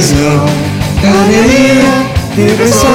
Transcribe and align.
depressão. 0.00 0.46
Panelinha 1.02 1.92
depressão. 2.34 2.90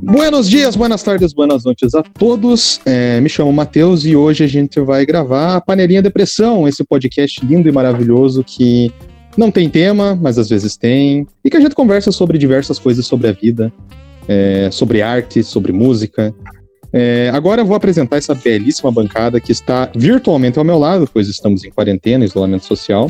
Buenos 0.00 0.48
dias, 0.48 0.74
buenas 0.74 1.02
tardes, 1.02 1.34
buenas 1.34 1.64
noites 1.64 1.94
a 1.94 2.02
todos. 2.02 2.80
É, 2.86 3.20
me 3.20 3.28
chamo 3.28 3.52
Matheus 3.52 4.06
e 4.06 4.16
hoje 4.16 4.42
a 4.42 4.46
gente 4.46 4.80
vai 4.80 5.04
gravar 5.04 5.56
a 5.56 5.60
Panelinha 5.60 6.00
Depressão, 6.00 6.66
esse 6.66 6.82
podcast 6.82 7.44
lindo 7.44 7.68
e 7.68 7.72
maravilhoso 7.72 8.42
que 8.42 8.90
não 9.36 9.50
tem 9.50 9.68
tema, 9.68 10.18
mas 10.18 10.38
às 10.38 10.48
vezes 10.48 10.78
tem, 10.78 11.26
e 11.44 11.50
que 11.50 11.58
a 11.58 11.60
gente 11.60 11.74
conversa 11.74 12.10
sobre 12.10 12.38
diversas 12.38 12.78
coisas 12.78 13.06
sobre 13.06 13.28
a 13.28 13.32
vida, 13.32 13.70
é, 14.28 14.68
sobre 14.70 15.02
arte, 15.02 15.42
sobre 15.42 15.72
música. 15.72 16.34
É, 16.92 17.30
agora 17.32 17.60
eu 17.62 17.66
vou 17.66 17.76
apresentar 17.76 18.16
essa 18.16 18.34
belíssima 18.34 18.90
bancada 18.90 19.40
que 19.40 19.52
está 19.52 19.90
virtualmente 19.94 20.58
ao 20.58 20.64
meu 20.64 20.78
lado, 20.78 21.08
pois 21.12 21.28
estamos 21.28 21.64
em 21.64 21.70
quarentena, 21.70 22.24
isolamento 22.24 22.64
social. 22.64 23.08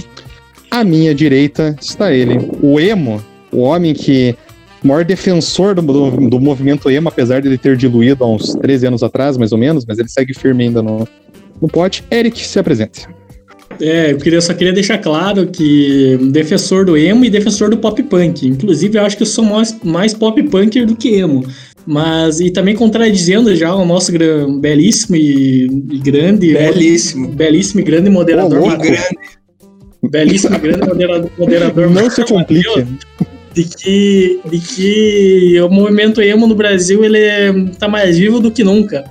À 0.70 0.82
minha 0.82 1.14
direita 1.14 1.76
está 1.80 2.12
ele, 2.12 2.38
o 2.60 2.80
Emo, 2.80 3.22
o 3.52 3.60
homem 3.60 3.94
que 3.94 4.36
maior 4.82 5.04
defensor 5.04 5.74
do, 5.74 5.82
do, 5.82 6.28
do, 6.28 6.40
movimento 6.40 6.88
emo, 6.88 7.08
apesar 7.08 7.40
de 7.40 7.48
ele 7.48 7.58
ter 7.58 7.76
diluído 7.76 8.22
há 8.22 8.28
uns 8.28 8.54
13 8.54 8.86
anos 8.86 9.02
atrás, 9.02 9.36
mais 9.36 9.52
ou 9.52 9.58
menos, 9.58 9.84
mas 9.84 9.98
ele 9.98 10.08
segue 10.08 10.32
firme 10.32 10.64
ainda 10.64 10.82
no, 10.82 11.06
no 11.60 11.68
pote. 11.68 12.04
Eric, 12.10 12.46
se 12.46 12.58
apresente. 12.58 13.08
É, 13.80 14.12
eu 14.12 14.18
queria, 14.18 14.40
só 14.40 14.54
queria 14.54 14.72
deixar 14.72 14.98
claro 14.98 15.46
que 15.46 16.18
defensor 16.30 16.84
do 16.84 16.96
emo 16.96 17.24
e 17.24 17.30
defensor 17.30 17.70
do 17.70 17.78
pop 17.78 18.02
punk. 18.04 18.46
Inclusive, 18.46 18.98
eu 18.98 19.02
acho 19.02 19.16
que 19.16 19.22
eu 19.22 19.26
sou 19.26 19.44
mais, 19.44 19.76
mais 19.82 20.14
pop 20.14 20.42
punker 20.44 20.86
do 20.86 20.96
que 20.96 21.14
emo. 21.16 21.46
Mas, 21.86 22.40
e 22.40 22.50
também 22.50 22.74
contradizendo 22.74 23.54
já 23.54 23.74
o 23.74 23.84
nosso 23.84 24.12
belíssimo 24.60 25.16
e, 25.16 25.66
e 25.66 25.98
grande. 25.98 26.52
Belíssimo. 26.52 27.28
Belíssimo 27.28 27.80
e 27.80 27.84
grande 27.84 28.10
moderador. 28.10 28.60
Oh, 28.60 28.76
grande. 28.76 29.18
Belíssimo 30.02 30.56
e 30.56 30.58
grande 30.58 30.86
moderador. 30.86 31.30
moderador 31.38 31.90
Não 31.90 32.10
se 32.10 32.24
complique 32.24 32.86
de 33.56 33.64
que, 33.64 34.40
de 34.44 34.58
que 34.58 35.60
o 35.62 35.70
movimento 35.70 36.20
emo 36.20 36.46
no 36.46 36.54
Brasil 36.54 37.02
ele 37.02 37.70
tá 37.78 37.88
mais 37.88 38.18
vivo 38.18 38.38
do 38.38 38.50
que 38.50 38.62
nunca. 38.62 39.04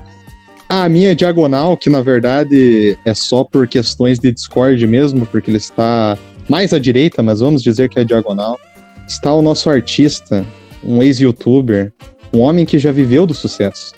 A 0.67 0.89
minha 0.89 1.16
diagonal, 1.16 1.77
que 1.77 1.89
na 1.89 2.02
verdade 2.02 2.97
é 3.05 3.13
só 3.13 3.44
por 3.44 3.67
questões 3.67 4.19
de 4.19 4.31
Discord 4.31 4.85
mesmo, 4.88 5.25
porque 5.25 5.52
ele 5.52 5.58
está 5.58 6.17
mais 6.49 6.73
à 6.73 6.80
direita, 6.80 7.21
mas 7.21 7.39
vamos 7.39 7.61
dizer 7.61 7.88
que 7.89 7.99
é 7.99 8.03
diagonal, 8.03 8.59
está 9.08 9.33
o 9.33 9.41
nosso 9.41 9.69
artista, 9.69 10.45
um 10.83 11.02
ex-youtuber, 11.02 11.93
um 12.33 12.39
homem 12.39 12.66
que 12.66 12.80
já 12.80 12.91
viveu 12.91 13.27
do 13.27 13.33
sucesso, 13.33 13.93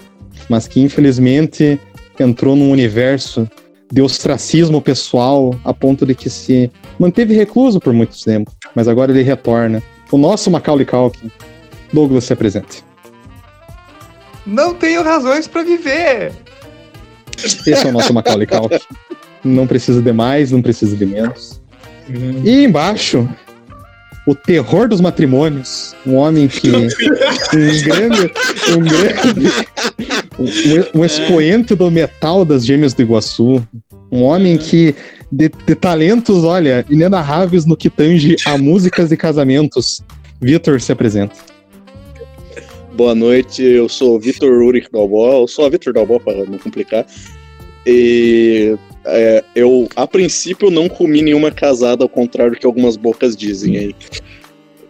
mas 0.50 0.68
que 0.68 0.82
infelizmente 0.82 1.80
entrou 2.20 2.56
num 2.56 2.72
universo 2.72 3.50
de 3.92 4.02
ostracismo 4.02 4.82
pessoal 4.82 5.56
a 5.64 5.74
ponto 5.74 6.06
de 6.06 6.14
que 6.14 6.30
se 6.30 6.70
manteve 7.00 7.34
recluso 7.34 7.80
por 7.80 7.94
muito 7.94 8.22
tempo, 8.22 8.52
mas 8.76 8.88
agora 8.88 9.12
ele 9.12 9.24
retorna 9.24 9.82
o 10.12 10.18
nosso 10.18 10.52
Macaulay 10.52 10.86
Culkin. 10.86 11.32
Douglas, 11.94 12.26
se 12.26 12.34
apresente. 12.34 12.84
Não 14.46 14.74
tenho 14.74 15.04
razões 15.04 15.48
para 15.48 15.64
viver. 15.64 16.34
Esse 17.38 17.86
é 17.86 17.90
o 17.90 17.92
nosso 17.92 18.14
Macaulay 18.14 18.48
Culkin. 18.48 18.80
Não 19.44 19.68
precisa 19.68 20.02
de 20.02 20.12
mais, 20.12 20.52
não 20.52 20.62
precisa 20.62 20.96
de 20.96 21.06
menos. 21.06 21.62
E 22.44 22.64
embaixo, 22.64 23.28
o 24.26 24.36
terror 24.36 24.90
dos 24.90 25.00
matrimônios. 25.00 25.96
Um 26.06 26.16
homem 26.16 26.48
que. 26.48 26.70
um 26.70 27.82
grande. 27.84 28.34
Um 28.76 28.82
grande. 28.82 29.48
Um, 30.38 31.00
um 31.00 31.06
expoente 31.06 31.76
do 31.76 31.90
metal 31.90 32.44
das 32.44 32.66
Gêmeas 32.66 32.94
do 32.94 33.02
Iguaçu. 33.02 33.66
Um 34.12 34.24
homem 34.24 34.58
que 34.58 34.96
de, 35.32 35.50
de 35.50 35.76
talentos, 35.76 36.44
olha, 36.44 36.86
inenarráveis 36.90 37.66
no 37.66 37.76
que 37.76 37.90
tange 37.90 38.36
a 38.46 38.58
músicas 38.58 39.12
e 39.12 39.18
casamentos. 39.18 40.02
Vitor, 40.42 40.80
se 40.80 40.92
apresenta. 40.92 41.36
Boa 42.94 43.14
noite, 43.14 43.62
eu 43.62 43.88
sou 43.88 44.16
o 44.16 44.20
Vitor 44.20 44.50
Uric 44.50 44.92
Dalbó, 44.92 45.42
eu 45.42 45.48
sou 45.48 45.66
a 45.66 45.70
Vitor 45.70 45.94
Dalbó, 45.94 46.20
para 46.20 46.46
não 46.46 46.58
complicar. 46.58 47.06
E 47.88 48.76
é, 49.06 49.44
eu, 49.56 49.88
a 49.96 50.06
princípio, 50.06 50.70
não 50.70 50.90
comi 50.90 51.22
nenhuma 51.22 51.50
casada, 51.50 52.04
ao 52.04 52.10
contrário 52.10 52.54
do 52.54 52.60
que 52.60 52.66
algumas 52.66 52.98
bocas 52.98 53.36
dizem 53.36 53.78
aí. 53.78 53.96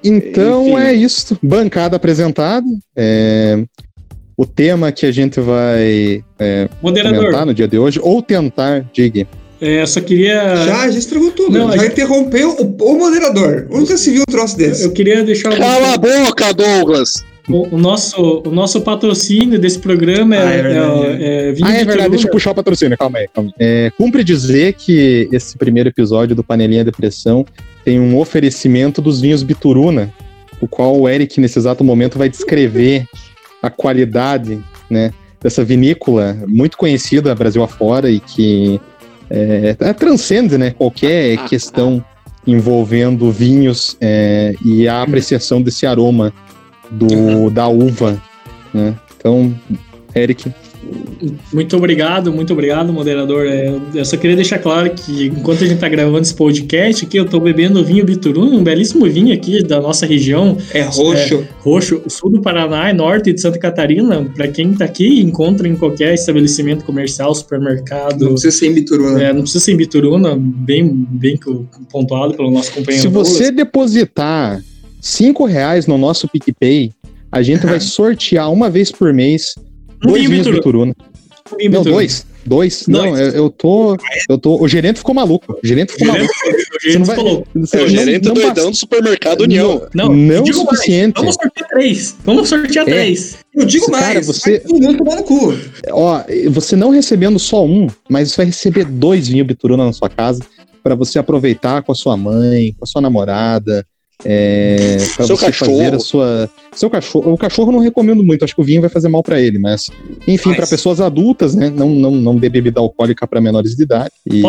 Então 0.03 0.69
Enfim. 0.69 0.77
é 0.77 0.93
isso. 0.93 1.37
Bancada 1.43 1.95
apresentada. 1.95 2.65
É, 2.95 3.63
o 4.35 4.45
tema 4.45 4.91
que 4.91 5.05
a 5.05 5.11
gente 5.11 5.39
vai 5.39 6.23
é, 6.39 6.67
comentar 6.81 7.45
no 7.45 7.53
dia 7.53 7.67
de 7.67 7.77
hoje, 7.77 7.99
ou 8.01 8.21
tentar, 8.21 8.85
diga. 8.91 9.27
É, 9.61 9.85
só 9.85 10.01
queria. 10.01 10.55
Já, 10.65 10.89
já 10.89 10.99
estragou 10.99 11.31
tudo. 11.31 11.57
Não, 11.57 11.71
já 11.71 11.77
gente... 11.77 11.93
interrompeu 11.93 12.55
o, 12.59 12.91
o, 12.91 12.97
moderador. 12.97 13.67
Nunca 13.69 13.97
se 13.97 14.11
viu 14.11 14.21
um 14.21 14.31
troço 14.31 14.57
desse. 14.57 14.83
Eu 14.83 14.91
queria 14.91 15.23
deixar. 15.23 15.55
Cala 15.55 15.93
a 15.93 15.97
boca, 15.97 16.53
Douglas! 16.53 17.23
O, 17.49 17.75
o, 17.75 17.77
nosso, 17.77 18.43
o 18.45 18.51
nosso 18.51 18.81
patrocínio 18.81 19.57
desse 19.57 19.79
programa 19.79 20.35
é, 20.35 20.41
ah, 20.41 20.51
é, 20.51 20.61
verdade. 20.61 21.05
é, 21.05 21.49
é, 21.49 21.55
ah, 21.63 21.71
é 21.71 21.85
verdade. 21.85 22.09
Deixa 22.09 22.27
eu 22.27 22.31
puxar 22.31 22.51
o 22.51 22.55
patrocínio, 22.55 22.97
calma 22.97 23.19
aí. 23.19 23.27
Calma 23.33 23.51
aí. 23.57 23.67
É, 23.67 23.91
cumpre 23.97 24.23
dizer 24.23 24.73
que 24.73 25.29
esse 25.31 25.57
primeiro 25.57 25.87
episódio 25.87 26.35
do 26.35 26.43
Panelinha 26.43 26.83
Depressão 26.83 27.45
tem 27.85 27.99
um 27.99 28.17
oferecimento 28.17 29.01
dos 29.01 29.21
vinhos 29.21 29.43
Bituruna, 29.43 30.13
o 30.59 30.67
qual 30.67 30.99
o 30.99 31.07
Eric, 31.07 31.39
nesse 31.39 31.57
exato 31.57 31.83
momento, 31.83 32.17
vai 32.17 32.27
descrever 32.27 33.05
a 33.61 33.69
qualidade 33.69 34.61
né, 34.89 35.13
dessa 35.41 35.63
vinícola 35.63 36.37
muito 36.47 36.77
conhecida 36.77 37.33
Brasil 37.33 37.63
afora 37.63 38.09
e 38.09 38.19
que 38.19 38.79
é, 39.29 39.75
é, 39.79 39.93
transcende 39.93 40.57
né, 40.57 40.71
qualquer 40.71 41.37
questão 41.45 42.03
envolvendo 42.45 43.31
vinhos 43.31 43.97
é, 43.99 44.53
e 44.65 44.87
a 44.87 45.01
apreciação 45.01 45.61
desse 45.61 45.85
aroma 45.85 46.33
do, 46.91 47.49
da 47.49 47.67
uva. 47.67 48.21
Né? 48.73 48.95
Então, 49.17 49.53
Eric, 50.15 50.51
muito 51.51 51.75
obrigado, 51.75 52.31
muito 52.31 52.53
obrigado, 52.53 52.93
moderador. 52.93 53.45
É, 53.47 53.73
eu 53.93 54.05
só 54.05 54.15
queria 54.17 54.35
deixar 54.35 54.59
claro 54.59 54.89
que 54.91 55.27
enquanto 55.27 55.63
a 55.63 55.67
gente 55.67 55.79
tá 55.79 55.89
gravando 55.89 56.21
esse 56.21 56.33
podcast 56.33 57.05
aqui, 57.05 57.17
eu 57.17 57.25
tô 57.25 57.39
bebendo 57.39 57.83
vinho 57.83 58.05
Bituruna, 58.05 58.55
um 58.55 58.63
belíssimo 58.63 59.05
vinho 59.09 59.33
aqui 59.33 59.63
da 59.63 59.81
nossa 59.81 60.05
região. 60.05 60.57
É 60.73 60.81
roxo. 60.83 61.35
É, 61.35 61.47
roxo, 61.59 62.01
sul 62.07 62.31
do 62.31 62.41
Paraná 62.41 62.89
e 62.89 62.93
norte 62.93 63.33
de 63.33 63.41
Santa 63.41 63.57
Catarina. 63.59 64.23
Para 64.35 64.47
quem 64.47 64.73
tá 64.73 64.85
aqui, 64.85 65.21
encontra 65.21 65.67
em 65.67 65.75
qualquer 65.75 66.13
estabelecimento 66.13 66.85
comercial, 66.85 67.33
supermercado. 67.33 68.19
Não 68.19 68.31
precisa 68.31 68.55
ser 68.55 68.67
em 68.67 68.73
Bituruna. 68.73 69.23
É, 69.23 69.33
não 69.33 69.41
precisa 69.41 69.63
ser 69.63 69.73
em 69.73 69.77
Bituruna, 69.77 70.35
bem, 70.37 70.87
bem 70.87 71.39
pontuado 71.91 72.33
pelo 72.35 72.51
nosso 72.51 72.71
companheiro. 72.71 73.01
Se 73.01 73.07
você 73.07 73.51
depositar 73.51 74.61
cinco 75.01 75.45
reais 75.45 75.87
no 75.87 75.97
nosso 75.97 76.27
PicPay, 76.27 76.91
a 77.31 77.41
gente 77.41 77.65
vai 77.65 77.79
sortear 77.81 78.51
uma 78.51 78.69
vez 78.69 78.91
por 78.91 79.13
mês 79.13 79.55
Dois 80.01 80.29
vinhos 80.29 80.47
Bituruna. 80.47 80.95
Não, 81.71 81.83
dois. 81.83 82.25
Dois? 82.45 82.87
Não, 82.87 83.17
eu, 83.17 83.29
eu, 83.31 83.49
tô. 83.49 83.97
Eu 84.29 84.37
tô. 84.37 84.61
O 84.61 84.67
gerente 84.69 84.99
ficou 84.99 85.13
maluco. 85.13 85.59
O 85.61 85.67
gerente 85.67 85.91
ficou 85.91 86.07
maluco. 86.07 86.33
O 86.33 86.89
gerente 86.89 87.05
vai, 87.05 87.15
falou. 87.15 87.45
Você, 87.55 87.77
é 87.77 87.83
o 87.83 87.89
gerente 87.89 88.25
não, 88.25 88.33
doidão 88.33 88.71
do 88.71 88.77
supermercado 88.77 89.41
União. 89.41 89.85
Não, 89.93 90.07
não, 90.07 90.15
não 90.15 90.43
o 90.43 90.53
suficiente. 90.53 91.21
Mais. 91.21 91.35
Vamos 91.35 91.35
sortear 91.35 91.69
três. 91.69 92.15
Vamos 92.23 92.49
sortear 92.49 92.87
é. 92.87 92.91
três. 92.91 93.37
Eu 93.53 93.65
digo 93.65 93.91
mais. 93.91 94.05
Cara, 94.05 94.21
você. 94.21 94.63
Vai 95.03 95.23
cu. 95.23 95.53
Ó, 95.91 96.23
você 96.49 96.77
não 96.77 96.89
recebendo 96.89 97.37
só 97.37 97.65
um, 97.65 97.87
mas 98.09 98.31
você 98.31 98.37
vai 98.37 98.45
receber 98.45 98.85
dois 98.85 99.27
vinhos 99.27 99.47
Bituruna 99.47 99.83
na 99.83 99.91
sua 99.91 100.09
casa 100.09 100.41
para 100.81 100.95
você 100.95 101.19
aproveitar 101.19 101.83
com 101.83 101.91
a 101.91 101.95
sua 101.95 102.15
mãe, 102.15 102.73
com 102.77 102.85
a 102.85 102.88
sua 102.88 103.01
namorada 103.01 103.85
é, 104.25 104.97
pra 105.15 105.25
Seu 105.25 105.37
você 105.37 105.45
cachorro. 105.45 105.77
fazer 105.77 105.95
a 105.95 105.99
sua. 105.99 106.49
Seu 106.73 106.89
cachorro. 106.89 107.33
O 107.33 107.37
cachorro 107.37 107.71
não 107.71 107.79
recomendo 107.79 108.23
muito, 108.23 108.43
acho 108.43 108.55
que 108.55 108.61
o 108.61 108.63
vinho 108.63 108.81
vai 108.81 108.89
fazer 108.89 109.09
mal 109.09 109.21
para 109.21 109.39
ele, 109.39 109.59
mas. 109.59 109.89
Enfim, 110.27 110.53
para 110.53 110.65
pessoas 110.65 110.99
adultas, 110.99 111.53
né? 111.53 111.69
Não, 111.69 111.89
não, 111.89 112.11
não 112.11 112.35
dê 112.35 112.49
bebida 112.49 112.79
alcoólica 112.79 113.27
para 113.27 113.39
menores 113.39 113.75
de 113.75 113.83
idade. 113.83 114.11
E 114.25 114.41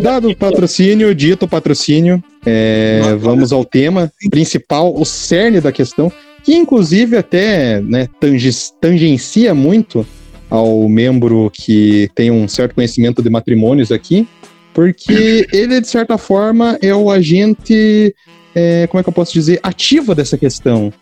dado 0.00 0.28
o 0.28 0.36
patrocínio, 0.36 1.14
dito 1.14 1.46
patrocínio, 1.46 2.22
é, 2.44 3.16
vamos 3.18 3.52
ao 3.52 3.64
tema 3.64 4.12
principal, 4.30 4.94
o 4.94 5.04
cerne 5.04 5.60
da 5.60 5.70
questão, 5.70 6.10
que 6.42 6.54
inclusive 6.54 7.16
até 7.16 7.80
né, 7.80 8.08
tangencia 8.80 9.54
muito 9.54 10.04
ao 10.50 10.88
membro 10.88 11.50
que 11.52 12.10
tem 12.14 12.30
um 12.30 12.46
certo 12.48 12.74
conhecimento 12.74 13.22
de 13.22 13.30
matrimônios 13.30 13.90
aqui, 13.90 14.26
porque 14.72 15.46
ele, 15.52 15.80
de 15.80 15.88
certa 15.88 16.18
forma, 16.18 16.76
é 16.82 16.94
o 16.94 17.10
agente 17.10 18.14
é, 18.54 18.86
como 18.86 19.00
é 19.00 19.02
que 19.02 19.08
eu 19.08 19.12
posso 19.12 19.32
dizer, 19.32 19.60
ativa 19.62 20.14
dessa 20.14 20.38
questão. 20.38 20.92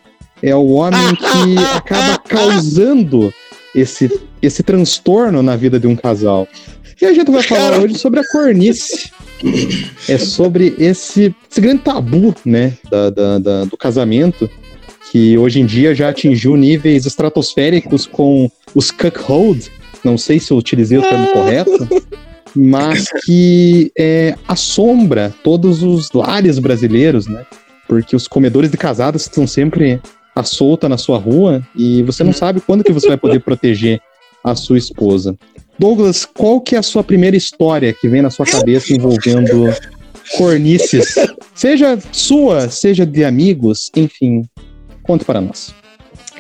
É 0.43 0.55
o 0.55 0.71
homem 0.71 1.01
que 1.15 1.59
acaba 1.77 2.19
causando 2.19 3.33
esse, 3.75 4.11
esse 4.41 4.63
transtorno 4.63 5.43
na 5.43 5.57
vida 5.57 5.79
de 5.79 5.87
um 5.87 5.97
casal. 5.97 6.49
E 7.01 7.07
a 7.07 7.13
gente 7.13 7.31
vai 7.31 7.43
falar 7.43 7.81
hoje 7.81 7.99
sobre 7.99 8.21
a 8.21 8.25
cornice. 8.25 9.11
É 10.09 10.19
sobre 10.19 10.75
esse, 10.79 11.35
esse 11.51 11.61
grande 11.61 11.83
tabu, 11.83 12.35
né, 12.45 12.75
da, 12.89 13.11
da, 13.11 13.39
da, 13.39 13.65
do 13.65 13.77
casamento, 13.77 14.49
que 15.11 15.37
hoje 15.37 15.61
em 15.61 15.67
dia 15.67 15.95
já 15.95 16.11
atingiu 16.11 16.57
níveis 16.57 17.05
estratosféricos 17.07 18.07
com 18.07 18.51
os 18.75 18.91
cuckold, 18.91 19.71
não 20.05 20.17
sei 20.17 20.39
se 20.39 20.53
eu 20.53 20.57
utilizei 20.57 20.97
o 20.97 21.03
termo 21.03 21.27
correto, 21.35 21.89
mas 22.55 23.07
que 23.25 23.93
é, 23.99 24.35
assombra 24.47 25.35
todos 25.43 25.83
os 25.83 26.13
lares 26.13 26.59
brasileiros, 26.59 27.27
né? 27.27 27.45
Porque 27.89 28.17
os 28.17 28.27
comedores 28.27 28.71
de 28.71 28.77
casadas 28.77 29.23
estão 29.23 29.47
sempre 29.47 30.01
à 30.35 30.43
solta 30.43 30.89
na 30.89 30.97
sua 30.97 31.19
rua 31.19 31.63
e 31.77 32.03
você 32.03 32.25
não 32.25 32.33
sabe 32.33 32.61
quando 32.61 32.85
que 32.85 32.93
você 32.93 33.09
vai 33.09 33.17
poder 33.17 33.41
proteger 33.41 34.01
a 34.43 34.55
sua 34.55 34.79
esposa. 34.79 35.37
Douglas, 35.79 36.25
qual 36.25 36.61
que 36.61 36.75
é 36.75 36.79
a 36.79 36.83
sua 36.83 37.03
primeira 37.03 37.37
história 37.37 37.93
que 37.93 38.09
vem 38.09 38.23
na 38.23 38.31
sua 38.31 38.47
cabeça 38.47 38.93
envolvendo 38.93 39.73
cornices? 40.37 41.15
Seja 41.55 41.99
sua, 42.13 42.69
seja 42.69 43.05
de 43.05 43.25
amigos, 43.25 43.91
enfim, 43.97 44.43
conte 45.03 45.25
para 45.25 45.41
nós. 45.41 45.75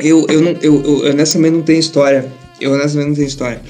Eu, 0.01 0.27
eu, 0.29 0.41
não, 0.41 0.53
eu, 0.63 0.83
eu 0.83 1.11
honestamente 1.11 1.55
não 1.55 1.63
tenho 1.63 1.81
história. 1.81 2.31
Eu 2.61 2.73
honestamente 2.73 3.09
não 3.09 3.15
tenho 3.15 3.27
história. 3.27 3.61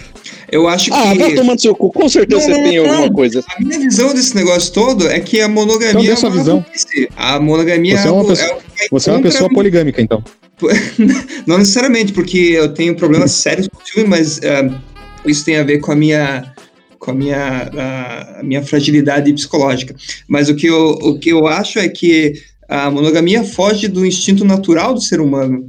Eu 0.52 0.68
acho 0.68 0.92
Ah, 0.92 1.12
que. 1.12 1.18
vai 1.18 1.34
tomando 1.34 1.60
seu 1.60 1.74
cu. 1.74 1.90
Com 1.90 2.08
certeza 2.10 2.46
Não, 2.46 2.54
você 2.56 2.60
não, 2.62 2.68
tem 2.70 2.78
não. 2.82 2.90
alguma 2.92 3.12
coisa. 3.12 3.42
A 3.56 3.60
minha 3.64 3.78
visão 3.80 4.12
desse 4.14 4.36
negócio 4.36 4.70
todo 4.72 5.08
é 5.08 5.18
que 5.18 5.40
a 5.40 5.44
Então 5.44 5.54
monogamia 5.54 6.02
dê 6.02 6.10
é 6.12 6.16
sua 6.16 6.28
uma 6.28 6.36
visão. 6.38 6.64
A 7.16 7.40
monogamia 7.40 7.96
Você 7.96 8.06
é 8.08 8.10
uma 8.10 8.24
pessoa- 8.26 8.48
vai 8.48 8.88
Você 8.90 9.10
é 9.10 9.12
uma 9.14 9.22
pessoa 9.22 9.48
mim. 9.48 9.54
poligâmica, 9.54 10.02
então. 10.02 10.22
Não 11.46 11.58
necessariamente, 11.58 12.12
porque 12.12 12.36
eu 12.36 12.68
tenho 12.74 12.94
problemas 12.94 13.32
sérios 13.32 13.66
com 13.66 13.78
o 13.78 13.84
filme, 13.84 14.08
mas 14.08 14.38
ah, 14.44 14.78
isso 15.26 15.44
tem 15.44 15.56
a 15.56 15.62
ver 15.64 15.78
com 15.78 15.90
a 15.90 15.96
minha 15.96 16.52
com 16.98 17.10
a 17.10 17.14
minha, 17.14 17.68
a, 17.76 18.40
a 18.40 18.42
minha 18.44 18.62
fragilidade 18.62 19.32
psicológica. 19.32 19.92
Mas 20.28 20.48
o 20.48 20.54
que, 20.54 20.68
eu, 20.68 20.90
o 21.02 21.18
que 21.18 21.30
eu 21.30 21.48
acho 21.48 21.80
é 21.80 21.88
que 21.88 22.34
a 22.68 22.88
monogamia 22.92 23.42
foge 23.42 23.88
do 23.88 24.06
instinto 24.06 24.44
natural 24.44 24.94
do 24.94 25.00
ser 25.00 25.20
humano. 25.20 25.68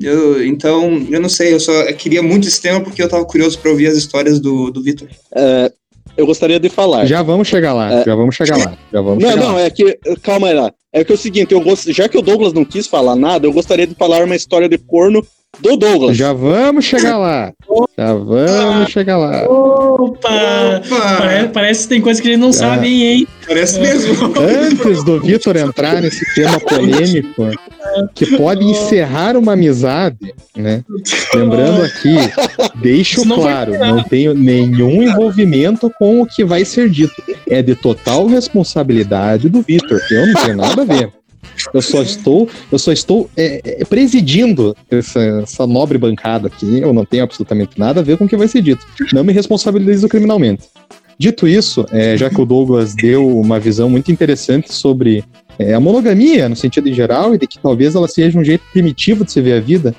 Eu- 0.00 0.44
então, 0.46 1.04
eu 1.10 1.20
não 1.20 1.28
sei, 1.28 1.52
eu 1.52 1.60
só 1.60 1.84
queria 1.92 2.22
muito 2.22 2.48
esse 2.48 2.60
tema 2.60 2.80
porque 2.80 3.02
eu 3.02 3.06
estava 3.06 3.24
curioso 3.24 3.58
para 3.58 3.70
ouvir 3.70 3.86
as 3.88 3.96
histórias 3.96 4.40
do, 4.40 4.70
do 4.70 4.82
Vitor. 4.82 5.08
É, 5.34 5.70
eu 6.16 6.24
gostaria 6.26 6.58
de 6.60 6.68
falar. 6.68 7.04
Já 7.06 7.22
vamos 7.22 7.48
chegar 7.48 7.72
lá, 7.74 8.00
É. 8.00 8.04
já 8.04 8.14
vamos 8.14 8.34
chegar 8.34 8.56
lá, 8.56 8.76
já 8.92 9.00
vamos 9.00 9.22
Não, 9.22 9.30
chegar 9.30 9.42
não, 9.44 9.54
lá. 9.54 9.60
é 9.62 9.70
que. 9.70 9.98
Calma 10.22 10.48
aí 10.48 10.54
lá. 10.54 10.72
É 10.92 11.02
que 11.04 11.12
é 11.12 11.14
o 11.14 11.18
seguinte, 11.18 11.52
eu 11.52 11.60
gost... 11.60 11.90
já 11.92 12.08
que 12.08 12.18
o 12.18 12.22
Douglas 12.22 12.52
não 12.52 12.64
quis 12.64 12.86
falar 12.86 13.16
nada, 13.16 13.46
eu 13.46 13.52
gostaria 13.52 13.86
de 13.86 13.94
falar 13.94 14.24
uma 14.24 14.36
história 14.36 14.68
de 14.68 14.76
corno 14.76 15.24
do 15.60 15.76
Douglas. 15.76 16.16
Já 16.16 16.32
vamos 16.34 16.84
chegar 16.84 17.16
lá. 17.18 17.52
Já 17.96 18.14
vamos 18.14 18.90
chegar 18.90 19.16
lá. 19.18 19.44
Opa! 19.48 20.82
Pare- 20.88 21.48
Parece 21.48 21.82
que 21.84 21.88
tem 21.90 22.00
coisa 22.00 22.20
que 22.20 22.28
gente 22.28 22.40
não 22.40 22.52
sabe, 22.52 22.88
hein? 22.88 23.26
Parece 23.46 23.78
mesmo. 23.80 24.32
Antes 24.38 25.04
do 25.04 25.20
Vitor 25.20 25.56
entrar 25.56 26.00
nesse 26.00 26.24
tema 26.34 26.58
polêmico, 26.60 27.42
que 28.14 28.36
pode 28.36 28.64
encerrar 28.64 29.36
uma 29.36 29.52
amizade, 29.52 30.34
né? 30.56 30.84
Lembrando 31.34 31.82
aqui, 31.82 32.16
deixo 32.80 33.24
não 33.24 33.36
claro, 33.36 33.78
não 33.78 34.02
tenho 34.02 34.34
nenhum 34.34 35.02
envolvimento 35.02 35.90
com 35.98 36.22
o 36.22 36.26
que 36.26 36.44
vai 36.44 36.64
ser 36.64 36.90
dito. 36.90 37.22
É 37.48 37.62
de 37.62 37.74
total 37.74 38.26
responsabilidade 38.26 39.48
do 39.48 39.62
Vitor. 39.62 40.00
Eu 40.10 40.26
não 40.26 40.42
tenho 40.42 40.56
nada 40.56 40.82
a 40.82 40.84
ver. 40.84 41.12
Eu 41.72 41.82
só 41.82 42.02
estou, 42.02 42.48
eu 42.70 42.78
só 42.78 42.92
estou 42.92 43.28
é, 43.36 43.60
é, 43.64 43.84
presidindo 43.84 44.76
essa, 44.90 45.20
essa 45.42 45.66
nobre 45.66 45.98
bancada 45.98 46.48
aqui. 46.48 46.80
Eu 46.80 46.92
não 46.92 47.04
tenho 47.04 47.24
absolutamente 47.24 47.78
nada 47.78 48.00
a 48.00 48.02
ver 48.02 48.16
com 48.16 48.24
o 48.24 48.28
que 48.28 48.36
vai 48.36 48.48
ser 48.48 48.62
dito. 48.62 48.86
Não 49.12 49.24
me 49.24 49.32
responsabilizo 49.32 50.08
criminalmente. 50.08 50.64
Dito 51.18 51.46
isso, 51.46 51.86
é, 51.92 52.16
já 52.16 52.28
que 52.28 52.40
o 52.40 52.46
Douglas 52.46 52.94
deu 52.94 53.38
uma 53.38 53.60
visão 53.60 53.88
muito 53.88 54.10
interessante 54.10 54.72
sobre 54.72 55.22
é, 55.58 55.74
a 55.74 55.80
monogamia, 55.80 56.48
no 56.48 56.56
sentido 56.56 56.88
em 56.88 56.94
geral, 56.94 57.34
e 57.34 57.38
de 57.38 57.46
que 57.46 57.58
talvez 57.58 57.94
ela 57.94 58.08
seja 58.08 58.38
um 58.38 58.44
jeito 58.44 58.64
primitivo 58.72 59.24
de 59.24 59.32
se 59.32 59.40
ver 59.40 59.54
a 59.54 59.60
vida, 59.60 59.94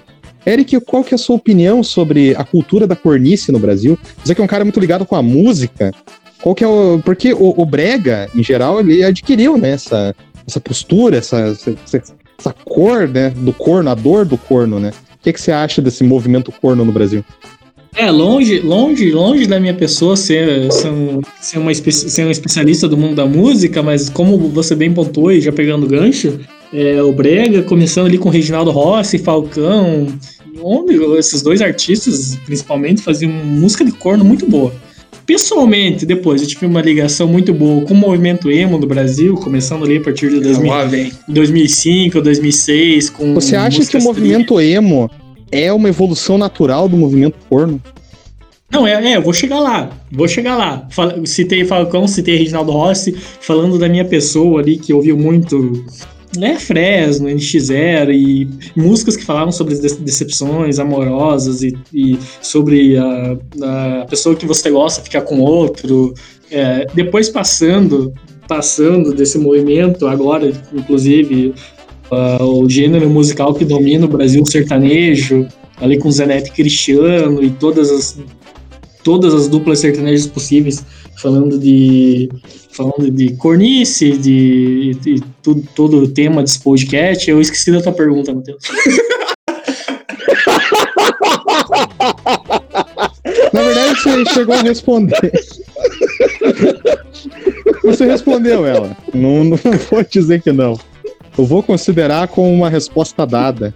Eric, 0.45 0.79
qual 0.81 1.03
que 1.03 1.13
é 1.13 1.15
a 1.15 1.17
sua 1.17 1.37
opinião 1.37 1.81
sobre 1.83 2.35
a 2.35 2.43
cultura 2.43 2.85
da 2.85 2.95
cornice 2.95 3.51
no 3.51 3.59
Brasil? 3.59 3.97
Você 4.23 4.35
que 4.35 4.41
é 4.41 4.43
um 4.43 4.47
cara 4.47 4.65
muito 4.65 4.79
ligado 4.79 5.05
com 5.05 5.15
a 5.15 5.21
música, 5.21 5.91
qual 6.41 6.53
que 6.53 6.63
é 6.63 6.67
o... 6.67 6.99
Porque 7.03 7.33
o, 7.33 7.53
o 7.57 7.65
Brega, 7.65 8.29
em 8.35 8.43
geral, 8.43 8.79
ele 8.79 9.03
adquiriu, 9.03 9.57
né, 9.57 9.71
essa, 9.71 10.13
essa 10.45 10.59
postura, 10.59 11.17
essa, 11.17 11.57
essa, 11.85 12.03
essa 12.37 12.53
cor, 12.65 13.07
né, 13.07 13.29
do 13.29 13.53
corno, 13.53 13.89
a 13.89 13.95
dor 13.95 14.25
do 14.25 14.37
corno, 14.37 14.79
né? 14.79 14.91
O 15.13 15.23
que, 15.23 15.31
que 15.31 15.39
você 15.39 15.53
acha 15.53 15.81
desse 15.81 16.03
movimento 16.03 16.51
corno 16.51 16.83
no 16.83 16.91
Brasil? 16.91 17.23
É, 17.95 18.09
longe, 18.09 18.59
longe, 18.59 19.11
longe 19.11 19.45
da 19.45 19.59
minha 19.59 19.73
pessoa 19.73 20.15
ser, 20.17 20.71
ser, 20.71 20.89
um, 20.89 21.21
ser, 21.39 21.59
uma, 21.59 21.71
espe- 21.71 21.91
ser 21.91 22.25
um 22.25 22.31
especialista 22.31 22.87
do 22.87 22.97
mundo 22.97 23.15
da 23.15 23.25
música, 23.25 23.83
mas 23.83 24.09
como 24.09 24.37
você 24.49 24.75
bem 24.75 24.91
pontuou 24.91 25.31
e 25.31 25.39
já 25.39 25.51
pegando 25.51 25.85
gancho, 25.85 26.39
é, 26.73 27.01
o 27.03 27.11
Brega, 27.11 27.61
começando 27.61 28.07
ali 28.07 28.17
com 28.17 28.29
Reginaldo 28.29 28.71
Rossi, 28.71 29.19
Falcão, 29.19 30.07
onde 30.61 30.95
esses 31.17 31.41
dois 31.43 31.61
artistas, 31.61 32.37
principalmente, 32.45 33.01
faziam 33.01 33.31
música 33.31 33.85
de 33.85 33.91
corno 33.91 34.25
muito 34.25 34.47
boa. 34.47 34.73
Pessoalmente, 35.25 36.05
depois, 36.05 36.41
eu 36.41 36.47
tive 36.47 36.65
uma 36.65 36.81
ligação 36.81 37.27
muito 37.27 37.53
boa 37.53 37.85
com 37.85 37.93
o 37.93 37.97
movimento 37.97 38.51
emo 38.51 38.77
no 38.77 38.85
Brasil, 38.85 39.35
começando 39.35 39.85
ali 39.85 39.97
a 39.97 40.01
partir 40.01 40.29
de 40.29 40.39
2000, 40.41 40.69
Lá 40.69 40.83
vem. 40.83 41.11
2005, 41.29 42.21
2006, 42.21 43.09
com 43.09 43.33
Você 43.35 43.55
acha 43.55 43.85
que 43.85 43.95
o 43.97 44.01
movimento 44.01 44.59
emo 44.59 45.09
é 45.53 45.71
uma 45.71 45.89
evolução 45.89 46.37
natural 46.37 46.89
do 46.89 46.97
movimento 46.97 47.37
corno? 47.49 47.81
Não, 48.71 48.87
é, 48.87 49.11
é, 49.11 49.17
eu 49.17 49.21
vou 49.21 49.33
chegar 49.33 49.59
lá, 49.59 49.91
vou 50.11 50.27
chegar 50.27 50.57
lá. 50.57 50.87
Fal- 50.89 51.25
citei 51.25 51.63
Falcão, 51.63 52.07
citei 52.07 52.37
Reginaldo 52.37 52.71
Rossi, 52.71 53.11
falando 53.39 53.77
da 53.77 53.87
minha 53.87 54.03
pessoa 54.03 54.61
ali, 54.61 54.77
que 54.77 54.91
ouviu 54.91 55.15
muito, 55.15 55.85
né, 56.35 56.57
Fresno, 56.57 57.29
NX0 57.29 58.11
e 58.11 58.47
músicas 58.75 59.15
que 59.15 59.23
falavam 59.23 59.51
sobre 59.51 59.75
de- 59.75 59.95
decepções 59.99 60.79
amorosas 60.79 61.61
e, 61.61 61.77
e 61.93 62.17
sobre 62.41 62.97
a, 62.97 63.37
a 64.01 64.05
pessoa 64.09 64.35
que 64.35 64.47
você 64.47 64.71
gosta 64.71 65.03
ficar 65.03 65.21
com 65.21 65.39
outro. 65.39 66.15
É, 66.49 66.87
depois 66.95 67.29
passando, 67.29 68.11
passando 68.47 69.13
desse 69.13 69.37
movimento, 69.37 70.07
agora, 70.07 70.51
inclusive, 70.73 71.53
ah, 72.11 72.43
o 72.43 72.69
gênero 72.69 73.09
musical 73.09 73.53
que 73.53 73.65
domina 73.65 74.05
o 74.05 74.09
Brasil, 74.09 74.45
sertanejo, 74.45 75.47
ali 75.81 75.97
com 75.97 76.11
Zé 76.11 76.25
Neto 76.25 76.47
e 76.49 76.51
Cristiano 76.51 77.43
e 77.43 77.49
todas 77.49 77.91
as 77.91 78.17
todas 79.03 79.33
as 79.33 79.47
duplas 79.49 79.79
sertanejas 79.79 80.25
possíveis, 80.25 80.83
falando 81.17 81.59
de 81.59 82.29
falando 82.71 83.11
de 83.11 83.35
cornice, 83.35 84.17
de, 84.17 84.95
de 85.01 85.21
tudo, 85.43 85.63
todo 85.75 85.97
o 85.97 86.07
tema 86.07 86.41
desse 86.41 86.59
podcast. 86.59 87.29
Eu 87.29 87.39
esqueci 87.39 87.71
da 87.71 87.81
tua 87.81 87.91
pergunta, 87.91 88.33
Matheus. 88.33 88.63
Na 93.53 93.61
verdade, 93.61 94.01
você 94.01 94.25
chegou 94.33 94.55
a 94.55 94.61
responder. 94.61 95.31
Você 97.83 98.05
respondeu 98.05 98.65
ela. 98.65 98.97
Não, 99.13 99.43
não 99.43 99.57
vou 99.57 100.03
dizer 100.09 100.41
que 100.41 100.51
não. 100.51 100.79
Eu 101.37 101.45
vou 101.45 101.63
considerar 101.63 102.27
como 102.27 102.51
uma 102.53 102.69
resposta 102.69 103.25
dada. 103.25 103.73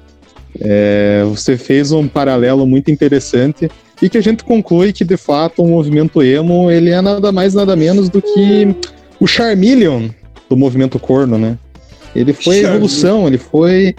É, 0.59 1.23
você 1.27 1.57
fez 1.57 1.91
um 1.91 2.07
paralelo 2.07 2.65
muito 2.65 2.89
interessante 2.89 3.69
e 4.01 4.09
que 4.09 4.17
a 4.17 4.21
gente 4.21 4.43
conclui 4.43 4.91
que, 4.93 5.03
de 5.03 5.17
fato, 5.17 5.63
o 5.63 5.67
movimento 5.67 6.21
emo 6.23 6.71
ele 6.71 6.89
é 6.89 7.01
nada 7.01 7.31
mais, 7.31 7.53
nada 7.53 7.75
menos 7.75 8.09
do 8.09 8.21
que 8.21 8.75
o 9.19 9.27
Charmeleon 9.27 10.09
do 10.49 10.55
movimento 10.57 10.97
corno, 10.99 11.37
né? 11.37 11.57
Ele 12.15 12.33
foi 12.33 12.55
Charmeleon. 12.55 12.75
evolução, 12.75 13.27
ele 13.27 13.37
foi... 13.37 13.95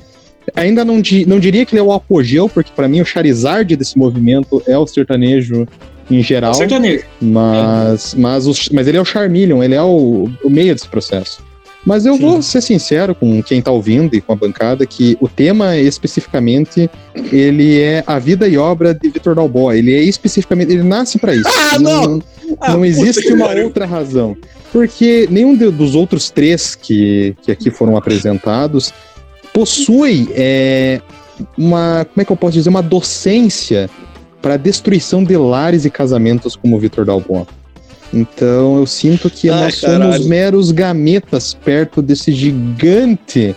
Ainda 0.57 0.83
não, 0.85 1.01
di- 1.01 1.27
não 1.27 1.39
diria 1.39 1.67
que 1.67 1.75
ele 1.75 1.81
é 1.81 1.85
o 1.85 1.93
apogeu, 1.93 2.49
porque 2.49 2.71
para 2.75 2.89
mim 2.89 3.03
o 3.03 3.05
Charizard 3.05 3.77
desse 3.77 3.99
movimento 3.99 4.63
é 4.67 4.79
o 4.79 4.87
sertanejo 4.87 5.67
em 6.11 6.23
geral. 6.23 6.55
Sertanejo. 6.55 7.05
Mas, 7.21 8.15
mas, 8.15 8.47
os- 8.47 8.71
mas 8.71 8.89
ele 8.89 8.97
é 8.97 9.01
o 9.01 9.05
Charmeleon, 9.05 9.63
ele 9.63 9.75
é 9.75 9.83
o, 9.83 10.29
o 10.43 10.49
meio 10.49 10.75
desse 10.75 10.89
processo. 10.89 11.47
Mas 11.87 12.05
eu 12.05 12.17
Sim. 12.17 12.21
vou 12.21 12.43
ser 12.43 12.61
sincero 12.61 13.15
com 13.15 13.43
quem 13.43 13.63
tá 13.63 13.71
ouvindo 13.71 14.15
e 14.15 14.21
com 14.21 14.33
a 14.33 14.37
bancada 14.37 14.85
que 14.85 15.17
o 15.21 15.29
tema 15.29 15.77
especificamente 15.77 16.91
ele 17.33 17.81
é 17.81 18.03
a 18.07 18.19
vida 18.19 18.49
e 18.49 18.59
obra 18.59 18.93
de 18.93 19.09
Vitor 19.09 19.35
Dalbó. 19.35 19.73
Ele 19.73 19.95
é 19.95 20.03
especificamente, 20.03 20.73
ele 20.73 20.83
nasce 20.83 21.19
para 21.19 21.35
isso. 21.35 21.49
Ah, 21.49 21.79
não! 21.79 22.21
Ah, 22.61 22.73
não 22.73 22.81
puta 22.81 22.87
existe 22.87 23.33
uma 23.33 23.51
outra 23.55 23.87
razão. 23.87 24.37
Porque 24.73 25.27
nenhum 25.31 25.57
dos 25.57 25.95
outros 25.95 26.31
três 26.31 26.75
que, 26.75 27.35
que 27.43 27.53
aqui 27.53 27.71
foram 27.71 27.97
apresentados 27.97 28.93
possui 29.53 30.29
é, 30.33 31.01
uma, 31.57 32.05
como 32.05 32.23
é 32.23 32.25
que 32.25 32.33
eu 32.33 32.37
posso 32.37 32.55
dizer, 32.55 32.69
uma 32.69 32.83
docência 32.83 33.89
para 34.43 34.57
destruição 34.57 35.25
de 35.25 35.37
lares 35.37 35.85
e 35.85 35.91
casamentos 35.91 36.55
como 36.55 36.77
o 36.77 36.79
Vitor 36.79 37.05
Dalbon. 37.05 37.47
Então 38.13 38.79
eu 38.79 38.87
sinto 38.87 39.29
que 39.29 39.51
Ai, 39.51 39.65
nós 39.65 39.81
caralho. 39.81 40.13
somos 40.13 40.27
meros 40.27 40.71
gametas 40.71 41.55
perto 41.55 42.01
desse 42.01 42.33
gigante 42.33 43.55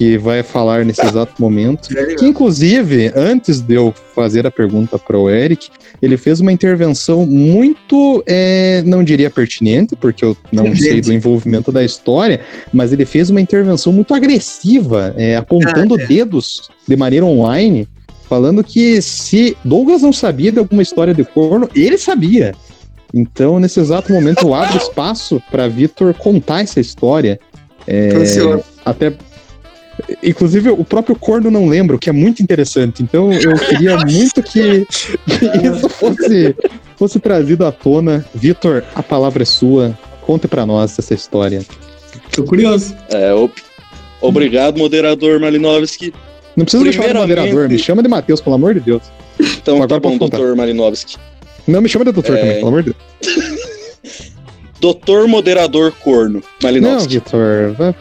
que 0.00 0.16
vai 0.16 0.42
falar 0.42 0.82
nesse 0.82 1.04
exato 1.04 1.34
momento. 1.38 1.90
Que 2.16 2.24
inclusive, 2.24 3.12
antes 3.14 3.60
de 3.60 3.74
eu 3.74 3.92
fazer 4.14 4.46
a 4.46 4.50
pergunta 4.50 4.98
para 4.98 5.18
o 5.18 5.28
Eric, 5.28 5.68
ele 6.00 6.16
fez 6.16 6.40
uma 6.40 6.50
intervenção 6.50 7.26
muito, 7.26 8.24
é, 8.26 8.82
não 8.86 9.04
diria 9.04 9.28
pertinente, 9.28 9.94
porque 9.94 10.24
eu 10.24 10.34
não 10.50 10.74
sei 10.74 11.02
do 11.02 11.12
envolvimento 11.12 11.70
da 11.70 11.84
história, 11.84 12.40
mas 12.72 12.94
ele 12.94 13.04
fez 13.04 13.28
uma 13.28 13.42
intervenção 13.42 13.92
muito 13.92 14.14
agressiva, 14.14 15.14
é, 15.18 15.36
apontando 15.36 15.94
ah, 15.96 16.02
é. 16.02 16.06
dedos 16.06 16.70
de 16.88 16.96
maneira 16.96 17.26
online, 17.26 17.86
falando 18.26 18.64
que 18.64 19.02
se 19.02 19.54
Douglas 19.62 20.00
não 20.00 20.14
sabia 20.14 20.50
de 20.50 20.60
alguma 20.60 20.80
história 20.80 21.12
de 21.12 21.24
corno, 21.24 21.68
ele 21.74 21.98
sabia. 21.98 22.54
Então, 23.12 23.58
nesse 23.58 23.80
exato 23.80 24.12
momento, 24.12 24.46
eu 24.46 24.54
abro 24.54 24.76
espaço 24.78 25.42
para 25.50 25.68
Vitor 25.68 26.14
contar 26.14 26.62
essa 26.62 26.80
história. 26.80 27.40
É, 27.86 28.10
até 28.84 29.12
Inclusive, 30.22 30.70
o 30.70 30.84
próprio 30.84 31.16
corno 31.16 31.50
não 31.50 31.68
lembra, 31.68 31.96
o 31.96 31.98
que 31.98 32.08
é 32.08 32.12
muito 32.12 32.42
interessante. 32.42 33.02
Então, 33.02 33.32
eu 33.32 33.54
queria 33.58 33.96
muito 34.06 34.42
que, 34.42 34.86
que 34.86 35.66
isso 35.66 35.88
fosse, 35.88 36.56
fosse 36.96 37.20
trazido 37.20 37.66
à 37.66 37.72
tona. 37.72 38.24
Vitor, 38.34 38.84
a 38.94 39.02
palavra 39.02 39.42
é 39.42 39.46
sua. 39.46 39.96
Conte 40.22 40.46
para 40.48 40.64
nós 40.64 40.98
essa 40.98 41.14
história. 41.14 41.62
Tô 42.32 42.44
curioso. 42.44 42.96
É, 43.10 43.32
obrigado, 44.20 44.78
moderador 44.78 45.40
Malinovski. 45.40 46.12
Não 46.56 46.64
precisa 46.64 46.84
me 46.84 46.92
chamar 46.92 47.08
de 47.08 47.14
moderador, 47.14 47.68
me 47.68 47.78
chama 47.78 48.02
de 48.02 48.08
Matheus, 48.08 48.40
pelo 48.40 48.56
amor 48.56 48.74
de 48.74 48.80
Deus. 48.80 49.02
Então, 49.38 49.76
Agora 49.76 49.88
tá 49.88 50.00
bom, 50.00 50.18
doutor 50.18 50.54
Malinovski. 50.56 51.16
Não, 51.66 51.80
me 51.80 51.88
chama 51.88 52.04
de 52.04 52.12
doutor 52.12 52.36
é... 52.36 52.40
também, 52.40 52.56
pelo 52.56 52.68
amor 52.68 52.82
de 52.82 52.94
Deus. 53.22 53.60
doutor 54.80 55.28
moderador 55.28 55.92
corno, 55.92 56.42
Malinovski. 56.62 57.14
Não, 57.14 57.20
Vitor, 57.20 57.74
vai, 57.74 57.94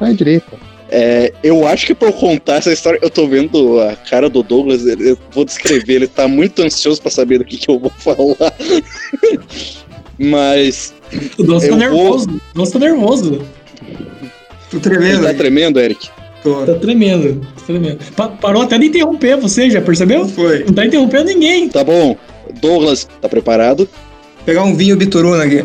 vai, 0.00 0.14
direito. 0.14 0.52
É, 0.90 1.32
eu 1.42 1.66
acho 1.66 1.86
que 1.86 1.94
por 1.94 2.12
contar 2.12 2.56
essa 2.56 2.72
história, 2.72 2.98
eu 3.02 3.10
tô 3.10 3.26
vendo 3.26 3.80
a 3.80 3.96
cara 3.96 4.28
do 4.28 4.42
Douglas, 4.42 4.86
eu 4.86 5.18
vou 5.32 5.44
descrever, 5.44 5.94
ele 5.94 6.06
tá 6.06 6.28
muito 6.28 6.62
ansioso 6.62 7.00
para 7.00 7.10
saber 7.10 7.38
do 7.38 7.44
que, 7.44 7.56
que 7.56 7.68
eu 7.68 7.78
vou 7.78 7.90
falar. 7.98 8.54
Mas. 10.18 10.94
O 11.38 11.42
Douglas 11.42 11.68
tá 11.68 11.76
nervoso. 11.76 12.26
Vou... 12.26 12.36
O 12.36 12.40
Douglas 12.54 12.70
tá 12.70 12.78
nervoso. 12.78 13.42
Tô 14.70 14.80
tremendo. 14.80 15.24
Ele 15.24 15.26
tá 15.26 15.34
tremendo, 15.34 15.80
Eric? 15.80 16.08
Tô. 16.42 16.66
Tá 16.66 16.74
tremendo, 16.74 17.40
tá 17.40 17.62
tremendo. 17.66 17.98
Pa 18.14 18.28
parou 18.28 18.62
até 18.62 18.78
de 18.78 18.86
interromper 18.86 19.36
você, 19.36 19.70
já 19.70 19.80
percebeu? 19.80 20.28
Foi. 20.28 20.64
Não 20.64 20.74
tá 20.74 20.84
interrompendo 20.84 21.24
ninguém. 21.24 21.68
Tá 21.68 21.82
bom. 21.82 22.16
Douglas, 22.64 23.06
tá 23.20 23.28
preparado? 23.28 23.86
pegar 24.44 24.62
um 24.64 24.74
vinho 24.74 24.96
bituruna 24.96 25.44
aqui. 25.44 25.64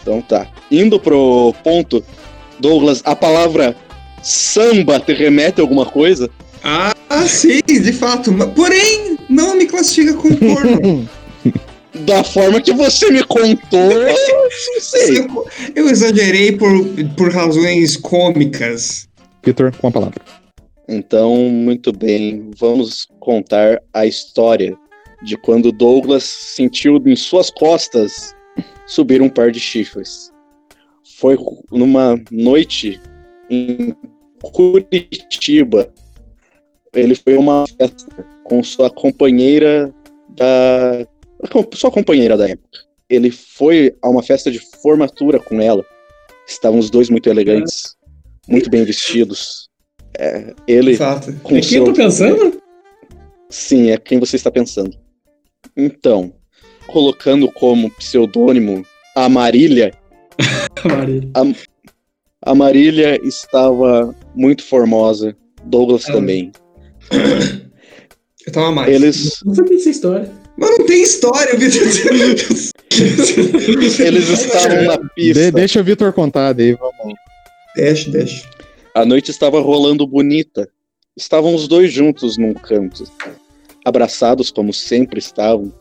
Então 0.00 0.20
tá. 0.20 0.46
Indo 0.70 1.00
pro 1.00 1.54
ponto, 1.64 2.04
Douglas, 2.58 3.02
a 3.04 3.16
palavra 3.16 3.76
samba 4.22 5.00
te 5.00 5.12
remete 5.12 5.60
a 5.60 5.64
alguma 5.64 5.86
coisa? 5.86 6.30
Ah, 6.62 6.94
sim, 7.26 7.60
de 7.66 7.92
fato. 7.92 8.32
Porém, 8.54 9.18
não 9.28 9.56
me 9.56 9.66
classifica 9.66 10.14
como 10.14 10.36
corno. 10.36 11.08
da 12.04 12.22
forma 12.22 12.60
que 12.60 12.72
você 12.72 13.10
me 13.10 13.24
contou, 13.24 13.92
eu 13.92 14.08
não 14.74 14.80
sei. 14.80 15.26
Eu 15.74 15.88
exagerei 15.88 16.52
por, 16.52 16.70
por 17.16 17.32
razões 17.32 17.96
cômicas. 17.96 19.08
Peter, 19.42 19.74
com 19.76 19.88
a 19.88 19.90
palavra. 19.90 20.20
Então, 20.88 21.36
muito 21.36 21.92
bem, 21.92 22.50
vamos 22.58 23.06
contar 23.20 23.80
a 23.92 24.06
história 24.06 24.76
de 25.22 25.36
quando 25.36 25.72
Douglas 25.72 26.24
sentiu 26.24 26.96
em 27.04 27.16
suas 27.16 27.50
costas 27.50 28.34
subir 28.86 29.20
um 29.20 29.28
par 29.28 29.50
de 29.50 29.60
chifres. 29.60 30.32
Foi 31.18 31.36
numa 31.70 32.20
noite 32.30 33.00
em 33.50 33.94
Curitiba. 34.42 35.92
Ele 36.94 37.14
foi 37.14 37.36
uma 37.36 37.66
festa 37.66 38.26
com 38.44 38.62
sua 38.62 38.90
companheira 38.90 39.92
da. 40.30 41.06
sua 41.74 41.90
companheira 41.90 42.36
da 42.36 42.48
época. 42.48 42.78
Ele 43.10 43.30
foi 43.30 43.94
a 44.02 44.08
uma 44.08 44.22
festa 44.22 44.50
de 44.50 44.58
formatura 44.82 45.38
com 45.38 45.60
ela. 45.60 45.84
Estavam 46.46 46.78
os 46.78 46.90
dois 46.90 47.10
muito 47.10 47.28
elegantes, 47.28 47.96
muito 48.46 48.70
bem 48.70 48.84
vestidos. 48.84 49.68
É, 50.18 50.54
ele. 50.66 50.92
Exato. 50.92 51.32
Com 51.42 51.56
é 51.56 51.60
quem 51.60 51.70
seu... 51.70 51.80
eu 51.80 51.84
tô 51.86 51.92
pensando? 51.92 52.62
Sim, 53.50 53.90
é 53.90 53.96
quem 53.96 54.18
você 54.18 54.36
está 54.36 54.50
pensando. 54.50 54.96
Então, 55.76 56.32
colocando 56.86 57.50
como 57.52 57.90
pseudônimo 57.92 58.84
a 59.14 59.28
Marília. 59.28 59.92
Marília. 60.84 61.30
A, 61.34 62.50
a 62.50 62.54
Marília 62.54 63.20
estava 63.24 64.14
muito 64.34 64.64
formosa, 64.64 65.36
Douglas 65.64 66.08
é. 66.08 66.12
também. 66.12 66.52
Eu 68.46 68.52
tava 68.52 68.72
mais. 68.72 68.92
Eles. 68.92 69.40
Não 69.44 69.54
sabia 69.54 69.76
dessa 69.76 69.90
história. 69.90 70.32
Mas 70.56 70.70
não 70.70 70.86
tem 70.86 71.02
história, 71.02 71.56
Vitor. 71.56 71.86
Eles 74.00 74.28
estavam 74.28 74.82
na 74.84 74.98
pista. 75.10 75.40
De, 75.40 75.50
deixa 75.52 75.80
o 75.80 75.84
Vitor 75.84 76.12
contar, 76.12 76.52
daí 76.52 76.74
vamos. 76.74 77.14
Deixa, 77.76 78.10
deixa. 78.10 78.44
A 78.92 79.04
noite 79.04 79.30
estava 79.30 79.60
rolando 79.60 80.04
bonita. 80.04 80.68
Estavam 81.16 81.54
os 81.54 81.68
dois 81.68 81.92
juntos 81.92 82.36
num 82.36 82.54
canto, 82.54 83.04
abraçados 83.88 84.50
como 84.50 84.72
sempre 84.72 85.18
estavam, 85.18 85.72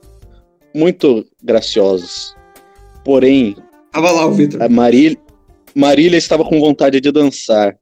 muito 0.73 1.25
graciosos. 1.43 2.35
Porém, 3.03 3.55
Tava 3.91 4.11
lá 4.11 4.27
o 4.27 4.31
Vitor. 4.31 4.61
A 4.61 4.69
Marília, 4.69 5.17
Marília 5.73 6.17
estava 6.17 6.43
com 6.43 6.59
vontade 6.59 7.01
de 7.01 7.11
dançar. 7.11 7.75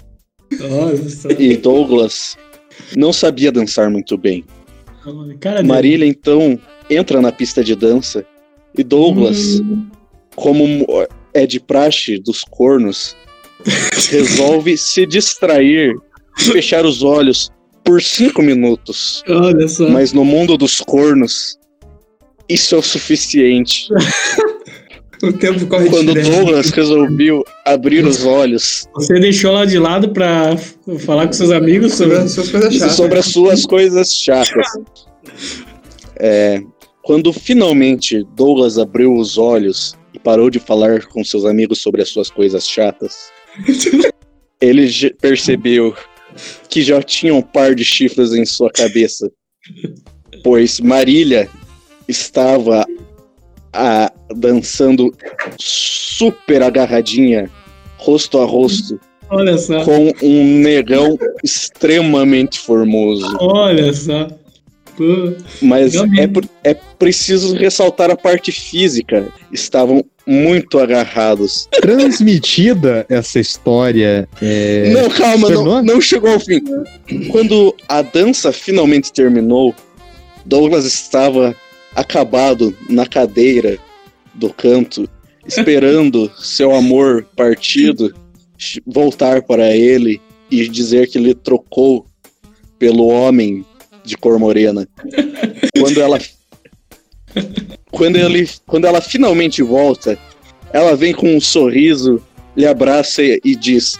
Nossa. 0.60 1.34
E 1.34 1.58
Douglas 1.58 2.38
não 2.96 3.12
sabia 3.12 3.52
dançar 3.52 3.90
muito 3.90 4.18
bem. 4.18 4.46
Cara 5.40 5.62
Marília, 5.62 6.06
então, 6.06 6.60
entra 6.90 7.22
na 7.22 7.32
pista 7.32 7.64
de 7.64 7.76
dança 7.76 8.26
e 8.78 8.84
Douglas, 8.84 9.60
hum. 9.60 9.88
como 10.36 10.86
é 11.34 11.46
de 11.46 11.60
praxe 11.60 12.18
dos 12.18 12.42
cornos, 12.44 13.16
resolve 14.10 14.78
se 14.78 15.06
distrair 15.06 15.96
e 16.40 16.44
fechar 16.44 16.86
os 16.86 17.04
olhos 17.04 17.52
por 17.86 18.02
cinco 18.02 18.42
minutos. 18.42 19.24
Olha 19.30 19.68
só. 19.68 19.88
Mas 19.88 20.12
no 20.12 20.26
mundo 20.26 20.58
dos 20.58 20.82
cornos, 20.82 21.58
isso 22.50 22.76
é 22.76 22.78
o 22.78 22.82
suficiente. 22.82 23.88
O 25.24 25.32
tempo 25.32 25.66
corre 25.68 25.90
Quando 25.90 26.14
Douglas 26.14 26.70
resolveu 26.72 27.44
abrir 27.66 28.06
os 28.06 28.26
olhos. 28.26 28.86
Você 28.94 29.20
deixou 29.20 29.54
lá 29.54 29.66
de 29.66 29.80
lado 29.80 30.10
para 30.10 30.58
falar 31.00 31.28
com 31.28 31.34
seus 31.34 31.52
amigos 31.52 31.94
sobre 31.94 32.18
as 32.18 32.32
suas 32.32 32.50
coisas 32.50 32.74
chatas. 32.74 32.96
Sobre 32.96 33.20
as 33.20 33.26
suas 33.26 33.66
coisas 33.66 34.14
chatas. 34.14 34.68
É, 36.18 36.62
quando 37.02 37.32
finalmente 37.32 38.26
Douglas 38.36 38.78
abriu 38.78 39.16
os 39.16 39.38
olhos 39.38 39.96
e 40.14 40.20
parou 40.20 40.50
de 40.50 40.60
falar 40.60 41.06
com 41.06 41.24
seus 41.24 41.46
amigos 41.46 41.82
sobre 41.82 42.02
as 42.02 42.10
suas 42.10 42.30
coisas 42.30 42.68
chatas, 42.68 43.32
ele 44.60 44.88
percebeu 45.22 45.96
que 46.70 46.82
já 46.82 47.02
tinha 47.02 47.34
um 47.34 47.42
par 47.42 47.76
de 47.76 47.84
chifres 47.84 48.34
em 48.34 48.46
sua 48.46 48.70
cabeça, 48.70 49.32
pois 50.44 50.80
Marília 50.80 51.50
estava 52.08 52.86
a, 53.74 54.12
dançando 54.36 55.14
super 55.60 56.62
agarradinha, 56.64 57.50
rosto 57.98 58.40
a 58.40 58.46
rosto. 58.46 59.00
Olha 59.30 59.58
só. 59.58 59.84
Com 59.84 60.14
um 60.22 60.60
negão 60.60 61.18
extremamente 61.44 62.60
formoso. 62.60 63.38
Olha 63.40 63.92
só. 63.94 64.28
Pô, 64.96 65.34
Mas 65.62 65.96
é, 65.96 66.00
é 66.64 66.74
preciso 66.74 67.56
ressaltar 67.56 68.10
a 68.10 68.16
parte 68.16 68.52
física. 68.52 69.28
Estavam 69.52 70.04
muito 70.26 70.80
agarrados. 70.80 71.68
Transmitida 71.72 73.06
essa 73.10 73.40
história. 73.40 74.28
É... 74.42 74.90
Não, 74.92 75.10
calma, 75.10 75.50
não, 75.50 75.84
não 75.84 76.02
chegou 76.02 76.32
ao 76.32 76.40
fim. 76.40 76.62
Quando 77.30 77.76
a 77.88 78.02
dança 78.02 78.52
finalmente 78.52 79.12
terminou, 79.12 79.76
Douglas 80.46 80.86
estava 80.86 81.56
acabado 81.96 82.76
na 82.90 83.06
cadeira 83.06 83.78
do 84.34 84.50
canto, 84.52 85.10
esperando 85.48 86.32
seu 86.40 86.76
amor 86.76 87.26
partido 87.36 88.14
voltar 88.86 89.42
para 89.44 89.76
ele 89.76 90.22
e 90.50 90.68
dizer 90.68 91.08
que 91.08 91.18
ele 91.18 91.34
trocou 91.34 92.06
pelo 92.80 93.08
homem 93.08 93.66
de 94.06 94.18
cor 94.18 94.40
morena. 94.40 94.88
Quando 95.80 96.02
ela 96.02 96.20
quando 97.92 98.16
ele 98.18 98.50
quando 98.66 98.86
ela 98.86 99.02
finalmente 99.02 99.62
volta, 99.62 100.18
ela 100.72 100.96
vem 100.96 101.14
com 101.14 101.36
um 101.36 101.42
sorriso, 101.42 102.22
lhe 102.56 102.66
abraça 102.66 103.22
e 103.24 103.56
diz: 103.56 103.98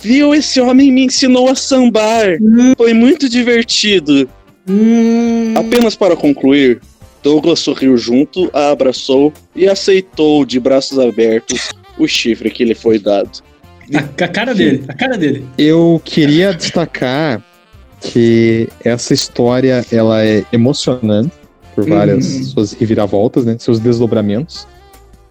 "Viu, 0.00 0.34
esse 0.34 0.60
homem 0.60 0.92
me 0.92 1.04
ensinou 1.04 1.48
a 1.48 1.54
sambar. 1.54 2.38
Foi 2.76 2.92
muito 2.92 3.28
divertido." 3.28 4.28
Hum. 4.68 5.54
Apenas 5.56 5.94
para 5.94 6.16
concluir, 6.16 6.80
Douglas 7.22 7.58
sorriu 7.58 7.96
junto, 7.96 8.50
a 8.52 8.70
abraçou 8.70 9.32
e 9.54 9.68
aceitou 9.68 10.44
de 10.44 10.58
braços 10.58 10.98
abertos 10.98 11.70
o 11.98 12.06
chifre 12.06 12.50
que 12.50 12.64
lhe 12.64 12.74
foi 12.74 12.98
dado. 12.98 13.42
A, 13.94 14.24
a 14.24 14.28
cara 14.28 14.54
dele, 14.54 14.84
a 14.88 14.94
cara 14.94 15.16
dele. 15.16 15.44
Eu 15.58 16.00
queria 16.04 16.52
destacar 16.52 17.42
que 18.04 18.68
essa 18.84 19.14
história 19.14 19.84
ela 19.90 20.22
é 20.22 20.44
emocionante 20.52 21.32
por 21.74 21.88
várias 21.88 22.26
uhum. 22.26 22.44
suas 22.44 22.72
reviravoltas, 22.72 23.44
né? 23.44 23.56
Seus 23.58 23.80
desdobramentos. 23.80 24.66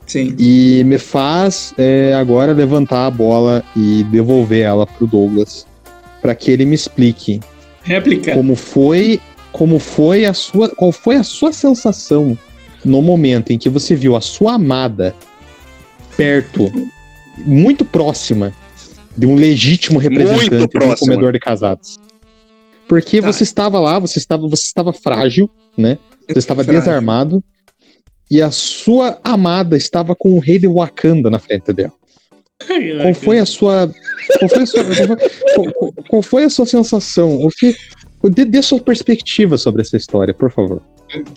Sim. 0.06 0.36
E 0.38 0.84
me 0.86 0.98
faz 0.98 1.74
é, 1.78 2.14
agora 2.14 2.52
levantar 2.52 3.06
a 3.06 3.12
bola 3.12 3.64
e 3.76 4.04
devolver 4.06 4.64
ela 4.64 4.86
pro 4.86 5.08
Douglas 5.08 5.66
para 6.22 6.36
que 6.36 6.52
ele 6.52 6.66
me 6.66 6.76
explique 6.76 7.40
Réplica. 7.84 8.34
como 8.34 8.56
foi, 8.56 9.22
como 9.52 9.80
foi 9.80 10.26
a 10.26 10.34
sua, 10.34 10.68
qual 10.70 10.92
foi 10.92 11.16
a 11.16 11.24
sua 11.24 11.54
sensação 11.54 12.38
no 12.84 13.02
momento 13.02 13.52
em 13.52 13.58
que 13.58 13.70
você 13.70 13.96
viu 13.96 14.16
a 14.16 14.22
sua 14.22 14.56
amada 14.56 15.16
perto, 16.18 16.72
muito 17.38 17.86
próxima 17.86 18.54
de 19.16 19.26
um 19.26 19.36
legítimo 19.36 20.00
representante 20.00 20.78
de 20.78 20.86
um 20.86 20.96
comedor 20.96 21.32
de 21.32 21.40
casados. 21.40 22.00
Porque 22.88 23.22
tá. 23.22 23.32
você 23.32 23.44
estava 23.44 23.80
lá, 23.80 24.00
você 24.00 24.20
estava, 24.20 24.48
você 24.48 24.64
estava 24.64 24.94
frágil, 24.94 25.50
né? 25.78 25.98
Você 26.28 26.40
estava 26.40 26.64
frágil. 26.64 26.82
desarmado 26.82 27.44
e 28.30 28.42
a 28.42 28.50
sua 28.52 29.20
amada 29.24 29.78
estava 29.78 30.16
com 30.16 30.36
o 30.36 30.40
rei 30.40 30.58
de 30.58 30.68
Wakanda 30.68 31.30
na 31.30 31.40
frente 31.40 31.72
dela. 31.72 31.94
Qual 33.02 33.14
foi 33.14 33.40
a 33.40 33.46
sua. 33.46 33.92
Qual 34.40 34.50
foi 34.50 34.64
a 34.64 34.66
sua, 34.66 34.84
qual, 35.56 35.94
qual 36.10 36.22
foi 36.22 36.44
a 36.46 36.50
sua 36.50 36.66
sensação? 36.66 37.44
O 37.44 37.50
que, 37.50 37.76
dê, 38.30 38.46
dê 38.46 38.62
sua 38.62 38.80
perspectiva 38.80 39.58
sobre 39.58 39.82
essa 39.82 39.98
história, 39.98 40.34
por 40.34 40.52
favor. 40.52 40.82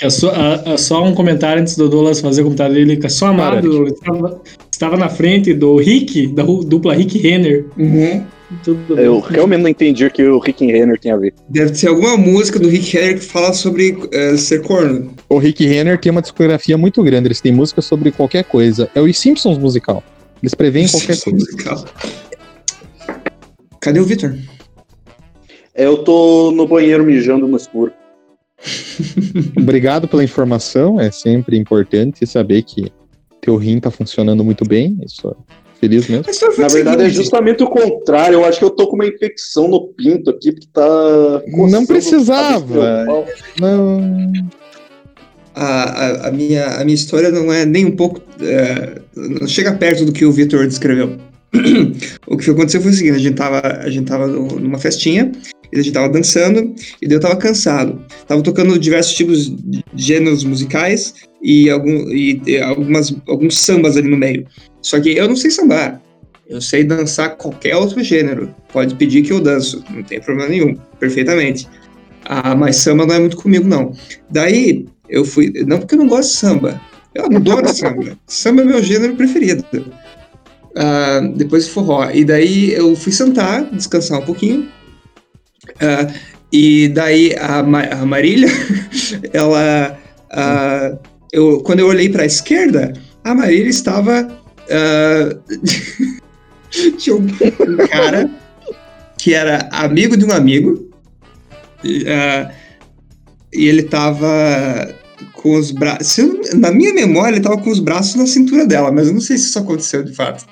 A 0.03 0.09
sua, 0.09 0.33
a, 0.33 0.75
a, 0.75 0.79
só 0.79 1.05
um 1.05 1.15
comentário 1.15 1.61
antes 1.61 1.76
do 1.76 1.88
Douglas 1.88 2.21
fazer 2.21 2.43
o 2.43 2.45
comentário 2.45 2.75
dele, 2.75 2.97
que 2.97 3.07
a 3.07 3.11
sua 3.11 3.31
amado 3.31 3.87
estava, 3.88 4.43
estava, 4.71 4.97
na 4.97 5.09
frente 5.09 5.53
do 5.53 5.76
Rick, 5.76 6.29
da 6.29 6.45
dupla 6.45 6.95
Rick 6.95 7.19
Renner. 7.19 7.67
Uhum. 7.76 8.25
Eu 8.97 9.21
realmente 9.21 9.62
não 9.62 9.69
entendi 9.69 10.05
o 10.07 10.11
que 10.11 10.23
o 10.23 10.38
Rick 10.38 10.65
Renner 10.67 10.99
tem 10.99 11.11
a 11.11 11.17
ver. 11.17 11.35
Deve 11.49 11.75
ser 11.75 11.88
alguma 11.88 12.17
música 12.17 12.59
do 12.59 12.69
Rick 12.69 12.97
Renner 12.97 13.19
que 13.19 13.25
fala 13.25 13.53
sobre 13.53 13.93
uh, 13.93 14.38
ser 14.38 14.62
corno. 14.62 15.15
O 15.29 15.38
Rick 15.38 15.67
Renner 15.67 15.99
tem 15.99 16.12
uma 16.12 16.23
discografia 16.23 16.79
muito 16.79 17.03
grande, 17.03 17.29
eles 17.29 17.41
têm 17.41 17.53
música 17.53 17.83
sobre 17.83 18.12
qualquer 18.12 18.45
coisa. 18.45 18.88
É 18.95 19.00
o 19.00 19.12
Simpsons 19.12 19.59
musical. 19.59 20.03
Eles 20.43 20.55
preveem 20.55 20.88
qualquer 20.88 21.21
coisa. 21.21 21.37
Musical. 21.37 21.85
Cadê 23.81 24.00
o 24.00 24.05
Victor? 24.05 24.37
Eu 25.75 25.99
tô 25.99 26.50
no 26.53 26.67
banheiro 26.67 27.05
mijando 27.05 27.49
no 27.49 27.57
escuro. 27.57 27.93
Obrigado 29.59 30.09
pela 30.09 30.25
informação. 30.25 31.00
É 31.00 31.11
sempre 31.11 31.59
importante 31.59 32.26
saber 32.26 32.62
que 32.62 32.93
teu 33.41 33.57
rim 33.57 33.81
tá 33.81 33.91
funcionando 33.91 34.45
muito 34.45 34.65
bem. 34.65 34.99
Isso 35.05 35.29
é 35.29 35.65
feliz 35.87 36.09
mesmo. 36.09 36.25
Na 36.59 36.69
verdade, 36.69 37.02
é 37.05 37.11
justamente 37.11 37.62
o 37.62 37.69
contrário. 37.69 38.35
Eu 38.35 38.45
acho 38.45 38.59
que 38.59 38.64
eu 38.64 38.71
tô 38.71 38.88
com 38.88 38.97
uma 38.97 39.07
infecção 39.07 39.69
no 39.69 39.88
pinto 39.88 40.31
aqui, 40.31 40.52
porque 40.52 40.69
tá. 40.73 41.43
Não 41.71 41.87
precisava. 41.87 43.07
Não. 43.61 44.05
A, 45.55 45.64
a, 45.64 46.28
a, 46.28 46.33
minha, 46.33 46.66
a 46.66 46.85
minha 46.85 46.95
história 46.95 47.31
não 47.31 47.52
é 47.52 47.64
nem 47.64 47.87
um 47.87 47.97
pouco. 47.97 48.21
É, 48.40 49.00
não 49.14 49.47
chega 49.47 49.73
perto 49.73 50.05
do 50.05 50.12
que 50.12 50.25
o 50.25 50.33
Vitor 50.33 50.66
descreveu. 50.66 51.16
o 52.26 52.37
que 52.37 52.50
aconteceu 52.50 52.83
foi 52.83 52.90
o 52.90 52.95
seguinte: 52.95 53.16
a 53.16 53.21
gente 53.21 53.37
tava, 53.37 53.61
a 53.61 53.88
gente 53.88 54.07
tava 54.07 54.26
numa 54.26 54.78
festinha 54.78 55.33
e 55.73 55.78
a 55.78 55.83
gente 55.83 55.95
tava 55.95 56.09
dançando, 56.09 56.75
e 57.00 57.09
daí 57.09 57.16
eu 57.16 57.21
tava 57.21 57.37
cansado. 57.37 58.00
Tava 58.26 58.43
tocando 58.43 58.78
diversos 58.78 59.14
tipos 59.14 59.47
de 59.49 59.83
gêneros 59.97 60.45
musicais 60.45 61.14
e, 61.47 61.71
algum, 61.71 62.11
e, 62.11 62.43
e 62.45 62.59
algumas, 62.59 63.15
alguns 63.29 63.57
sambas 63.57 63.97
ali 63.97 64.09
no 64.09 64.17
meio. 64.17 64.45
Só 64.83 65.00
que 65.00 65.17
eu 65.17 65.29
não 65.29 65.37
sei 65.37 65.53
sambar. 65.53 66.03
Eu 66.49 66.61
sei 66.61 66.83
dançar 66.83 67.37
qualquer 67.37 67.76
outro 67.76 68.03
gênero. 68.03 68.53
Pode 68.73 68.97
pedir 68.97 69.23
que 69.23 69.33
eu 69.33 69.41
danço, 69.41 69.85
não 69.91 70.03
tem 70.03 70.21
problema 70.21 70.49
nenhum, 70.49 70.76
perfeitamente. 70.99 71.69
Ah, 72.25 72.55
mas 72.57 72.76
samba 72.76 73.07
não 73.07 73.15
é 73.15 73.21
muito 73.21 73.37
comigo, 73.37 73.67
não. 73.69 73.93
Daí 74.29 74.87
eu 75.09 75.25
fui. 75.25 75.53
Não 75.65 75.79
porque 75.79 75.95
eu 75.95 76.00
não 76.00 76.09
gosto 76.09 76.31
de 76.31 76.37
samba. 76.37 76.81
Eu 77.15 77.26
adoro 77.26 77.69
samba. 77.73 78.19
Samba 78.26 78.62
é 78.62 78.65
meu 78.65 78.83
gênero 78.83 79.15
preferido. 79.15 79.65
Ah, 80.76 81.21
depois 81.37 81.69
forró. 81.69 82.11
E 82.11 82.25
daí 82.25 82.73
eu 82.73 82.97
fui 82.97 83.12
sentar, 83.12 83.65
descansar 83.71 84.21
um 84.21 84.25
pouquinho. 84.25 84.69
Uh, 85.76 86.12
e 86.53 86.88
daí 86.88 87.35
a, 87.37 87.59
a 87.59 88.07
Marília, 88.07 88.49
ela. 89.33 89.97
Uh, 90.33 91.15
eu, 91.33 91.61
quando 91.61 91.81
eu 91.81 91.89
olhei 91.89 92.09
para 92.09 92.23
a 92.23 92.27
esquerda, 92.27 92.93
a 93.25 93.35
Marília 93.35 93.69
estava. 93.69 94.29
Uh, 94.67 95.57
tinha 96.99 97.17
um, 97.17 97.27
cara 97.89 98.31
que 99.17 99.35
era 99.35 99.69
amigo 99.73 100.17
de 100.17 100.25
um 100.25 100.33
amigo. 100.33 100.91
Uh, 101.85 102.53
e 103.53 103.69
ele 103.69 103.83
estava 103.83 104.95
com 105.35 105.57
os 105.57 105.71
braços. 105.71 106.55
Na 106.55 106.71
minha 106.71 106.93
memória, 106.93 107.31
ele 107.31 107.39
estava 107.39 107.59
com 107.59 107.71
os 107.71 107.79
braços 107.79 108.17
na 108.17 108.27
cintura 108.27 108.67
dela, 108.67 108.91
mas 108.93 109.07
eu 109.07 109.15
não 109.15 109.21
sei 109.21 109.39
se 109.39 109.47
isso 109.47 109.59
aconteceu 109.59 110.03
de 110.03 110.12
fato. 110.12 110.45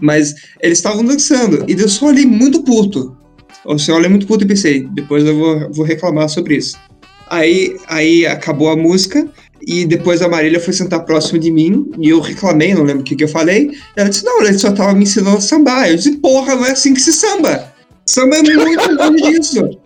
Mas 0.00 0.34
eles 0.62 0.78
estavam 0.78 1.04
dançando, 1.04 1.64
e 1.68 1.72
eu 1.72 1.88
só 1.88 2.06
olhei 2.06 2.24
muito 2.24 2.62
puto. 2.62 3.16
Você 3.64 3.92
olha 3.92 4.08
muito 4.08 4.26
puto 4.26 4.44
e 4.44 4.48
pensei, 4.48 4.88
depois 4.94 5.24
eu 5.26 5.36
vou, 5.36 5.72
vou 5.72 5.84
reclamar 5.84 6.28
sobre 6.28 6.56
isso. 6.56 6.78
Aí, 7.28 7.76
aí 7.86 8.26
acabou 8.26 8.70
a 8.70 8.76
música 8.76 9.28
e 9.66 9.84
depois 9.84 10.22
a 10.22 10.28
Marília 10.28 10.60
foi 10.60 10.72
sentar 10.72 11.04
próximo 11.04 11.38
de 11.38 11.50
mim 11.50 11.90
e 11.98 12.08
eu 12.08 12.20
reclamei, 12.20 12.74
não 12.74 12.82
lembro 12.82 13.02
o 13.02 13.04
que, 13.04 13.16
que 13.16 13.24
eu 13.24 13.28
falei. 13.28 13.70
Ela 13.96 14.08
disse: 14.08 14.24
Não, 14.24 14.42
ele 14.42 14.58
só 14.58 14.72
tava 14.72 14.94
me 14.94 15.02
ensinando 15.02 15.38
a 15.38 15.40
sambar. 15.40 15.88
Eu 15.88 15.96
disse: 15.96 16.16
Porra, 16.16 16.54
não 16.54 16.66
é 16.66 16.72
assim 16.72 16.94
que 16.94 17.00
se 17.00 17.12
samba. 17.12 17.72
Samba 18.06 18.36
é 18.36 18.42
muito 18.42 18.92
longe 18.92 19.22
disso. 19.22 19.78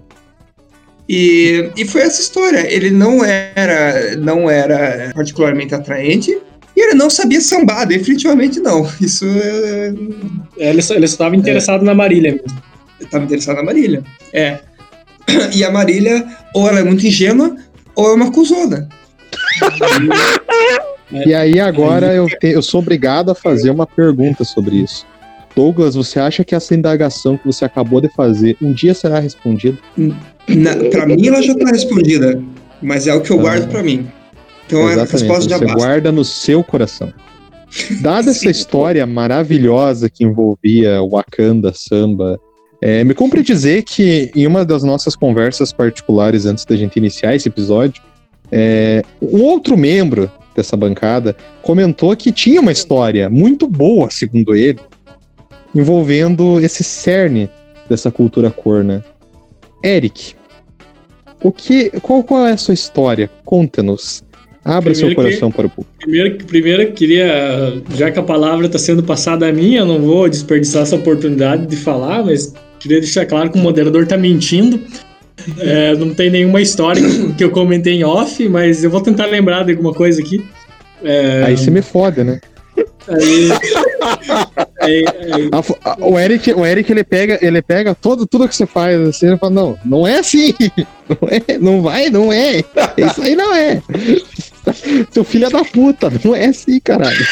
E, 1.09 1.71
e 1.77 1.85
foi 1.85 2.03
essa 2.03 2.21
história. 2.21 2.73
Ele 2.73 2.91
não 2.91 3.25
era, 3.25 4.17
não 4.17 4.49
era 4.49 5.11
particularmente 5.15 5.75
atraente 5.75 6.39
e 6.75 6.81
ele 6.81 6.95
não 6.95 7.11
sabia 7.11 7.41
sambar, 7.41 7.87
definitivamente 7.87 8.61
não. 8.61 8.89
Isso 9.01 9.27
é. 9.27 9.89
Ele, 10.57 10.81
ele 10.91 11.05
estava 11.05 11.35
interessado 11.35 11.83
é. 11.83 11.85
na 11.85 11.95
Marília 11.95 12.33
mesmo 12.33 12.73
estava 13.05 13.25
interessado 13.25 13.57
na 13.57 13.63
Marília. 13.63 14.03
É. 14.33 14.59
E 15.55 15.65
a 15.65 15.71
Marília, 15.71 16.27
ou 16.55 16.69
ela 16.69 16.81
é 16.81 16.85
muito 16.85 17.07
ingênua, 17.07 17.57
ou 17.95 18.09
é 18.11 18.15
uma 18.15 18.31
cuzona. 18.31 18.89
E 21.11 21.35
aí 21.35 21.61
agora 21.61 22.15
eu, 22.15 22.27
te, 22.27 22.49
eu 22.49 22.63
sou 22.63 22.81
obrigado 22.81 23.31
a 23.31 23.35
fazer 23.35 23.71
uma 23.71 23.87
pergunta 23.87 24.45
sobre 24.45 24.77
isso. 24.77 25.07
Douglas, 25.55 25.95
você 25.95 26.19
acha 26.19 26.45
que 26.45 26.55
essa 26.55 26.75
indagação 26.75 27.37
que 27.37 27.47
você 27.47 27.65
acabou 27.65 28.01
de 28.01 28.09
fazer 28.09 28.57
um 28.61 28.73
dia 28.73 28.95
será 28.95 29.19
respondida? 29.19 29.79
Para 30.91 31.07
mim 31.07 31.27
ela 31.27 31.43
já 31.43 31.53
está 31.53 31.71
respondida, 31.71 32.43
mas 32.81 33.07
é 33.07 33.15
o 33.15 33.21
que 33.21 33.31
eu 33.31 33.39
ah, 33.41 33.43
guardo 33.43 33.69
para 33.69 33.83
mim. 33.83 34.07
Então 34.67 34.87
a 34.87 35.05
resposta 35.05 35.49
já 35.49 35.59
você 35.59 35.67
basta. 35.67 35.79
guarda 35.79 36.13
no 36.13 36.25
seu 36.25 36.65
coração. 36.65 37.13
Dada 38.01 38.31
essa 38.33 38.51
história 38.51 39.07
maravilhosa 39.07 40.09
que 40.09 40.25
envolvia 40.25 41.01
Wakanda, 41.03 41.73
samba, 41.75 42.41
é, 42.81 43.05
me 43.05 43.15
cumpre 43.15 43.43
dizer 43.43 43.83
que 43.85 44.31
em 44.35 44.47
uma 44.47 44.65
das 44.65 44.83
nossas 44.83 45.15
conversas 45.15 45.73
particulares 45.73 46.47
antes 46.47 46.65
da 46.65 46.75
gente 46.75 46.97
iniciar 46.97 47.37
esse 47.37 47.49
episódio, 47.49 48.03
é, 48.53 49.03
um 49.21 49.43
outro 49.43 49.77
membro 49.77 50.31
dessa 50.55 50.77
bancada 50.77 51.35
comentou 51.63 52.15
que 52.15 52.31
tinha 52.31 52.61
uma 52.61 52.71
história 52.71 53.31
muito 53.31 53.67
boa, 53.67 54.11
segundo 54.11 54.55
ele, 54.55 54.79
envolvendo 55.75 56.61
esse 56.61 56.85
cerne 56.85 57.49
dessa 57.89 58.11
cultura 58.11 58.51
corna. 58.51 59.03
Eric, 59.83 60.35
o 61.43 61.51
que, 61.51 61.91
qual, 62.01 62.23
qual 62.23 62.47
é 62.47 62.53
a 62.53 62.57
sua 62.57 62.75
história? 62.75 63.31
Conta-nos. 63.45 64.23
Abra 64.65 64.93
primeiro 64.93 65.09
seu 65.09 65.15
coração 65.17 65.51
que, 65.51 65.57
para 65.57 65.67
o 65.67 65.71
público. 65.71 65.97
Primeiro, 65.99 66.45
primeiro, 66.45 66.93
queria, 66.93 67.83
já 67.97 68.13
que 68.13 68.19
a 68.19 68.23
palavra 68.23 68.67
está 68.67 68.79
sendo 68.79 69.03
passada 69.03 69.49
a 69.49 69.53
mim, 69.53 69.75
eu 69.75 69.87
não 69.87 70.01
vou 70.01 70.29
desperdiçar 70.29 70.83
essa 70.83 70.95
oportunidade 70.95 71.67
de 71.67 71.75
falar, 71.75 72.23
mas 72.25 72.55
Queria 72.83 72.99
deixar 72.99 73.25
claro 73.27 73.49
que 73.49 73.57
o 73.57 73.63
moderador 73.63 74.09
tá 74.09 74.19
mentindo. 74.19 74.81
É, 75.59 75.95
não 75.95 76.15
tem 76.15 76.31
nenhuma 76.31 76.61
história 76.61 77.03
que 77.37 77.45
eu 77.45 77.51
comentei 77.51 77.95
em 77.95 78.05
off, 78.05 78.49
mas 78.49 78.85
eu 78.85 78.91
vou 78.91 79.01
tentar 79.01 79.27
lembrar 79.27 79.65
de 79.65 79.73
alguma 79.73 79.93
coisa 79.93 80.21
aqui. 80.21 80.45
É... 81.05 81.45
Aí 81.47 81.57
você 81.57 81.71
me 81.71 81.83
foda, 81.83 82.23
né? 82.23 82.41
Aí, 83.09 83.51
aí, 84.81 85.05
aí. 85.33 85.51
O 85.99 86.19
Eric, 86.19 86.53
o 86.53 86.65
Eric 86.65 86.91
ele 86.91 87.05
pega, 87.05 87.39
ele 87.43 87.61
pega 87.61 87.95
todo, 87.95 88.27
tudo 88.27 88.49
que 88.49 88.55
você 88.55 88.67
faz 88.67 89.01
assim, 89.01 89.27
ele 89.27 89.37
fala, 89.37 89.53
não, 89.53 89.79
não 89.85 90.07
é 90.07 90.21
assim, 90.21 90.55
não, 91.09 91.29
é, 91.29 91.59
não 91.59 91.83
vai, 91.83 92.11
não 92.11 92.33
é, 92.33 92.59
isso 92.97 93.23
aí 93.23 93.35
não 93.35 93.55
é. 93.55 93.83
Seu 95.11 95.25
filho 95.25 95.47
é 95.47 95.51
da 95.51 95.65
puta, 95.65 96.11
não 96.25 96.35
é 96.35 96.47
assim, 96.47 96.79
caralho. 96.81 97.17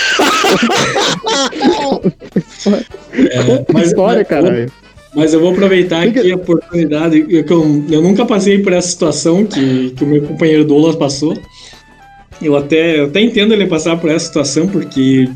É, 3.12 3.64
mas, 3.72 3.88
história, 3.88 4.24
caralho. 4.24 4.70
Mas 5.14 5.34
eu 5.34 5.40
vou 5.40 5.50
aproveitar 5.52 6.02
aqui 6.04 6.30
a 6.30 6.36
oportunidade. 6.36 7.26
Eu, 7.28 7.44
eu, 7.44 7.84
eu 7.90 8.02
nunca 8.02 8.24
passei 8.24 8.58
por 8.60 8.72
essa 8.72 8.88
situação 8.88 9.44
que, 9.44 9.90
que 9.90 10.04
o 10.04 10.06
meu 10.06 10.22
companheiro 10.22 10.64
Douglas 10.64 10.96
passou. 10.96 11.36
Eu 12.40 12.56
até, 12.56 13.00
eu 13.00 13.06
até 13.06 13.20
entendo 13.20 13.52
ele 13.52 13.66
passar 13.66 13.96
por 13.96 14.08
essa 14.10 14.26
situação, 14.26 14.66
porque 14.68 15.28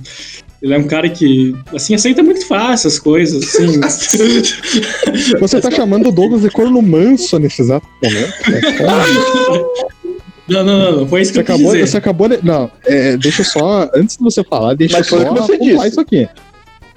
ele 0.62 0.72
é 0.72 0.78
um 0.78 0.86
cara 0.86 1.08
que, 1.10 1.54
assim, 1.74 1.94
aceita 1.94 2.22
muito 2.22 2.46
fácil 2.46 2.88
as 2.88 2.98
coisas, 2.98 3.44
assim. 3.44 3.80
Você 5.38 5.60
tá 5.60 5.70
chamando 5.70 6.08
o 6.08 6.12
Douglas 6.12 6.40
de 6.42 6.50
corno 6.50 6.80
manso 6.80 7.38
nesse 7.38 7.60
exato 7.60 7.86
momento? 8.02 8.32
Não, 10.48 10.62
não, 10.62 10.78
não, 10.78 10.96
não. 11.00 11.08
Foi 11.08 11.22
isso 11.22 11.32
que 11.32 11.38
Você 11.38 11.40
eu 11.40 11.44
quis 11.44 11.54
acabou, 11.54 11.72
dizer. 11.72 11.86
você 11.86 11.96
acabou 11.96 12.28
de. 12.28 12.38
Não, 12.42 12.70
é, 12.86 13.16
deixa 13.16 13.40
eu 13.42 13.46
só. 13.46 13.90
Antes 13.94 14.16
de 14.16 14.22
você 14.22 14.44
falar, 14.44 14.74
deixa 14.74 14.98
Mas 14.98 15.10
eu 15.10 15.18
foi 15.18 15.26
só 15.26 15.32
o 15.32 15.34
que 15.34 15.40
você 15.40 15.58
disse. 15.58 15.88
isso 15.88 16.00
aqui. 16.00 16.28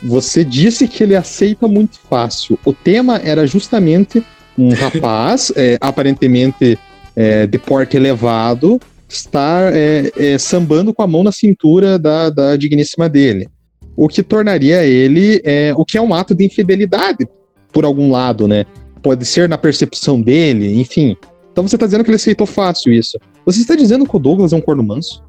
Você 0.04 0.44
disse 0.44 0.88
que 0.88 1.04
ele 1.04 1.16
aceita 1.16 1.68
muito 1.68 2.00
fácil. 2.10 2.58
O 2.64 2.74
tema 2.74 3.18
era 3.24 3.48
justamente 3.48 4.24
um 4.58 4.70
rapaz, 4.76 5.52
é, 5.56 5.78
aparentemente 5.82 6.78
é, 7.16 7.48
de 7.48 7.58
porte 7.58 7.98
elevado, 7.98 8.80
estar 9.10 9.74
é, 9.74 10.12
é, 10.16 10.38
sambando 10.38 10.94
com 10.94 11.02
a 11.02 11.08
mão 11.08 11.24
na 11.24 11.32
cintura 11.32 11.98
da, 11.98 12.30
da 12.30 12.56
digníssima 12.56 13.08
dele. 13.08 13.48
O 13.96 14.08
que 14.08 14.22
tornaria 14.22 14.84
ele 14.86 15.42
é, 15.44 15.74
o 15.76 15.84
que 15.84 15.98
é 15.98 16.02
um 16.02 16.14
ato 16.14 16.36
de 16.36 16.46
infidelidade, 16.46 17.28
por 17.72 17.86
algum 17.86 18.12
lado, 18.12 18.48
né? 18.48 18.66
Pode 19.02 19.26
ser 19.26 19.50
na 19.50 19.58
percepção 19.58 20.22
dele, 20.22 20.80
enfim. 20.80 21.16
Então 21.52 21.68
você 21.68 21.76
está 21.76 21.88
dizendo 21.88 22.04
que 22.04 22.10
ele 22.10 22.18
aceitou 22.18 22.46
fácil 22.46 22.94
isso. 22.94 23.18
Você 23.46 23.62
está 23.62 23.76
dizendo 23.76 24.06
que 24.06 24.16
o 24.16 24.20
Douglas 24.20 24.54
é 24.54 24.56
um 24.56 24.62
corno 24.62 24.84
manso? 24.84 25.24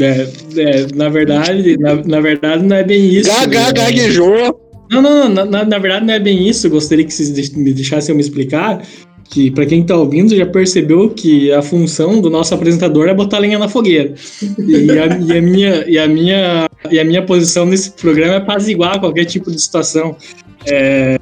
É, 0.00 0.28
é, 0.60 0.86
na 0.94 1.08
verdade, 1.08 1.76
na, 1.78 1.94
na 1.96 2.20
verdade 2.20 2.64
não 2.64 2.76
é 2.76 2.82
bem 2.84 3.04
isso. 3.14 3.28
Gaga, 3.30 3.60
né? 3.66 3.72
gaguejou. 3.72 4.60
Não, 4.90 5.00
não, 5.02 5.28
não, 5.28 5.44
na, 5.46 5.64
na 5.64 5.78
verdade 5.78 6.06
não 6.06 6.14
é 6.14 6.18
bem 6.20 6.48
isso. 6.48 6.68
Gostaria 6.70 7.04
que 7.04 7.12
vocês 7.12 7.50
me 7.50 7.72
deixassem 7.72 8.12
eu 8.12 8.16
me 8.16 8.22
explicar. 8.22 8.82
Que 9.30 9.50
pra 9.50 9.64
quem 9.64 9.82
tá 9.82 9.96
ouvindo 9.96 10.36
já 10.36 10.44
percebeu 10.46 11.08
que 11.08 11.50
a 11.50 11.62
função 11.62 12.20
do 12.20 12.28
nosso 12.28 12.54
apresentador 12.54 13.08
é 13.08 13.14
botar 13.14 13.38
lenha 13.38 13.58
na 13.58 13.68
fogueira. 13.68 14.14
E 14.58 14.90
a, 14.90 15.06
e 15.18 15.38
a 15.38 15.42
minha, 15.42 15.84
e, 15.88 15.98
a 15.98 16.06
minha, 16.06 16.68
e 16.90 17.00
a 17.00 17.04
minha 17.04 17.22
posição 17.24 17.64
nesse 17.64 17.90
programa 17.92 18.34
é 18.34 18.36
apaziguar 18.36 19.00
qualquer 19.00 19.24
tipo 19.24 19.50
de 19.50 19.60
situação. 19.60 20.14
É, 20.70 21.18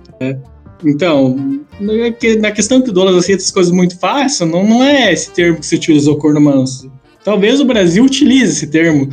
então, 0.85 1.61
na 1.81 2.11
que- 2.11 2.37
na 2.37 2.51
questão 2.51 2.81
que 2.83 2.91
o 2.91 2.93
Douglas 2.93 3.17
aceita 3.17 3.43
as 3.43 3.51
coisas 3.53 3.73
muito 3.73 3.99
fácil, 3.99 4.47
não, 4.47 4.69
não 4.69 4.83
é 4.83 5.13
esse 5.13 5.31
termo 5.31 5.59
que 5.61 5.67
você 5.67 5.77
utilizou, 5.77 6.17
corno 6.19 6.41
manso. 6.41 6.91
Talvez 7.25 7.61
o 7.61 7.65
Brasil 7.65 8.05
utilize 8.05 8.53
esse 8.53 8.67
termo, 8.67 9.09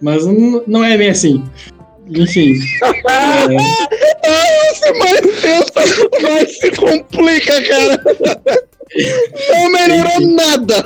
mas 0.00 0.24
não, 0.66 0.84
é 0.84 0.96
bem 0.96 1.10
assim. 1.10 1.42
Enfim. 2.08 2.54
Você 4.74 4.92
mais 4.98 5.20
pensa, 5.40 5.72
mais 6.22 6.58
se 6.58 6.70
complica, 6.72 7.62
cara. 7.62 8.02
Não 9.50 9.72
melhorou 9.72 10.20
nada. 10.34 10.84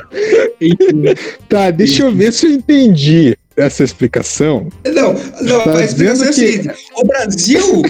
enfim. 0.61 1.03
Tá, 1.49 1.71
deixa 1.71 2.05
eu 2.05 2.13
ver 2.13 2.33
se 2.33 2.47
eu 2.47 2.53
entendi 2.53 3.37
essa 3.59 3.85
explicação. 3.85 4.69
Não, 4.87 5.13
não, 5.43 5.65
Tá 5.65 5.79
a 5.79 5.85
explicação 5.85 6.27
é 6.27 6.29
a 6.29 6.33
que- 6.33 6.35
seguinte: 6.53 6.71
o 6.97 7.05
Brasil 7.07 7.83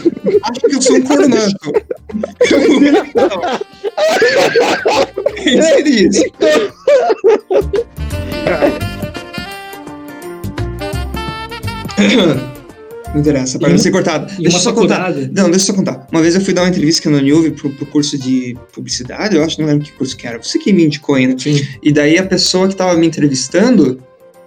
acha 0.43 0.61
que 0.69 0.75
eu 0.77 0.83
sou 0.83 0.97
um 0.97 1.03
corno 1.03 1.29
manso. 1.29 1.57
Entende 5.47 6.09
isso? 6.09 6.25
Não 13.15 13.21
interessa, 13.21 13.59
para 13.59 13.71
não 13.71 13.79
ser 13.79 13.91
cortado. 13.91 14.27
Deixa 14.39 14.59
eu 14.59 14.61
só 14.61 14.73
contar. 14.73 14.97
faculdade. 15.07 15.31
Não, 15.35 15.51
deixa 15.51 15.65
eu 15.65 15.67
só 15.67 15.73
contar. 15.73 16.07
Uma 16.13 16.21
vez 16.21 16.35
eu 16.35 16.41
fui 16.43 16.53
dar 16.53 16.63
uma 16.63 16.69
entrevista 16.69 17.09
no 17.09 17.19
Nilve 17.21 17.53
pro, 17.53 17.71
pro 17.71 17.87
curso 17.87 18.19
de 18.19 18.55
publicidade, 18.73 19.35
eu 19.35 19.43
acho, 19.43 19.59
não 19.61 19.67
lembro 19.67 19.85
que 19.85 19.93
curso 19.93 20.15
que 20.17 20.27
era. 20.27 20.39
Você 20.43 20.59
que 20.59 20.73
me 20.73 20.85
indicou 20.85 21.15
ainda. 21.15 21.39
Sim. 21.39 21.67
E 21.83 21.91
daí 21.91 22.19
a 22.19 22.27
pessoa 22.27 22.69
que 22.69 22.77
tava 22.77 22.95
me 22.99 23.07
entrevistando 23.07 24.03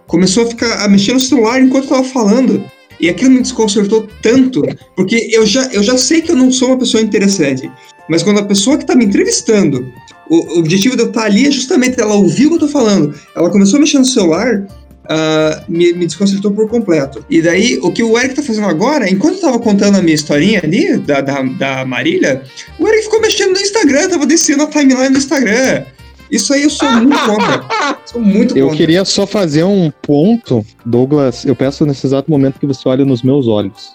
começou 0.08 0.44
a 0.44 0.48
ficar 0.48 0.84
a 0.84 0.88
mexer 0.88 1.14
no 1.14 1.20
celular 1.20 1.62
enquanto 1.62 1.86
eu 1.86 1.90
tava 1.90 2.04
falando. 2.04 2.64
E 3.00 3.10
aquilo 3.10 3.32
me 3.32 3.42
desconcertou 3.42 4.08
tanto, 4.22 4.62
porque 4.96 5.30
eu 5.32 5.44
já, 5.46 5.66
eu 5.74 5.82
já 5.82 5.98
sei 5.98 6.22
que 6.22 6.32
eu 6.32 6.36
não 6.36 6.52
sou 6.52 6.68
uma 6.68 6.78
pessoa 6.78 7.02
interessante. 7.02 7.70
Mas 8.08 8.22
quando 8.22 8.40
a 8.40 8.46
pessoa 8.46 8.78
que 8.78 8.86
tá 8.86 8.96
me 8.96 9.06
entrevistando, 9.06 9.92
o, 10.30 10.56
o 10.56 10.60
objetivo 10.60 10.96
de 10.96 11.02
eu 11.02 11.08
estar 11.08 11.24
ali 11.24 11.48
é 11.48 11.52
justamente 11.52 12.00
ela 12.00 12.14
ouvir 12.14 12.46
o 12.46 12.50
que 12.50 12.56
eu 12.56 12.60
tô 12.60 12.68
falando. 12.68 13.16
Ela 13.36 13.50
começou 13.50 13.78
a 13.78 13.80
mexer 13.80 13.98
no 13.98 14.06
celular, 14.06 14.68
ah, 15.10 15.64
me, 15.68 15.92
me 15.94 16.06
desconcertou 16.06 16.52
por 16.52 16.70
completo. 16.70 17.26
E 17.30 17.42
daí, 17.42 17.80
o 17.82 17.92
que 17.92 18.04
o 18.04 18.18
Eric 18.18 18.36
tá 18.36 18.42
fazendo 18.42 18.68
agora, 18.68 19.10
enquanto 19.10 19.36
eu 19.36 19.42
tava 19.42 19.60
contando 19.60 19.98
a 19.98 20.02
minha 20.02 20.16
historinha 20.16 20.62
ali, 20.64 20.98
da, 20.98 21.22
da, 21.22 21.42
da 21.42 21.86
Marília, 21.86 22.44
o 22.80 22.88
Eric 22.88 23.04
ficou 23.04 23.20
mexendo 23.20 23.54
no 23.54 23.60
Instagram, 23.60 24.10
tava 24.10 24.26
descendo 24.26 24.64
a 24.64 24.68
timeline 24.68 25.10
no 25.10 25.18
Instagram. 25.18 25.84
Isso 26.32 26.54
aí 26.54 26.64
eu 26.64 26.70
sou 26.70 26.90
muito 26.90 27.18
contra. 27.26 28.00
Sou 28.06 28.22
muito 28.22 28.58
Eu 28.58 28.68
contra. 28.68 28.78
queria 28.78 29.04
só 29.04 29.28
fazer 29.28 29.66
um 29.66 29.92
ponto, 29.92 30.66
Douglas. 30.86 31.44
Eu 31.46 31.56
peço 31.56 31.86
nesse 31.86 32.08
exato 32.08 32.32
momento 32.32 32.60
que 32.60 32.66
você 32.66 32.88
olhe 32.88 33.04
nos 33.04 33.22
meus 33.22 33.48
olhos. 33.48 33.94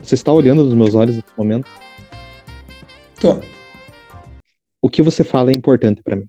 Você 0.00 0.14
está 0.14 0.32
olhando 0.32 0.64
nos 0.64 0.74
meus 0.74 0.94
olhos 0.94 1.16
nesse 1.16 1.28
momento? 1.36 1.68
Tô. 3.20 3.40
O 4.80 4.88
que 4.88 5.02
você 5.02 5.24
fala 5.24 5.50
é 5.50 5.54
importante 5.54 6.02
pra 6.02 6.16
mim. 6.16 6.26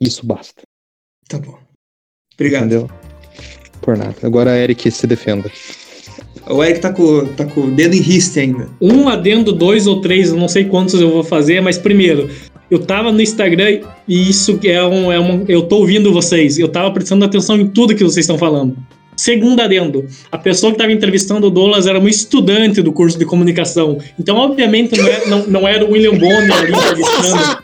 Isso 0.00 0.26
basta. 0.26 0.62
Tá 1.28 1.38
bom. 1.38 1.56
Obrigado. 2.34 2.66
Entendeu? 2.66 2.90
Por 3.80 3.96
nada. 3.96 4.16
Agora, 4.22 4.56
Eric, 4.58 4.90
se 4.90 5.06
defenda. 5.06 5.50
O 6.48 6.62
Eric 6.62 6.80
tá 6.80 6.92
com, 6.92 7.26
tá 7.34 7.46
com 7.46 7.62
o 7.62 7.70
dedo 7.70 7.94
em 7.94 8.00
riste 8.00 8.40
ainda. 8.40 8.68
Um 8.80 9.08
adendo, 9.08 9.52
dois 9.52 9.86
ou 9.86 10.00
três, 10.00 10.30
eu 10.30 10.36
não 10.36 10.48
sei 10.48 10.64
quantos 10.64 11.00
eu 11.00 11.10
vou 11.10 11.22
fazer, 11.22 11.60
mas 11.60 11.78
primeiro, 11.78 12.28
eu 12.70 12.78
tava 12.78 13.10
no 13.12 13.20
Instagram 13.20 13.80
e 14.06 14.28
isso 14.30 14.58
é 14.64 14.82
um, 14.84 15.10
é 15.12 15.18
um. 15.18 15.44
Eu 15.48 15.62
tô 15.62 15.76
ouvindo 15.78 16.12
vocês, 16.12 16.58
eu 16.58 16.68
tava 16.68 16.90
prestando 16.92 17.24
atenção 17.24 17.56
em 17.58 17.66
tudo 17.66 17.94
que 17.94 18.04
vocês 18.04 18.24
estão 18.24 18.38
falando. 18.38 18.76
Segundo 19.16 19.60
adendo, 19.60 20.06
a 20.32 20.38
pessoa 20.38 20.70
que 20.72 20.76
estava 20.76 20.90
entrevistando 20.92 21.46
o 21.46 21.50
Douglas 21.50 21.86
era 21.86 21.98
uma 21.98 22.08
estudante 22.08 22.80
do 22.80 22.90
curso 22.90 23.18
de 23.18 23.26
comunicação. 23.26 23.98
Então, 24.18 24.36
obviamente, 24.38 24.96
não, 24.96 25.06
é- 25.06 25.26
não- 25.26 25.46
não 25.46 25.68
era 25.68 25.84
o 25.84 25.90
William 25.92 26.12
Bonner 26.16 26.52
ali 26.56 26.72
entrevistando. 26.72 27.58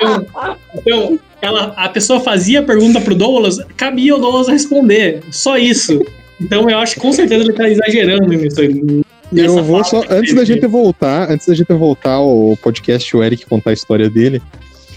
Então, 0.00 0.26
então, 0.74 1.18
ela, 1.40 1.72
a 1.76 1.88
pessoa 1.88 2.18
fazia 2.18 2.60
a 2.60 2.62
pergunta 2.64 3.00
pro 3.00 3.14
Douglas, 3.14 3.58
cabia 3.76 4.16
o 4.16 4.18
Douglas 4.18 4.48
responder. 4.48 5.20
Só 5.30 5.56
isso. 5.56 6.00
Então, 6.40 6.68
eu 6.68 6.76
acho 6.78 6.94
que 6.94 7.00
com 7.00 7.12
certeza 7.12 7.44
ele 7.44 7.52
tá 7.52 7.68
exagerando 7.68 8.26
nisso. 8.26 8.56
Eu 9.34 9.62
vou 9.64 9.82
só. 9.84 10.02
Antes 10.10 10.34
da 10.34 10.44
gente 10.44 10.66
voltar, 10.66 11.30
antes 11.30 11.46
da 11.46 11.54
gente 11.54 11.72
voltar 11.72 12.12
ao 12.12 12.56
podcast, 12.62 13.16
o 13.16 13.22
Eric 13.22 13.46
contar 13.46 13.70
a 13.70 13.72
história 13.72 14.10
dele. 14.10 14.42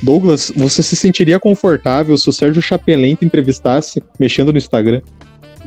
Douglas, 0.02 0.52
você 0.56 0.84
se 0.84 0.95
sentiria 0.95 1.39
confortável 1.39 2.17
se 2.17 2.30
o 2.30 2.34
Sérgio 2.34 2.62
Chapelin 2.62 3.15
te 3.15 3.26
entrevistasse 3.26 4.04
mexendo 4.19 4.52
no 4.52 4.58
Instagram? 4.58 5.02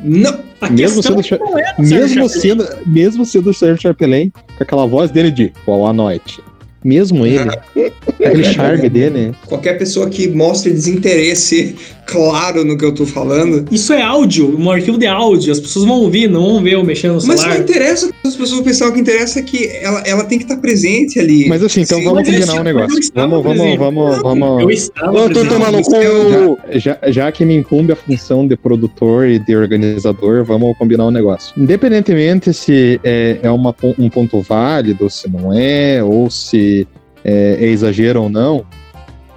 Não. 0.03 0.39
A 0.61 0.69
Mesmo 0.69 1.01
sendo 1.01 1.15
não 1.15 1.59
é 1.59 1.73
do 1.73 1.87
Sérgio 1.87 1.97
Mesmo 1.97 2.29
sendo, 2.29 2.67
mesmo 2.85 3.25
sendo 3.25 3.49
o 3.49 3.53
Sérgio 3.53 3.81
Chapelin, 3.81 4.29
com 4.29 4.63
aquela 4.63 4.85
voz 4.85 5.09
dele 5.11 5.31
de 5.31 5.51
boa 5.65 5.91
noite. 5.91 6.41
Mesmo 6.83 7.25
ele, 7.25 7.49
aquele 8.23 8.43
charme 8.45 8.89
dele. 8.89 9.35
Qualquer 9.45 9.77
pessoa 9.77 10.09
que 10.09 10.29
mostre 10.29 10.71
desinteresse 10.71 11.75
claro 12.09 12.65
no 12.65 12.77
que 12.77 12.83
eu 12.83 12.93
tô 12.93 13.05
falando. 13.05 13.65
Isso 13.71 13.93
é 13.93 14.01
áudio, 14.01 14.55
um 14.59 14.69
arquivo 14.71 14.97
de 14.97 15.05
áudio. 15.05 15.51
As 15.51 15.59
pessoas 15.59 15.85
vão 15.85 16.01
ouvir, 16.01 16.27
não 16.27 16.41
vão 16.41 16.63
ver 16.63 16.73
eu 16.73 16.83
mexendo 16.83 17.11
no 17.11 17.15
Mas 17.17 17.27
não 17.27 17.37
celular. 17.37 17.59
interessa, 17.59 18.09
as 18.25 18.35
pessoas 18.35 18.61
pensam 18.61 18.89
o 18.89 18.93
que 18.93 18.99
interessa 18.99 19.39
é 19.39 19.41
que 19.41 19.67
ela, 19.81 20.01
ela 20.05 20.23
tem 20.23 20.37
que 20.37 20.45
estar 20.45 20.57
presente 20.57 21.19
ali. 21.19 21.47
Mas 21.47 21.63
assim, 21.63 21.81
então 21.81 21.99
Sim, 21.99 22.05
vamos 22.05 22.23
combinar 22.23 22.53
um 22.53 22.57
eu 22.57 22.63
negócio. 22.63 23.11
Vamos, 23.13 23.43
vamos, 23.43 23.57
presente. 23.57 23.77
vamos, 23.77 24.17
Eu 24.17 24.23
vamos. 24.23 24.73
estava 24.73 25.17
Eu 25.17 25.29
tô 25.29 25.41
presente. 25.41 25.49
tomando 25.49 25.81
com. 25.83 26.79
Já, 26.79 26.97
já 27.07 27.31
que 27.31 27.45
me 27.45 27.55
incumbe 27.55 27.93
a 27.93 27.95
função 27.95 28.47
de 28.47 28.57
produtor 28.57 29.27
e 29.27 29.39
de 29.39 29.55
organizador, 29.55 30.43
vamos 30.43 30.77
combinar 30.77 31.05
um 31.05 31.11
negócio. 31.11 31.53
Independentemente 31.57 32.53
se 32.53 32.99
é, 33.03 33.37
é 33.43 33.51
uma, 33.51 33.75
um 33.97 34.09
ponto 34.09 34.41
válido, 34.41 35.09
se 35.09 35.29
não 35.29 35.53
é, 35.53 36.03
ou 36.03 36.29
se 36.29 36.87
é, 37.23 37.57
é 37.59 37.65
exagero 37.65 38.23
ou 38.23 38.29
não, 38.29 38.65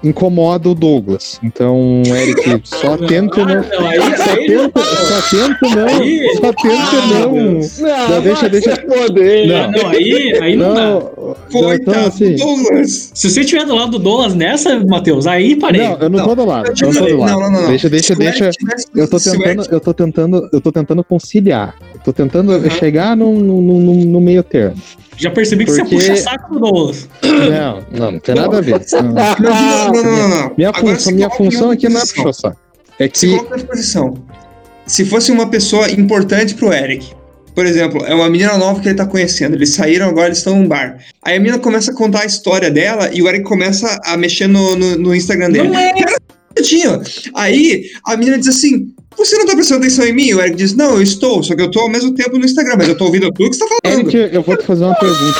incomoda 0.02 0.68
o 0.68 0.74
Douglas. 0.74 1.38
Então, 1.42 2.02
Eric, 2.06 2.60
só 2.64 2.96
tenta 2.96 3.42
Ah, 3.42 3.46
não. 3.46 3.62
Só 3.62 4.36
tenta, 4.36 4.80
só 4.82 5.30
tenta 5.30 5.76
não. 5.76 5.88
Só 6.36 6.52
tenta 6.52 6.96
Ah, 6.96 7.08
não. 7.20 7.32
Não, 8.08 8.22
deixa, 8.22 8.48
deixa. 8.48 8.76
Poder. 8.82 9.46
Não. 9.46 9.70
Não, 9.70 9.88
aí, 9.88 10.38
aí 10.40 10.56
não, 10.56 10.74
dá. 10.74 10.84
Não, 10.90 11.36
Coitado 11.52 11.90
então, 11.98 12.06
assim, 12.06 12.32
do 12.32 12.38
Douglas. 12.38 13.10
Se 13.14 13.30
você 13.30 13.40
estiver 13.40 13.64
do 13.64 13.74
lado 13.74 13.92
do 13.92 13.98
Douglas 13.98 14.34
nessa, 14.34 14.84
Matheus, 14.86 15.26
aí 15.26 15.56
parei. 15.56 15.82
não, 15.82 15.98
eu 15.98 16.08
não, 16.10 16.18
Não, 16.18 16.26
tô 16.28 16.34
do 16.34 16.44
lado. 16.44 16.72
eu 16.80 16.92
não 16.92 17.00
tô 17.00 17.06
do 17.06 17.16
lado. 17.18 17.30
não, 17.32 17.40
não, 17.40 17.62
não. 17.62 17.68
Deixa, 17.68 17.88
deixa, 17.88 18.14
deixa. 18.14 18.50
Eu 18.94 19.08
tô 19.08 19.18
tentando, 19.18 19.66
eu 19.70 19.80
tô 19.80 19.94
tentando, 19.94 20.48
eu 20.52 20.60
tô 20.60 20.72
tentando 20.72 21.04
conciliar. 21.04 21.74
Tô 22.04 22.12
tentando 22.12 22.52
Uhum. 22.52 22.70
chegar 22.70 23.16
no, 23.16 23.32
no, 23.38 23.60
no, 23.62 23.94
no 23.94 24.20
meio 24.20 24.42
termo. 24.42 24.76
Já 25.16 25.30
percebi 25.30 25.64
que 25.64 25.72
Porque- 25.72 25.96
você 25.96 26.10
puxa 26.10 26.16
saco 26.16 26.54
do 26.54 26.60
Douglas. 26.60 27.08
Não, 27.22 27.82
não, 27.96 28.12
não 28.12 28.18
tem 28.18 28.34
nada 28.34 28.58
a 28.58 28.60
ver. 28.60 28.80
Não. 28.92 29.02
Não, 29.02 29.12
não, 29.12 29.92
não, 29.92 30.02
não, 30.02 30.28
não. 30.28 30.54
Minha, 30.56 30.70
Agora 30.70 30.94
função, 30.94 30.98
se 30.98 31.12
minha 31.14 31.28
coloca 31.28 31.44
função 31.50 31.70
aqui 31.70 31.88
não 31.88 32.00
é 32.00 32.00
puxar 32.00 32.32
saco. 32.32 32.56
É 32.98 33.04
Se 33.12 33.26
que. 33.26 33.36
coloca 33.36 33.50
nessa 33.56 33.66
posição. 33.66 34.14
Se 34.86 35.04
fosse 35.04 35.30
uma 35.30 35.48
pessoa 35.48 35.90
importante 35.90 36.54
pro 36.54 36.72
Eric, 36.72 37.12
por 37.54 37.66
exemplo, 37.66 38.04
é 38.04 38.14
uma 38.14 38.28
menina 38.28 38.56
nova 38.58 38.80
que 38.80 38.88
ele 38.88 38.96
tá 38.96 39.06
conhecendo, 39.06 39.54
eles 39.54 39.70
saíram 39.70 40.08
agora, 40.08 40.26
eles 40.26 40.38
estão 40.38 40.56
num 40.56 40.66
bar. 40.66 40.98
Aí 41.22 41.36
a 41.36 41.38
menina 41.38 41.58
começa 41.58 41.92
a 41.92 41.94
contar 41.94 42.22
a 42.22 42.26
história 42.26 42.70
dela 42.70 43.10
e 43.12 43.22
o 43.22 43.28
Eric 43.28 43.44
começa 43.44 44.00
a 44.04 44.16
mexer 44.16 44.48
no, 44.48 44.74
no, 44.74 44.96
no 44.98 45.14
Instagram 45.14 45.50
dele. 45.50 45.68
Não 45.68 45.78
é. 45.78 45.92
Aí 47.34 47.84
a 48.06 48.16
menina 48.16 48.38
diz 48.38 48.48
assim: 48.48 48.92
Você 49.16 49.36
não 49.38 49.46
tá 49.46 49.54
prestando 49.54 49.80
atenção 49.80 50.04
em 50.06 50.12
mim? 50.12 50.32
O 50.34 50.40
Eric 50.40 50.56
diz: 50.56 50.74
Não, 50.74 50.96
eu 50.96 51.02
estou, 51.02 51.42
só 51.42 51.54
que 51.54 51.62
eu 51.62 51.70
tô 51.70 51.80
ao 51.80 51.88
mesmo 51.88 52.12
tempo 52.14 52.38
no 52.38 52.44
Instagram, 52.44 52.74
mas 52.78 52.88
eu 52.88 52.96
tô 52.96 53.04
ouvindo 53.06 53.30
tudo 53.32 53.50
que 53.50 53.56
você 53.56 53.64
tá 53.68 53.76
falando. 53.84 54.08
Eric, 54.10 54.34
eu 54.34 54.42
vou 54.42 54.56
te 54.56 54.64
fazer 54.64 54.84
uma 54.84 54.94
pergunta. 54.94 55.38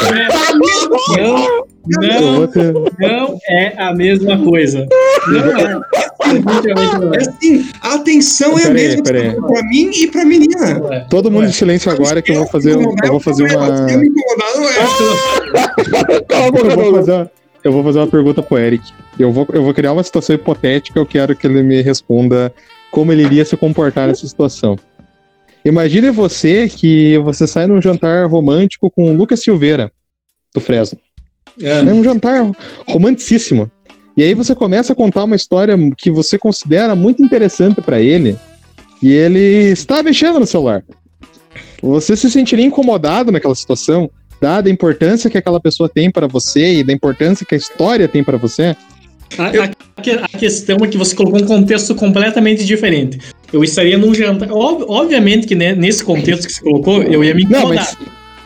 Não, 1.08 2.40
não, 2.40 2.46
te... 2.46 2.58
não 3.00 3.38
é 3.48 3.74
a 3.76 3.92
mesma 3.94 4.38
coisa. 4.44 4.86
Não 5.28 5.58
é. 5.58 5.80
É 7.16 7.20
assim, 7.28 7.66
a 7.80 7.94
atenção 7.94 8.58
é 8.58 8.64
a 8.66 8.70
mesma 8.70 9.02
pra 9.02 9.62
mim 9.64 9.90
e 9.92 10.06
pra 10.06 10.24
menina. 10.24 11.06
Todo 11.10 11.30
mundo 11.30 11.46
em 11.46 11.52
silêncio 11.52 11.90
agora 11.90 12.22
que 12.22 12.30
eu 12.30 12.36
vou 12.36 12.46
fazer, 12.46 12.76
um- 12.76 12.94
eu 13.02 13.10
vou 13.10 13.20
fazer 13.20 13.56
uma. 13.56 13.66
Eu 13.90 13.98
é. 13.98 14.06
Vou 16.76 16.92
fazer, 16.94 17.12
uma- 17.12 17.30
eu 17.64 17.72
vou 17.72 17.84
fazer 17.84 17.98
uma 17.98 18.06
pergunta 18.06 18.42
pro 18.42 18.58
Eric. 18.58 18.84
Eu 19.18 19.32
vou, 19.32 19.46
eu 19.52 19.62
vou 19.62 19.74
criar 19.74 19.92
uma 19.92 20.02
situação 20.02 20.34
hipotética, 20.34 20.98
eu 20.98 21.06
quero 21.06 21.36
que 21.36 21.46
ele 21.46 21.62
me 21.62 21.82
responda 21.82 22.52
como 22.92 23.10
ele 23.10 23.24
iria 23.24 23.44
se 23.44 23.56
comportar 23.56 24.06
nessa 24.06 24.28
situação. 24.28 24.78
Imagine 25.64 26.10
você 26.10 26.68
que 26.68 27.18
você 27.18 27.46
sai 27.46 27.66
num 27.66 27.82
jantar 27.82 28.28
romântico 28.28 28.90
com 28.90 29.10
o 29.10 29.16
Lucas 29.16 29.42
Silveira, 29.42 29.90
do 30.54 30.60
Fresno. 30.60 30.98
É 31.60 31.82
um 31.82 32.04
jantar 32.04 32.48
romanticíssimo. 32.86 33.70
E 34.16 34.22
aí 34.22 34.34
você 34.34 34.54
começa 34.54 34.92
a 34.92 34.96
contar 34.96 35.24
uma 35.24 35.34
história 35.34 35.76
que 35.96 36.10
você 36.10 36.38
considera 36.38 36.94
muito 36.94 37.22
interessante 37.24 37.80
pra 37.80 38.00
ele, 38.00 38.36
e 39.02 39.10
ele 39.10 39.70
está 39.70 40.02
mexendo 40.02 40.38
no 40.38 40.46
celular. 40.46 40.84
Você 41.82 42.14
se 42.14 42.30
sentiria 42.30 42.64
incomodado 42.64 43.32
naquela 43.32 43.54
situação, 43.54 44.10
dada 44.40 44.68
a 44.68 44.72
importância 44.72 45.30
que 45.30 45.38
aquela 45.38 45.60
pessoa 45.60 45.88
tem 45.88 46.10
para 46.10 46.26
você 46.26 46.74
e 46.74 46.84
da 46.84 46.92
importância 46.92 47.46
que 47.46 47.54
a 47.54 47.58
história 47.58 48.06
tem 48.06 48.22
para 48.22 48.36
você? 48.36 48.76
A, 49.38 49.46
a- 49.46 50.24
a 50.34 50.38
questão 50.38 50.76
é 50.82 50.88
que 50.88 50.98
você 50.98 51.14
colocou 51.14 51.40
um 51.40 51.46
contexto 51.46 51.94
completamente 51.94 52.64
diferente. 52.64 53.18
Eu 53.52 53.62
estaria 53.62 53.96
num 53.98 54.14
jantar. 54.14 54.50
ob- 54.50 54.84
obviamente 54.88 55.46
que 55.46 55.54
né, 55.54 55.74
nesse 55.74 56.02
contexto 56.04 56.46
que 56.46 56.52
você 56.54 56.60
colocou, 56.62 57.02
eu 57.02 57.22
ia 57.22 57.34
me 57.34 57.44
Não, 57.44 57.58
incomodar. 57.60 57.84
mas 57.84 57.96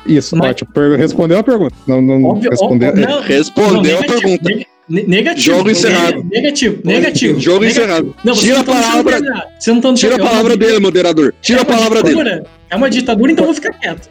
isso, 0.07 0.37
Mas- 0.37 0.51
ótimo. 0.51 0.70
Respondeu 0.96 1.38
a 1.38 1.42
pergunta. 1.42 1.75
Não, 1.87 2.01
não 2.03 2.25
Óbvio, 2.25 2.51
respondeu. 2.51 2.88
óbvio, 2.90 3.09
não, 3.09 3.20
Respondeu 3.22 3.72
não, 3.75 3.99
a 3.99 4.01
negativo, 4.03 4.20
pergunta. 4.20 4.49
neg- 4.51 4.66
ne- 4.88 5.03
Negativo. 5.05 5.57
Jogo 5.57 5.70
encerrado. 5.70 6.25
Negativo, 6.31 6.79
negativo. 6.85 7.40
Jogo 7.40 7.61
negativo. 7.64 7.85
encerrado. 7.87 8.14
Não, 8.25 8.35
Tira 8.35 8.55
não 8.55 8.61
a 8.61 8.64
tá 8.64 8.72
palavra- 8.72 9.20
não 9.66 9.81
tá 9.81 9.94
Tira 9.94 10.14
a 10.14 10.18
palavra 10.18 10.53
é 10.53 10.57
uma- 10.57 10.57
dele, 10.57 10.79
moderador. 10.79 11.35
Tira 11.42 11.59
é 11.59 11.62
a 11.62 11.64
palavra 11.64 12.03
dele. 12.03 12.16
ditadura. 12.16 12.44
É 12.70 12.77
uma 12.77 12.90
ditadura, 12.90 13.33
então 13.33 13.44
eu 13.44 13.46
vou 13.46 13.55
ficar 13.55 13.72
quieto. 13.72 14.09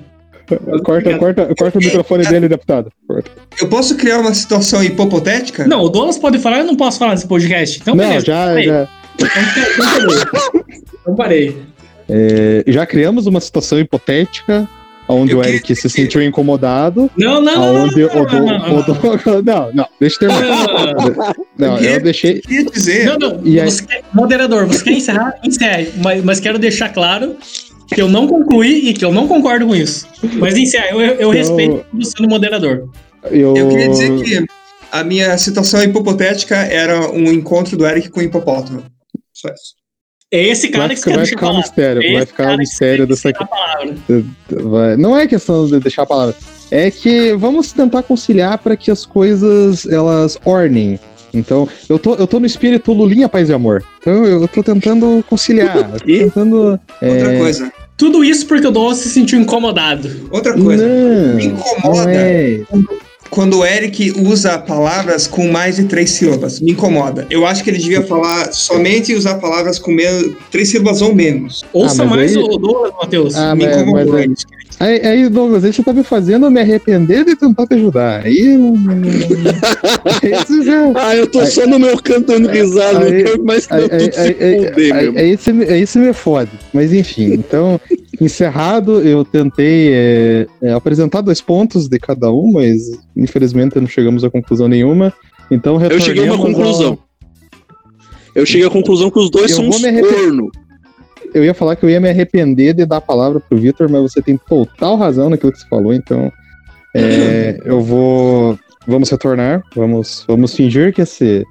Corta, 0.84 1.18
corta, 1.18 1.56
corta 1.58 1.80
o 1.80 1.82
microfone 1.82 2.26
dele, 2.26 2.48
deputado. 2.48 2.92
Corta. 3.08 3.32
Eu 3.60 3.68
posso 3.68 3.96
criar 3.96 4.20
uma 4.20 4.34
situação 4.34 4.84
hipotética? 4.84 5.68
Não, 5.68 5.82
o 5.82 5.90
Douglas 5.90 6.18
pode 6.18 6.40
falar, 6.40 6.60
eu 6.60 6.66
não 6.66 6.76
posso 6.76 7.00
falar 7.00 7.12
nesse 7.12 7.28
podcast. 7.28 7.80
Então, 7.82 7.96
Não, 7.96 8.06
beleza. 8.06 8.26
já, 8.26 8.46
parei. 8.46 8.66
já, 8.66 8.88
Então, 9.16 9.28
então 9.28 9.86
parei. 9.86 10.76
Então 11.02 11.16
parei. 11.16 11.58
é, 12.10 12.64
já 12.68 12.86
criamos 12.86 13.26
uma 13.28 13.40
situação 13.42 13.80
hipotética 13.80 14.68
onde 15.08 15.34
Eu 15.34 15.40
o 15.40 15.44
Eric 15.44 15.76
se 15.76 15.84
que- 15.84 15.90
sentiu 15.90 16.22
incomodado. 16.24 17.10
Não, 17.16 17.40
não, 17.40 17.56
não. 17.56 17.64
Aonde 17.82 18.02
não, 18.02 18.10
o 18.10 18.16
não, 18.16 18.26
do- 18.26 18.40
não, 18.46 18.58
não, 19.36 19.42
Não, 19.44 19.74
não, 19.74 19.88
deixa 20.00 20.26
eu 20.26 20.30
terminar. 20.30 21.36
Não, 21.58 21.78
eu 21.78 22.02
deixei. 22.02 22.42
Queria 22.42 22.66
dizer. 22.66 23.06
Não, 23.06 23.18
não. 23.20 23.42
E 23.44 23.60
aí- 23.60 23.70
Você 23.70 23.86
quer- 23.86 24.04
moderador, 24.14 24.66
você 24.66 24.84
quer 24.84 24.94
encerrar? 24.94 25.36
Encerre. 25.44 25.92
Mas, 26.04 26.24
mas 26.24 26.40
quero 26.40 26.58
deixar 26.58 26.90
claro 26.90 27.36
que 27.88 28.02
eu 28.02 28.08
não 28.10 28.28
concluí 28.28 28.89
e 28.89 28.93
que 28.93 29.04
eu 29.06 29.12
não 29.12 29.28
concordo 29.28 29.67
com 29.67 29.76
isso. 29.76 30.08
Mas 30.39 30.56
encerre, 30.58 30.91
eu, 30.91 31.00
eu 31.00 31.13
Então- 31.13 31.32
respeito 31.32 31.86
você 31.93 32.13
no 32.21 32.28
moderador. 32.30 32.89
Eu, 33.32 33.56
Eu 33.56 33.69
queria 33.69 33.89
dizer 33.89 34.21
que 34.21 34.45
a 34.91 35.04
minha 35.04 35.38
situação 35.38 35.82
hipotética 35.82 36.56
era 36.56 37.12
um 37.12 37.32
encontro 37.32 37.76
do 37.76 37.86
Eric 37.86 38.10
com 38.10 38.19
o 38.19 38.24
hipopótamo. 38.24 38.84
Só 39.34 39.50
isso. 39.50 39.76
É 40.32 40.41
esse 40.48 40.69
cara 40.69 40.88
vai, 40.88 40.95
que 40.95 41.02
você 41.02 41.13
vai 41.13 41.26
ficar 41.26 41.52
um 41.52 41.58
mistério. 41.58 42.02
Esse 42.02 42.13
Vai 42.13 42.26
ficar 42.26 42.54
um 42.54 42.58
mistério 42.58 43.08
dessa 43.08 43.32
quer 43.32 43.39
deixar 43.39 43.43
a 43.43 43.48
palavra. 43.48 43.95
Vai. 44.50 44.98
Não 44.98 45.17
é 45.17 45.28
questão 45.28 45.65
de 45.67 45.80
deixar 45.80 46.02
a 46.04 46.06
palavra. 46.06 46.36
É 46.71 46.89
que 46.89 47.34
vamos 47.36 47.71
tentar 47.71 48.04
conciliar 48.04 48.58
para 48.58 48.76
que 48.76 48.89
as 48.89 49.06
coisas 49.06 49.86
elas 49.86 50.38
ornem. 50.43 51.00
Então, 51.36 51.67
eu 51.89 52.00
tô, 52.00 52.15
eu 52.15 52.26
tô 52.26 52.39
no 52.39 52.45
espírito 52.45 52.91
Lulinha 52.93 53.28
Paz 53.30 53.50
e 53.50 53.54
Amor. 53.54 53.84
Então, 54.00 54.26
eu 54.26 54.48
tô 54.48 54.63
tentando 54.63 55.24
conciliar. 55.30 55.91
tô 56.00 56.10
E? 56.10 56.19
tentando. 56.19 56.80
Outra 57.02 57.34
é, 57.34 57.38
coisa. 57.38 57.71
Tudo 57.98 58.24
isso 58.24 58.45
porque 58.48 58.67
o 58.67 58.71
Douglas 58.71 58.98
se 58.98 59.10
sentiu 59.10 59.39
incomodado. 59.39 60.10
Outra 60.32 60.54
coisa. 60.54 60.86
Não, 60.88 61.36
Me 61.36 61.45
incomoda. 61.45 62.04
não 62.04 62.10
é. 62.10 62.62
Quando 63.30 63.58
o 63.60 63.65
Eric 63.65 64.13
usa 64.21 64.58
palavras 64.60 65.28
com 65.28 65.52
mais 65.52 65.76
de 65.78 65.86
três 65.86 66.12
sílabas, 66.12 66.60
me 66.62 66.71
incomoda. 66.71 67.26
Eu 67.30 67.45
acho 67.45 67.63
que 67.63 67.69
ele 67.69 67.80
devia 67.80 68.02
falar 68.04 68.54
somente 68.54 69.13
usar 69.13 69.36
palavras 69.36 69.78
com 69.80 69.91
menos, 69.91 70.32
três 70.52 70.69
sílabas 70.69 71.02
ou 71.02 71.13
menos. 71.13 71.65
Ouça 71.74 72.06
mas 72.06 72.15
mais 72.17 72.38
aí- 72.38 72.43
o 72.43 72.58
Douglas, 72.58 72.91
Matheus. 73.02 73.36
Ah, 73.36 73.54
me 73.56 73.65
mas- 73.65 73.78
incomodou 73.78 74.13
mas 74.13 74.21
é- 74.21 74.26
isso. 74.28 74.45
Aí, 74.80 75.00
aí, 75.06 75.30
Douglas, 75.30 75.64
aí 75.64 75.72
você 75.72 75.82
tá 75.82 75.94
me 75.94 76.04
fazendo 76.04 76.52
me 76.52 76.60
arrepender 76.60 77.24
de 77.24 77.36
tentar 77.36 77.66
te 77.66 77.76
ajudar. 77.76 78.26
Aí. 78.26 78.58
já. 80.66 80.92
Ah, 80.96 81.16
eu 81.16 81.28
tô 81.28 81.40
Aí- 81.40 81.48
só 81.48 81.66
no 81.66 81.80
meu 81.80 81.98
canto 82.02 82.28
dando 82.28 82.50
risada. 82.50 83.00
Aí- 83.06 83.12
Não 83.12 83.24
quero 83.32 83.46
mais 83.46 83.66
que 83.66 83.74
Aí, 83.74 83.82
aí, 83.90 85.18
aí, 85.18 85.38
você 85.38 85.54
me- 85.54 85.66
aí 85.66 85.86
você 85.88 86.00
me 86.00 86.14
fode. 86.14 86.52
Mas 86.74 86.94
enfim, 86.94 87.34
então, 87.34 87.80
encerrado, 88.20 89.02
eu 89.02 89.24
tentei 89.24 89.92
é, 89.94 90.48
é, 90.62 90.74
apresentar 90.74 91.22
dois 91.22 91.42
pontos 91.42 91.88
de 91.88 91.98
cada 92.00 92.32
um, 92.32 92.52
mas 92.54 92.92
infelizmente 93.16 93.80
não 93.80 93.88
chegamos 93.88 94.24
a 94.24 94.30
conclusão 94.30 94.68
nenhuma. 94.68 95.14
Então 95.50 95.82
Eu 95.82 96.00
cheguei 96.00 96.24
a 96.28 96.34
uma 96.34 96.36
retornemos 96.38 96.60
ao- 96.82 96.96
conclusão. 96.96 97.00
Eu 98.34 98.46
cheguei 98.46 98.68
à 98.68 98.70
conclusão 98.70 99.10
que 99.10 99.20
os 99.20 99.30
dois 99.30 99.52
Eu 99.52 99.58
são 99.58 99.68
uns 99.70 99.82
corno. 99.82 100.52
Eu 101.36 101.43
ia 101.43 101.54
falar 101.54 101.76
que 101.76 101.84
eu 101.84 101.89
ia 101.89 102.00
me 102.00 102.10
arrepender 102.10 102.74
de 102.74 102.86
dar 102.86 102.98
a 102.98 103.02
palavra 103.02 103.41
pro 103.41 103.58
Vitor, 103.58 103.91
mas 103.91 104.02
você 104.02 104.21
tem 104.21 104.38
total 104.38 104.95
razão 104.95 105.30
naquilo 105.30 105.52
que 105.52 105.60
você 105.60 105.67
falou, 105.67 105.93
então 105.93 106.32
é, 106.95 107.60
eu 107.65 107.82
vou. 107.82 108.58
Vamos 108.88 109.10
retornar, 109.10 109.62
vamos, 109.76 110.24
vamos 110.28 110.56
fingir 110.56 110.93
que 110.93 111.02
esse, 111.02 111.43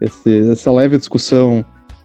esse- 0.00 0.50
essa 0.50 0.70
leve 0.70 0.96
discussão 0.96 1.64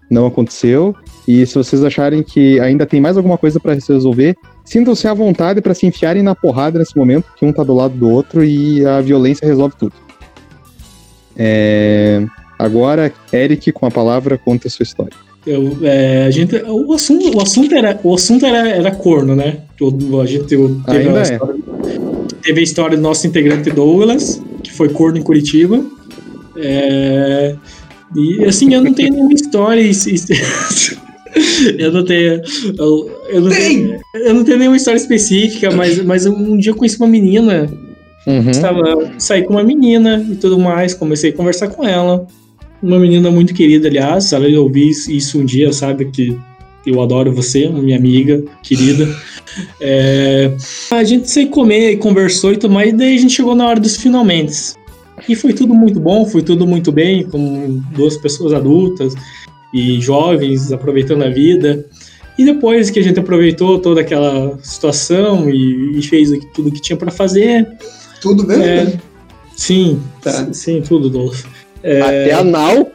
não 0.09 0.25
aconteceu. 0.25 0.95
E 1.27 1.45
se 1.45 1.53
vocês 1.55 1.83
acharem 1.83 2.23
que 2.23 2.59
ainda 2.59 2.85
tem 2.85 2.99
mais 2.99 3.17
alguma 3.17 3.37
coisa 3.37 3.59
para 3.59 3.79
se 3.79 3.93
resolver, 3.93 4.35
sintam-se 4.65 5.07
à 5.07 5.13
vontade 5.13 5.61
para 5.61 5.73
se 5.75 5.85
enfiarem 5.85 6.23
na 6.23 6.33
porrada 6.33 6.79
nesse 6.79 6.97
momento, 6.97 7.25
que 7.37 7.45
um 7.45 7.53
tá 7.53 7.63
do 7.63 7.73
lado 7.75 7.93
do 7.95 8.09
outro 8.09 8.43
e 8.43 8.83
a 8.85 8.99
violência 8.99 9.45
resolve 9.47 9.75
tudo. 9.77 9.93
É, 11.37 12.25
agora, 12.57 13.11
Eric, 13.31 13.71
com 13.71 13.85
a 13.85 13.91
palavra, 13.91 14.37
conta 14.37 14.67
a 14.67 14.71
sua 14.71 14.83
história. 14.83 15.15
Eu, 15.45 15.77
é, 15.81 16.25
a 16.25 16.31
gente, 16.31 16.55
o 16.55 16.93
assunto, 16.93 17.35
o 17.35 17.41
assunto, 17.41 17.73
era, 17.73 17.99
o 18.03 18.13
assunto 18.13 18.45
era, 18.45 18.69
era 18.69 18.91
corno, 18.91 19.35
né? 19.35 19.57
A 20.21 20.25
gente 20.25 20.45
teve, 20.45 20.63
Ainda 20.85 21.17
a 21.17 21.19
é. 21.19 21.23
história, 21.23 21.55
teve 22.43 22.59
a 22.59 22.63
história 22.63 22.97
do 22.97 23.01
nosso 23.01 23.25
integrante 23.25 23.71
Douglas, 23.71 24.41
que 24.63 24.71
foi 24.71 24.89
corno 24.89 25.17
em 25.17 25.23
Curitiba. 25.23 25.83
É, 26.55 27.55
e 28.15 28.45
assim, 28.45 28.73
eu 28.73 28.83
não 28.83 28.93
tenho 28.93 29.13
nenhuma 29.13 29.33
história. 29.33 29.81
eu 31.79 31.91
não 31.91 32.05
tenho. 32.05 32.41
Eu, 32.77 33.21
eu 33.29 33.41
não 33.41 33.49
tenho, 33.49 33.99
eu 34.13 34.33
não 34.35 34.43
tenho 34.43 34.59
nenhuma 34.59 34.77
história 34.77 34.99
específica, 34.99 35.71
mas, 35.71 36.03
mas 36.03 36.27
um 36.27 36.55
dia 36.57 36.71
eu 36.71 36.75
conheci 36.75 36.97
uma 36.97 37.07
menina 37.07 37.67
Uhum. 38.25 38.51
Estava, 38.51 38.83
saí 39.17 39.43
com 39.43 39.53
uma 39.53 39.63
menina 39.63 40.23
e 40.29 40.35
tudo 40.35 40.59
mais, 40.59 40.93
comecei 40.93 41.31
a 41.31 41.35
conversar 41.35 41.69
com 41.69 41.87
ela. 41.87 42.27
Uma 42.81 42.99
menina 42.99 43.29
muito 43.29 43.53
querida, 43.53 43.87
aliás, 43.87 44.25
se 44.25 44.35
ela 44.35 44.47
ouvir 44.59 44.89
isso 44.89 45.39
um 45.39 45.45
dia, 45.45 45.71
sabe 45.71 46.05
que 46.05 46.37
eu 46.85 46.99
adoro 47.01 47.31
você, 47.33 47.67
minha 47.69 47.97
amiga 47.97 48.43
querida. 48.63 49.07
É, 49.81 50.55
a 50.91 51.03
gente 51.03 51.29
saiu 51.29 51.49
comer 51.49 51.91
e 51.91 51.97
conversou 51.97 52.53
e 52.53 52.57
tudo 52.57 52.73
mais, 52.73 52.93
e 52.93 52.95
daí 52.95 53.15
a 53.15 53.19
gente 53.19 53.33
chegou 53.33 53.53
na 53.53 53.67
hora 53.67 53.81
dos 53.81 53.97
finalmente. 53.97 54.75
E 55.27 55.35
foi 55.35 55.51
tudo 55.51 55.73
muito 55.73 55.99
bom, 55.99 56.25
foi 56.25 56.41
tudo 56.41 56.65
muito 56.65 56.89
bem, 56.89 57.23
com 57.25 57.81
duas 57.93 58.15
pessoas 58.15 58.53
adultas 58.53 59.13
e 59.73 59.99
jovens 59.99 60.71
aproveitando 60.71 61.23
a 61.23 61.29
vida. 61.29 61.85
E 62.37 62.45
depois 62.45 62.89
que 62.89 62.99
a 62.99 63.03
gente 63.03 63.19
aproveitou 63.19 63.77
toda 63.79 63.99
aquela 63.99 64.57
situação 64.63 65.49
e, 65.49 65.99
e 65.99 66.01
fez 66.01 66.29
tudo 66.53 66.71
que 66.71 66.79
tinha 66.81 66.95
para 66.95 67.11
fazer, 67.11 67.67
Tudo 68.21 68.45
bem? 68.45 68.61
é, 68.61 68.93
sim, 69.57 69.99
Tá. 70.21 70.53
sim, 70.53 70.81
tudo, 70.81 71.09
Dolph. 71.09 71.43
Até 71.83 72.33
anal. 72.33 72.91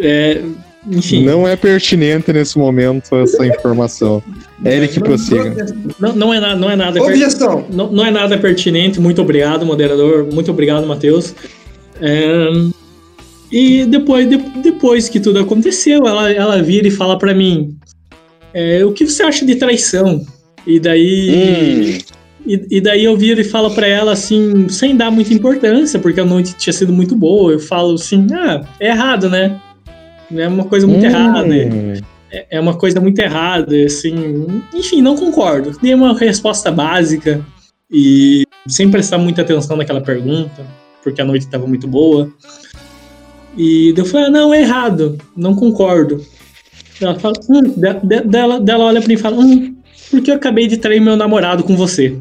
É, 0.00 0.42
enfim, 0.90 1.24
Não 1.24 1.46
é 1.46 1.54
pertinente 1.54 2.32
nesse 2.32 2.58
momento 2.58 3.14
essa 3.16 3.46
informação. 3.46 4.22
Eric, 4.64 4.98
prossiga. 5.00 5.66
não, 6.00 6.12
não 6.14 6.34
é 6.34 6.40
nada, 6.40 6.56
não 6.56 6.70
é 6.70 6.76
nada, 6.76 7.00
per- 7.00 7.10
Objeção. 7.10 7.64
não, 7.70 7.90
não 7.92 8.04
é 8.04 8.10
nada 8.10 8.36
pertinente. 8.38 9.00
Muito 9.00 9.20
obrigado, 9.22 9.64
moderador. 9.66 10.26
Muito 10.32 10.50
obrigado, 10.50 10.86
Matheus. 10.86 11.34
É, 12.00 12.48
e 13.50 13.84
depois, 13.84 14.28
de- 14.28 14.38
depois 14.62 15.08
que 15.08 15.20
tudo 15.20 15.38
aconteceu, 15.38 16.06
ela, 16.06 16.32
ela 16.32 16.62
vira 16.62 16.88
e 16.88 16.90
fala 16.90 17.16
pra 17.18 17.32
mim: 17.34 17.76
é, 18.52 18.84
o 18.84 18.92
que 18.92 19.06
você 19.06 19.22
acha 19.22 19.44
de 19.44 19.54
traição? 19.56 20.24
E 20.66 20.80
daí. 20.80 21.98
Hum. 22.08 22.11
E, 22.46 22.66
e 22.70 22.80
daí 22.80 23.04
eu 23.04 23.16
viro 23.16 23.40
e 23.40 23.44
falo 23.44 23.70
pra 23.74 23.86
ela 23.86 24.12
assim, 24.12 24.68
sem 24.68 24.96
dar 24.96 25.10
muita 25.10 25.32
importância, 25.32 25.98
porque 26.00 26.20
a 26.20 26.24
noite 26.24 26.54
tinha 26.54 26.72
sido 26.72 26.92
muito 26.92 27.14
boa. 27.14 27.52
Eu 27.52 27.60
falo 27.60 27.94
assim, 27.94 28.26
ah, 28.32 28.62
é 28.80 28.88
errado, 28.88 29.28
né? 29.30 29.60
É 30.34 30.48
uma 30.48 30.64
coisa 30.64 30.86
muito 30.86 31.04
Hum. 31.04 31.08
errada. 31.08 31.54
É, 32.30 32.46
é 32.50 32.60
uma 32.60 32.74
coisa 32.74 33.00
muito 33.00 33.18
errada, 33.18 33.76
assim. 33.84 34.46
Enfim, 34.74 35.02
não 35.02 35.14
concordo. 35.16 35.76
Dei 35.80 35.94
uma 35.94 36.16
resposta 36.18 36.70
básica 36.70 37.44
e 37.90 38.44
sem 38.66 38.90
prestar 38.90 39.18
muita 39.18 39.42
atenção 39.42 39.76
naquela 39.76 40.00
pergunta, 40.00 40.64
porque 41.02 41.20
a 41.20 41.24
noite 41.24 41.42
estava 41.44 41.66
muito 41.66 41.86
boa. 41.86 42.32
E 43.56 43.92
eu 43.96 44.04
falei, 44.06 44.26
ah, 44.26 44.30
não, 44.30 44.54
é 44.54 44.62
errado, 44.62 45.18
não 45.36 45.54
concordo. 45.54 46.24
Ela 47.00 47.18
fala, 47.18 47.34
hum, 47.50 47.60
de, 48.02 48.20
dela, 48.22 48.58
dela 48.58 48.84
olha 48.84 49.00
pra 49.00 49.08
mim 49.08 49.14
e 49.14 49.18
fala, 49.18 49.36
hum, 49.38 49.76
porque 50.10 50.30
eu 50.30 50.36
acabei 50.36 50.66
de 50.66 50.78
trair 50.78 51.00
meu 51.00 51.16
namorado 51.16 51.62
com 51.62 51.76
você. 51.76 52.16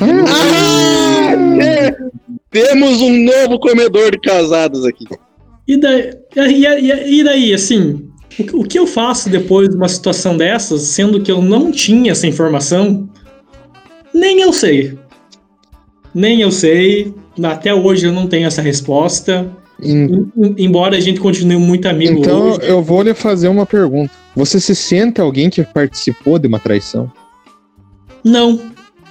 Ah, 0.00 1.64
é. 1.64 1.96
Temos 2.50 3.00
um 3.00 3.24
novo 3.24 3.58
comedor 3.58 4.10
de 4.10 4.20
casados 4.20 4.84
aqui. 4.84 5.06
E 5.66 5.76
daí, 5.76 6.10
e, 6.36 6.66
e, 6.66 7.20
e 7.20 7.24
daí 7.24 7.54
assim, 7.54 8.08
o, 8.38 8.60
o 8.60 8.64
que 8.64 8.78
eu 8.78 8.86
faço 8.86 9.30
depois 9.30 9.68
de 9.68 9.76
uma 9.76 9.88
situação 9.88 10.36
dessas, 10.36 10.82
sendo 10.82 11.22
que 11.22 11.32
eu 11.32 11.40
não 11.40 11.70
tinha 11.70 12.12
essa 12.12 12.26
informação, 12.26 13.08
nem 14.14 14.40
eu 14.40 14.52
sei. 14.52 14.98
Nem 16.14 16.42
eu 16.42 16.50
sei. 16.50 17.14
Até 17.42 17.74
hoje 17.74 18.06
eu 18.06 18.12
não 18.12 18.26
tenho 18.26 18.46
essa 18.46 18.60
resposta. 18.60 19.50
Em... 19.82 20.30
Embora 20.58 20.96
a 20.96 21.00
gente 21.00 21.18
continue 21.18 21.56
muito 21.56 21.88
amigo 21.88 22.20
Então 22.20 22.50
hoje. 22.50 22.60
eu 22.62 22.82
vou 22.82 23.02
lhe 23.02 23.14
fazer 23.14 23.48
uma 23.48 23.66
pergunta. 23.66 24.12
Você 24.36 24.60
se 24.60 24.74
sente 24.74 25.20
alguém 25.20 25.50
que 25.50 25.62
participou 25.62 26.38
de 26.38 26.46
uma 26.46 26.58
traição? 26.58 27.10
Não, 28.24 28.60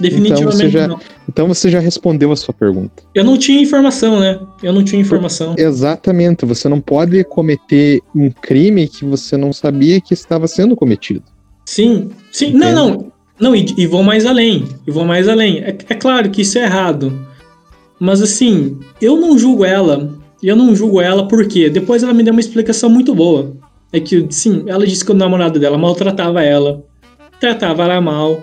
definitivamente 0.02 0.42
então 0.42 0.52
você 0.52 0.70
já, 0.70 0.88
não. 0.88 1.00
Então 1.30 1.48
você 1.48 1.70
já 1.70 1.80
respondeu 1.80 2.32
a 2.32 2.36
sua 2.36 2.54
pergunta. 2.54 3.04
Eu 3.14 3.24
não 3.24 3.38
tinha 3.38 3.62
informação, 3.62 4.20
né? 4.20 4.40
Eu 4.62 4.74
não 4.74 4.84
tinha 4.84 5.02
informação. 5.02 5.56
Exatamente. 5.58 6.46
Você 6.46 6.68
não 6.68 6.82
pode 6.82 7.24
cometer 7.24 8.02
um 8.16 8.30
crime 8.30 8.88
que 8.88 9.06
você 9.06 9.38
não 9.38 9.54
sabia 9.54 10.02
que 10.02 10.14
estava 10.14 10.48
sendo 10.48 10.76
cometido. 10.76 11.24
Sim, 11.66 12.10
sim. 12.32 12.48
Entende? 12.48 12.66
Não, 12.66 12.90
não. 12.90 13.12
Não, 13.40 13.56
e, 13.56 13.66
e, 13.76 13.88
vou 13.88 14.04
mais 14.04 14.26
além. 14.26 14.68
E 14.86 14.92
vou 14.92 15.04
mais 15.04 15.28
além. 15.28 15.60
É, 15.60 15.70
é 15.70 15.96
claro 15.96 16.30
que 16.30 16.42
isso 16.42 16.60
é 16.60 16.64
errado. 16.64 17.28
Mas 18.00 18.22
assim, 18.22 18.80
eu 19.02 19.16
não 19.16 19.38
julgo 19.38 19.66
ela. 19.66 20.10
Eu 20.44 20.56
não 20.56 20.76
julgo 20.76 21.02
ela 21.02 21.28
porque 21.28 21.70
depois 21.70 22.04
ela 22.04 22.14
me 22.14 22.24
deu 22.24 22.34
uma 22.34 22.40
explicação 22.40 22.90
muito 22.90 23.16
boa. 23.16 23.56
É 23.94 24.00
que, 24.00 24.26
sim, 24.30 24.64
ela 24.68 24.86
disse 24.86 25.04
que 25.04 25.12
o 25.12 25.16
namorado 25.16 25.60
dela 25.60 25.78
maltratava 25.78 26.44
ela, 26.44 26.84
tratava 27.40 27.84
ela 27.84 28.00
mal. 28.00 28.42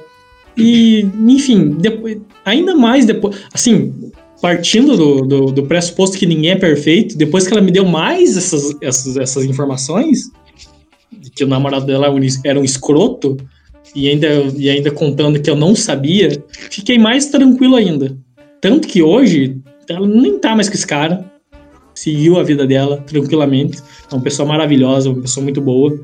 E, 0.58 1.08
enfim, 1.26 1.76
depois, 1.78 2.18
ainda 2.44 2.74
mais 2.74 3.06
depois. 3.06 3.36
Assim, 3.54 4.10
partindo 4.42 4.96
do, 4.96 5.22
do, 5.22 5.46
do, 5.52 5.62
pressuposto 5.64 6.18
que 6.18 6.26
ninguém 6.26 6.50
é 6.50 6.56
perfeito, 6.56 7.16
depois 7.16 7.46
que 7.46 7.52
ela 7.52 7.62
me 7.62 7.70
deu 7.70 7.84
mais 7.84 8.36
essas, 8.36 8.76
essas, 8.80 9.16
essas 9.16 9.44
informações, 9.44 10.30
de 11.12 11.30
que 11.30 11.44
o 11.44 11.48
namorado 11.48 11.86
dela 11.86 12.12
era 12.44 12.58
um 12.58 12.64
escroto, 12.64 13.36
e 13.94 14.08
ainda, 14.08 14.28
e 14.56 14.68
ainda 14.68 14.90
contando 14.90 15.40
que 15.40 15.48
eu 15.48 15.56
não 15.56 15.74
sabia, 15.74 16.42
fiquei 16.70 16.98
mais 16.98 17.26
tranquilo 17.26 17.76
ainda. 17.76 18.16
Tanto 18.60 18.86
que 18.86 19.02
hoje, 19.02 19.58
ela 19.88 20.06
nem 20.06 20.38
tá 20.38 20.54
mais 20.54 20.68
com 20.68 20.74
esse 20.74 20.86
cara, 20.86 21.24
seguiu 21.94 22.38
a 22.38 22.42
vida 22.42 22.66
dela 22.66 23.02
tranquilamente, 23.06 23.78
é 24.10 24.14
uma 24.14 24.22
pessoa 24.22 24.46
maravilhosa, 24.46 25.10
uma 25.10 25.22
pessoa 25.22 25.42
muito 25.42 25.60
boa. 25.60 25.98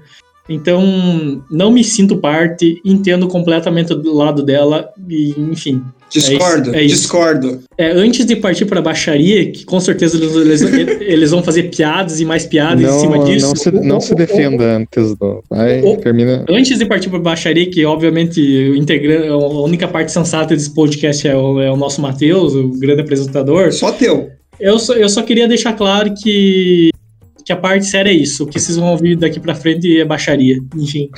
Então, 0.48 1.42
não 1.50 1.70
me 1.70 1.83
sinto 1.83 2.18
parte, 2.18 2.80
entendo 2.85 3.26
completamente 3.26 3.94
do 3.94 4.14
lado 4.14 4.42
dela 4.42 4.90
e, 5.09 5.35
enfim. 5.38 5.83
Discordo, 6.11 6.74
é 6.74 6.83
isso, 6.83 6.94
é 6.94 6.98
discordo. 6.98 7.61
É, 7.76 7.90
antes 7.90 8.24
de 8.26 8.37
partir 8.37 8.66
para 8.66 8.78
a 8.78 8.83
baixaria, 8.83 9.50
que 9.50 9.64
com 9.64 9.80
certeza 9.80 10.16
eles, 10.16 10.61
eles, 10.62 11.00
eles, 11.00 11.30
vão 11.30 11.42
fazer 11.42 11.64
piadas 11.64 12.20
e 12.20 12.24
mais 12.24 12.46
piadas 12.46 12.83
não, 12.83 12.96
em 12.96 13.00
cima 13.00 13.24
disso. 13.24 13.46
Não 13.46 13.57
se, 13.57 13.70
não 13.70 14.00
se 14.00 14.14
defenda 14.14 14.76
antes 14.76 15.16
do. 15.16 15.42
Vai, 15.50 15.83
termina. 15.96 16.44
Antes 16.48 16.78
de 16.78 16.87
partir 16.87 17.09
para 17.09 17.18
a 17.18 17.22
baixaria, 17.22 17.68
que 17.68 17.85
obviamente 17.85 18.40
integra, 18.76 19.30
a 19.30 19.37
única 19.37 19.88
parte 19.88 20.12
sensata 20.12 20.54
desse 20.54 20.72
podcast 20.72 21.26
é 21.26 21.35
o, 21.35 21.61
é 21.61 21.70
o 21.70 21.76
nosso 21.76 22.00
Matheus, 22.00 22.54
o 22.54 22.68
grande 22.78 23.00
apresentador. 23.00 23.72
Só 23.72 23.90
teu. 23.90 24.30
Eu 24.61 24.78
só, 24.78 24.94
eu 24.94 25.09
só 25.09 25.22
queria 25.22 25.48
deixar 25.48 25.72
claro 25.72 26.14
que 26.14 26.90
que 27.44 27.52
a 27.52 27.57
parte 27.57 27.87
séria 27.87 28.11
é 28.11 28.14
isso. 28.14 28.44
O 28.44 28.46
que 28.46 28.59
vocês 28.59 28.76
vão 28.76 28.92
ouvir 28.92 29.16
daqui 29.16 29.38
para 29.38 29.54
frente 29.54 30.00
é 30.00 30.04
baixaria. 30.04 30.59
Enfim. 30.76 31.11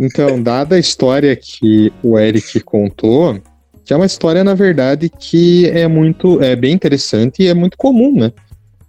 Então, 0.00 0.42
dada 0.42 0.76
a 0.76 0.78
história 0.78 1.34
que 1.34 1.92
o 2.02 2.18
Eric 2.18 2.60
contou, 2.60 3.40
que 3.84 3.92
é 3.92 3.96
uma 3.96 4.06
história, 4.06 4.44
na 4.44 4.54
verdade, 4.54 5.08
que 5.08 5.66
é 5.68 5.88
muito, 5.88 6.42
é 6.42 6.54
bem 6.54 6.74
interessante 6.74 7.42
e 7.42 7.46
é 7.46 7.54
muito 7.54 7.76
comum, 7.76 8.18
né? 8.18 8.32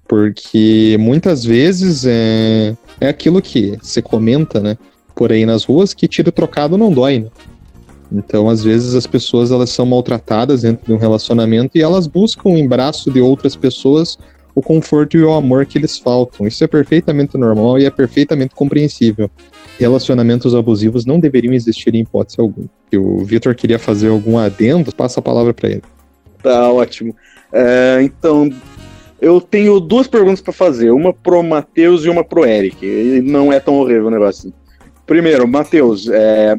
Porque 0.08 0.98
muitas 1.00 1.44
vezes 1.44 2.06
é, 2.06 2.76
é 3.00 3.08
aquilo 3.08 3.42
que 3.42 3.78
você 3.82 4.02
comenta, 4.02 4.60
né? 4.60 4.78
Por 5.16 5.32
aí 5.32 5.46
nas 5.46 5.64
ruas, 5.64 5.94
que 5.94 6.08
tiro 6.08 6.32
trocado 6.32 6.78
não 6.78 6.92
dói, 6.92 7.20
né? 7.20 7.30
Então, 8.12 8.50
às 8.50 8.64
vezes, 8.64 8.96
as 8.96 9.06
pessoas 9.06 9.52
elas 9.52 9.70
são 9.70 9.86
maltratadas 9.86 10.62
dentro 10.62 10.86
de 10.86 10.94
um 10.94 10.98
relacionamento 10.98 11.78
e 11.78 11.82
elas 11.82 12.08
buscam 12.08 12.50
o 12.50 12.58
embraço 12.58 13.12
de 13.12 13.20
outras 13.20 13.56
pessoas 13.56 14.18
o 14.58 14.62
conforto 14.64 15.16
e 15.16 15.24
o 15.24 15.32
amor 15.34 15.68
que 15.68 15.78
eles 15.78 16.00
faltam. 16.00 16.48
Isso 16.48 16.64
é 16.64 16.68
perfeitamente 16.68 17.38
normal 17.38 17.78
e 17.78 17.86
é 17.86 17.92
perfeitamente 17.92 18.56
compreensível. 18.56 19.30
Relacionamentos 19.78 20.56
abusivos 20.56 21.06
não 21.06 21.20
deveriam 21.20 21.54
existir 21.54 21.94
em 21.94 22.00
hipótese 22.00 22.42
alguma. 22.42 22.68
E 22.92 22.98
o 22.98 23.20
Vitor 23.20 23.54
queria 23.54 23.78
fazer 23.78 24.08
algum 24.08 24.36
adendo, 24.36 24.92
passa 24.92 25.20
a 25.20 25.24
palavra 25.24 25.54
para 25.54 25.70
ele. 25.70 25.84
Tá 26.42 26.72
ótimo. 26.72 27.16
É, 27.54 28.00
então, 28.02 28.50
eu 29.22 29.40
tenho 29.40 29.80
duas 29.80 30.08
perguntas 30.08 30.42
para 30.42 30.52
fazer, 30.52 30.90
uma 30.90 31.14
pro 31.14 31.44
Matheus 31.44 32.04
e 32.04 32.10
uma 32.10 32.24
pro 32.24 32.44
Eric. 32.44 33.22
Não 33.22 33.54
é 33.54 33.60
tão 33.60 33.76
horrível 33.76 34.08
o 34.08 34.12
negócio. 34.12 34.52
Primeiro, 35.06 35.48
Matheus, 35.48 36.10
é, 36.10 36.58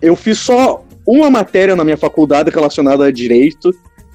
eu 0.00 0.16
fiz 0.16 0.38
só 0.38 0.82
uma 1.06 1.28
matéria 1.28 1.76
na 1.76 1.84
minha 1.84 1.98
faculdade 1.98 2.48
relacionada 2.48 3.04
a 3.04 3.12
direito, 3.12 3.70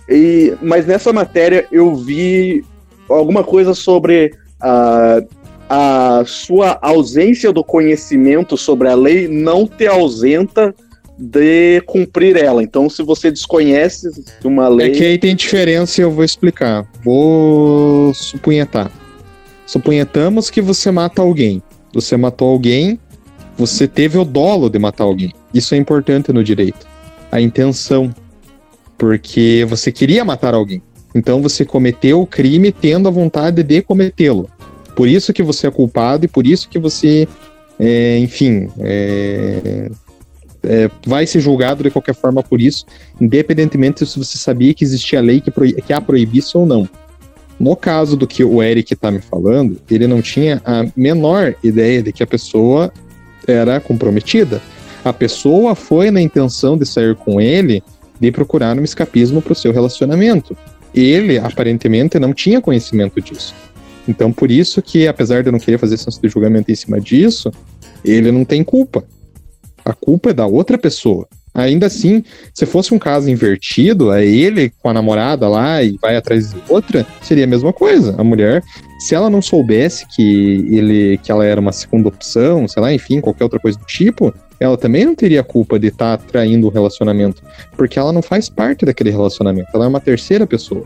e, 0.09 0.51
mas 0.63 0.87
nessa 0.87 1.13
matéria 1.13 1.67
eu 1.71 1.95
vi 1.95 2.65
alguma 3.09 3.43
coisa 3.43 3.73
sobre 3.73 4.33
a, 4.59 5.21
a 5.69 6.23
sua 6.25 6.77
ausência 6.81 7.51
do 7.51 7.63
conhecimento 7.63 8.57
sobre 8.57 8.87
a 8.87 8.95
lei 8.95 9.27
não 9.27 9.67
te 9.67 9.87
ausenta 9.87 10.73
de 11.17 11.81
cumprir 11.81 12.37
ela. 12.37 12.63
Então, 12.63 12.89
se 12.89 13.03
você 13.03 13.29
desconhece 13.29 14.09
uma 14.43 14.69
lei. 14.69 14.91
É 14.91 14.91
que 14.91 15.03
aí 15.03 15.17
tem 15.17 15.35
diferença 15.35 15.99
e 15.99 16.03
eu 16.03 16.11
vou 16.11 16.23
explicar. 16.23 16.87
Vou 17.03 18.13
supunhetar. 18.13 18.89
Supunhetamos 19.65 20.49
que 20.49 20.61
você 20.61 20.89
mata 20.89 21.21
alguém. 21.21 21.61
Você 21.93 22.15
matou 22.15 22.49
alguém, 22.49 22.99
você 23.57 23.87
teve 23.87 24.17
o 24.17 24.23
dolo 24.23 24.69
de 24.69 24.79
matar 24.79 25.03
alguém. 25.03 25.33
Isso 25.53 25.75
é 25.75 25.77
importante 25.77 26.31
no 26.31 26.43
direito. 26.43 26.87
A 27.31 27.41
intenção. 27.41 28.13
Porque 28.97 29.65
você 29.67 29.91
queria 29.91 30.23
matar 30.23 30.53
alguém. 30.53 30.81
Então 31.13 31.41
você 31.41 31.65
cometeu 31.65 32.21
o 32.21 32.27
crime 32.27 32.71
tendo 32.71 33.07
a 33.07 33.11
vontade 33.11 33.63
de 33.63 33.81
cometê-lo. 33.81 34.49
Por 34.95 35.07
isso 35.07 35.33
que 35.33 35.41
você 35.41 35.67
é 35.67 35.71
culpado 35.71 36.25
e 36.25 36.27
por 36.27 36.45
isso 36.45 36.67
que 36.69 36.77
você, 36.77 37.27
é, 37.79 38.17
enfim, 38.19 38.69
é, 38.79 39.89
é, 40.63 40.91
vai 41.05 41.25
ser 41.25 41.39
julgado 41.39 41.83
de 41.83 41.89
qualquer 41.89 42.13
forma 42.13 42.43
por 42.43 42.59
isso, 42.59 42.85
independentemente 43.19 44.05
se 44.05 44.19
você 44.19 44.37
sabia 44.37 44.73
que 44.73 44.83
existia 44.83 45.21
lei 45.21 45.41
que, 45.41 45.51
que 45.81 45.93
a 45.93 46.01
proibisse 46.01 46.57
ou 46.57 46.65
não. 46.65 46.87
No 47.59 47.75
caso 47.75 48.15
do 48.15 48.25
que 48.25 48.43
o 48.43 48.63
Eric 48.63 48.93
está 48.93 49.11
me 49.11 49.19
falando, 49.19 49.81
ele 49.89 50.07
não 50.07 50.21
tinha 50.21 50.61
a 50.65 50.85
menor 50.95 51.55
ideia 51.63 52.01
de 52.01 52.13
que 52.13 52.23
a 52.23 52.27
pessoa 52.27 52.91
era 53.45 53.79
comprometida. 53.79 54.61
A 55.03 55.11
pessoa 55.11 55.75
foi 55.75 56.11
na 56.11 56.21
intenção 56.21 56.77
de 56.77 56.85
sair 56.85 57.15
com 57.15 57.39
ele 57.39 57.83
de 58.19 58.31
procurar 58.31 58.77
um 58.77 58.83
escapismo 58.83 59.41
para 59.41 59.53
o 59.53 59.55
seu 59.55 59.71
relacionamento 59.71 60.55
ele 60.93 61.37
aparentemente 61.37 62.19
não 62.19 62.33
tinha 62.33 62.61
conhecimento 62.61 63.21
disso. 63.21 63.53
Então, 64.07 64.31
por 64.31 64.49
isso 64.49 64.81
que, 64.81 65.07
apesar 65.07 65.43
de 65.43 65.49
eu 65.49 65.51
não 65.51 65.59
querer 65.59 65.77
fazer 65.77 65.97
senso 65.97 66.21
de 66.21 66.27
julgamento 66.29 66.71
em 66.71 66.75
cima 66.75 66.99
disso, 66.99 67.51
ele 68.03 68.31
não 68.31 68.43
tem 68.43 68.63
culpa. 68.63 69.03
A 69.85 69.93
culpa 69.93 70.31
é 70.31 70.33
da 70.33 70.47
outra 70.47 70.77
pessoa. 70.77 71.27
Ainda 71.53 71.87
assim, 71.87 72.23
se 72.53 72.65
fosse 72.65 72.93
um 72.93 72.99
caso 72.99 73.29
invertido, 73.29 74.11
é 74.11 74.25
ele 74.25 74.71
com 74.81 74.89
a 74.89 74.93
namorada 74.93 75.47
lá 75.47 75.81
e 75.83 75.97
vai 76.01 76.15
atrás 76.15 76.51
de 76.51 76.61
outra, 76.69 77.05
seria 77.21 77.43
a 77.43 77.47
mesma 77.47 77.73
coisa. 77.73 78.15
A 78.17 78.23
mulher, 78.23 78.63
se 78.99 79.15
ela 79.15 79.29
não 79.29 79.41
soubesse 79.41 80.05
que 80.15 80.65
ele 80.69 81.19
que 81.21 81.31
ela 81.31 81.45
era 81.45 81.59
uma 81.59 81.71
segunda 81.71 82.07
opção, 82.07 82.67
sei 82.67 82.81
lá, 82.81 82.93
enfim, 82.93 83.19
qualquer 83.19 83.43
outra 83.43 83.59
coisa 83.59 83.77
do 83.77 83.85
tipo, 83.85 84.33
ela 84.59 84.77
também 84.77 85.05
não 85.05 85.15
teria 85.15 85.43
culpa 85.43 85.79
de 85.79 85.87
estar 85.87 86.17
tá 86.17 86.23
traindo 86.25 86.67
o 86.67 86.69
relacionamento, 86.69 87.41
porque 87.75 87.97
ela 87.97 88.11
não 88.11 88.21
faz 88.21 88.49
parte 88.49 88.85
daquele 88.85 89.09
relacionamento, 89.09 89.69
ela 89.73 89.85
é 89.85 89.87
uma 89.87 90.01
terceira 90.01 90.45
pessoa. 90.45 90.83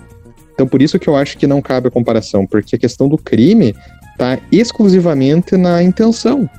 Então 0.53 0.67
por 0.67 0.81
isso 0.81 0.99
que 0.99 1.07
eu 1.07 1.15
acho 1.15 1.37
que 1.37 1.47
não 1.47 1.61
cabe 1.61 1.87
a 1.87 1.91
comparação, 1.91 2.45
porque 2.45 2.75
a 2.75 2.79
questão 2.79 3.07
do 3.07 3.17
crime 3.17 3.75
está 4.11 4.39
exclusivamente 4.51 5.57
na 5.57 5.81
intenção. 5.81 6.49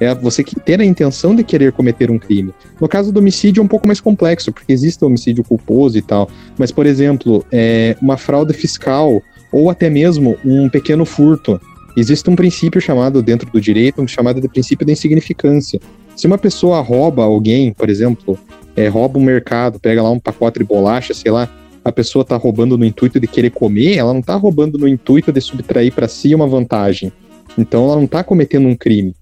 É 0.00 0.12
você 0.12 0.42
ter 0.42 0.80
a 0.80 0.84
intenção 0.84 1.36
de 1.36 1.44
querer 1.44 1.72
cometer 1.72 2.10
um 2.10 2.18
crime. 2.18 2.52
No 2.80 2.88
caso 2.88 3.12
do 3.12 3.20
homicídio 3.20 3.60
é 3.60 3.64
um 3.64 3.68
pouco 3.68 3.86
mais 3.86 4.00
complexo, 4.00 4.52
porque 4.52 4.72
existe 4.72 5.02
o 5.04 5.06
homicídio 5.06 5.44
culposo 5.44 5.96
e 5.96 6.02
tal. 6.02 6.28
Mas, 6.58 6.72
por 6.72 6.84
exemplo, 6.84 7.44
é, 7.52 7.96
uma 8.02 8.16
fraude 8.16 8.52
fiscal 8.52 9.22
ou 9.52 9.70
até 9.70 9.88
mesmo 9.88 10.36
um 10.44 10.68
pequeno 10.68 11.04
furto. 11.04 11.60
Existe 11.96 12.28
um 12.28 12.34
princípio 12.34 12.80
chamado 12.80 13.22
dentro 13.22 13.48
do 13.48 13.60
direito, 13.60 14.06
chamado 14.08 14.40
de 14.40 14.48
princípio 14.48 14.84
da 14.84 14.92
insignificância. 14.92 15.80
Se 16.16 16.26
uma 16.26 16.38
pessoa 16.38 16.80
rouba 16.80 17.24
alguém, 17.24 17.72
por 17.72 17.90
exemplo, 17.90 18.38
é, 18.76 18.88
rouba 18.88 19.18
um 19.18 19.22
mercado, 19.22 19.80
pega 19.80 20.02
lá 20.02 20.10
um 20.10 20.18
pacote 20.18 20.58
de 20.58 20.64
bolacha, 20.64 21.12
sei 21.12 21.30
lá, 21.30 21.48
a 21.84 21.92
pessoa 21.92 22.24
tá 22.24 22.36
roubando 22.36 22.78
no 22.78 22.84
intuito 22.84 23.20
de 23.20 23.26
querer 23.26 23.50
comer, 23.50 23.96
ela 23.96 24.14
não 24.14 24.22
tá 24.22 24.34
roubando 24.34 24.78
no 24.78 24.88
intuito 24.88 25.32
de 25.32 25.40
subtrair 25.40 25.92
para 25.92 26.08
si 26.08 26.34
uma 26.34 26.46
vantagem. 26.46 27.12
Então 27.58 27.84
ela 27.84 27.96
não 27.96 28.06
tá 28.06 28.24
cometendo 28.24 28.66
um 28.66 28.74
crime. 28.74 29.14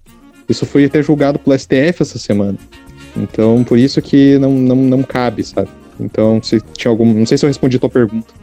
Isso 0.47 0.65
foi 0.65 0.85
até 0.85 1.01
julgado 1.01 1.39
pelo 1.39 1.57
STF 1.57 2.01
essa 2.01 2.17
semana. 2.17 2.57
Então, 3.15 3.63
por 3.63 3.77
isso 3.77 4.01
que 4.01 4.37
não, 4.39 4.51
não, 4.51 4.75
não 4.75 5.03
cabe, 5.03 5.43
sabe? 5.43 5.69
Então, 5.99 6.41
se 6.41 6.59
tinha 6.73 6.91
algum. 6.91 7.05
Não 7.13 7.25
sei 7.25 7.37
se 7.37 7.45
eu 7.45 7.47
respondi 7.47 7.77
a 7.77 7.79
tua 7.79 7.89
pergunta. 7.89 8.33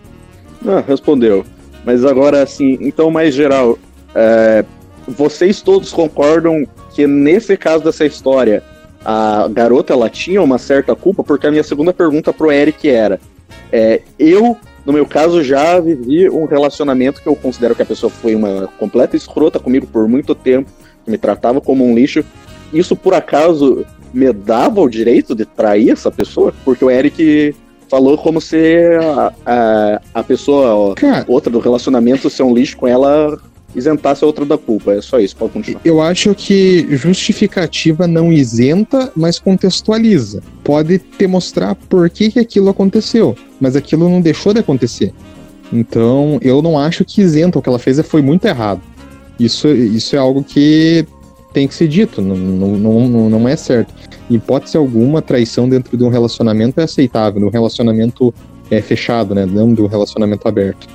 Ah, 0.66 0.82
respondeu. 0.86 1.44
Mas 1.84 2.05
agora, 2.05 2.42
assim, 2.42 2.78
então, 2.80 3.11
mais 3.11 3.34
geral, 3.34 3.78
é, 4.14 4.64
vocês 5.09 5.61
todos 5.61 5.92
concordam 5.92 6.66
que 7.01 7.07
nesse 7.07 7.57
caso 7.57 7.82
dessa 7.82 8.05
história, 8.05 8.62
a 9.05 9.48
garota 9.48 9.92
ela 9.94 10.11
tinha 10.11 10.42
uma 10.42 10.59
certa 10.59 10.94
culpa? 10.94 11.24
Porque 11.24 11.46
a 11.46 11.51
minha 11.51 11.62
segunda 11.62 11.92
pergunta 11.92 12.32
pro 12.32 12.53
Eric 12.53 12.88
era: 12.88 13.18
é, 13.72 14.03
eu, 14.18 14.57
no 14.84 14.92
meu 14.92 15.07
caso, 15.07 15.42
já 15.42 15.80
vivi 15.80 16.28
um 16.28 16.44
relacionamento 16.44 17.22
que 17.22 17.26
eu 17.26 17.34
considero 17.34 17.74
que 17.74 17.82
a 17.82 17.86
pessoa 17.86 18.11
foi 18.11 18.34
uma 18.34 18.68
completa 18.78 19.16
escrota 19.16 19.59
comigo 19.59 19.86
por 19.86 20.07
muito 20.07 20.34
tempo, 20.34 20.70
que 21.05 21.11
me 21.11 21.16
tratava 21.16 21.61
como 21.61 21.84
um 21.84 21.94
lixo. 21.94 22.22
Isso, 22.72 22.94
por 22.94 23.14
acaso, 23.14 23.86
me 24.12 24.30
dava 24.32 24.80
o 24.80 24.88
direito 24.88 25.34
de 25.34 25.46
trair 25.46 25.90
essa 25.90 26.11
pessoa? 26.11 26.53
Porque 26.64 26.84
o 26.84 26.90
Eric 26.90 27.55
falou 27.88 28.16
como 28.16 28.40
se 28.40 28.84
a, 28.94 29.32
a, 29.44 30.01
a 30.14 30.22
pessoa, 30.22 30.94
Cara, 30.94 31.24
outra 31.26 31.51
do 31.51 31.59
relacionamento, 31.59 32.30
ser 32.30 32.44
um 32.44 32.55
lixo 32.55 32.76
com 32.76 32.86
ela, 32.86 33.40
isentasse 33.75 34.25
a 34.25 34.27
outra 34.27 34.45
da 34.45 34.59
culpa. 34.59 34.93
É 34.93 35.01
só 35.01 35.18
isso, 35.18 35.37
pode 35.37 35.53
continuar. 35.53 35.81
Eu 35.85 36.01
acho 36.01 36.35
que 36.35 36.87
justificativa 36.97 38.07
não 38.07 38.33
isenta, 38.33 39.12
mas 39.16 39.39
contextualiza. 39.39 40.43
Pode 40.64 40.99
te 40.99 41.27
mostrar 41.27 41.75
por 41.75 42.09
que, 42.11 42.31
que 42.31 42.39
aquilo 42.39 42.68
aconteceu, 42.68 43.37
mas 43.61 43.77
aquilo 43.77 44.09
não 44.09 44.21
deixou 44.21 44.53
de 44.53 44.61
acontecer. 44.61 45.12
Então, 45.73 46.39
eu 46.43 46.61
não 46.61 46.79
acho 46.79 47.05
que 47.05 47.21
isenta. 47.21 47.59
O 47.59 47.62
que 47.62 47.68
ela 47.68 47.79
fez 47.79 48.01
foi 48.01 48.23
muito 48.23 48.45
errado. 48.45 48.81
Isso, 49.39 49.68
isso 49.68 50.16
é 50.16 50.18
algo 50.18 50.43
que 50.43 51.07
tem 51.53 51.66
que 51.66 51.75
ser 51.75 51.89
dito, 51.89 52.21
não, 52.21 52.37
não, 52.37 53.09
não, 53.09 53.31
não 53.31 53.49
é 53.49 53.57
certo. 53.57 53.93
Em 54.31 54.35
hipótese 54.35 54.77
alguma, 54.77 55.21
traição 55.21 55.68
dentro 55.68 55.97
de 55.97 56.05
um 56.05 56.09
relacionamento 56.09 56.81
é 56.81 56.85
aceitável, 56.85 57.45
um 57.45 57.51
relacionamento 57.51 58.33
é, 58.71 58.81
fechado, 58.81 59.35
né? 59.35 59.45
Não 59.47 59.75
de 59.75 59.83
um 59.83 59.87
relacionamento 59.87 60.47
aberto. 60.47 60.87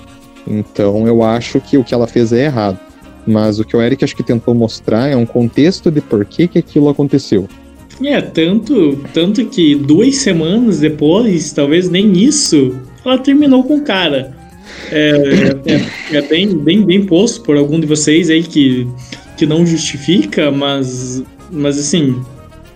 Então 0.48 1.08
eu 1.08 1.24
acho 1.24 1.60
que 1.60 1.78
o 1.78 1.84
que 1.84 1.94
ela 1.94 2.08
fez 2.08 2.32
é 2.32 2.46
errado. 2.46 2.80
Mas 3.28 3.60
o 3.60 3.66
que 3.66 3.76
o 3.76 3.82
Eric 3.82 4.04
acho 4.04 4.16
que 4.16 4.24
tentou 4.24 4.54
mostrar 4.54 5.08
é 5.10 5.16
um 5.16 5.26
contexto 5.26 5.90
de 5.90 6.00
por 6.00 6.24
que, 6.26 6.48
que 6.48 6.60
aquilo 6.60 6.90
aconteceu. 6.90 7.48
É, 8.04 8.22
tanto, 8.22 9.04
tanto 9.14 9.46
que 9.46 9.74
duas 9.74 10.18
semanas 10.18 10.80
depois, 10.80 11.52
talvez 11.54 11.90
nem 11.90 12.12
isso, 12.14 12.78
ela 13.04 13.18
terminou 13.18 13.64
com 13.64 13.78
o 13.78 13.82
cara. 13.82 14.36
É, 14.92 15.12
é, 15.66 16.18
é, 16.18 16.22
bem, 16.22 16.56
bem, 16.56 16.86
bem 16.86 17.06
posto 17.06 17.42
por 17.42 17.58
algum 17.58 17.80
de 17.80 17.88
vocês 17.88 18.30
aí 18.30 18.44
que 18.44 18.88
que 19.36 19.46
não 19.46 19.66
justifica, 19.66 20.50
mas, 20.52 21.24
mas 21.52 21.78
assim, 21.78 22.22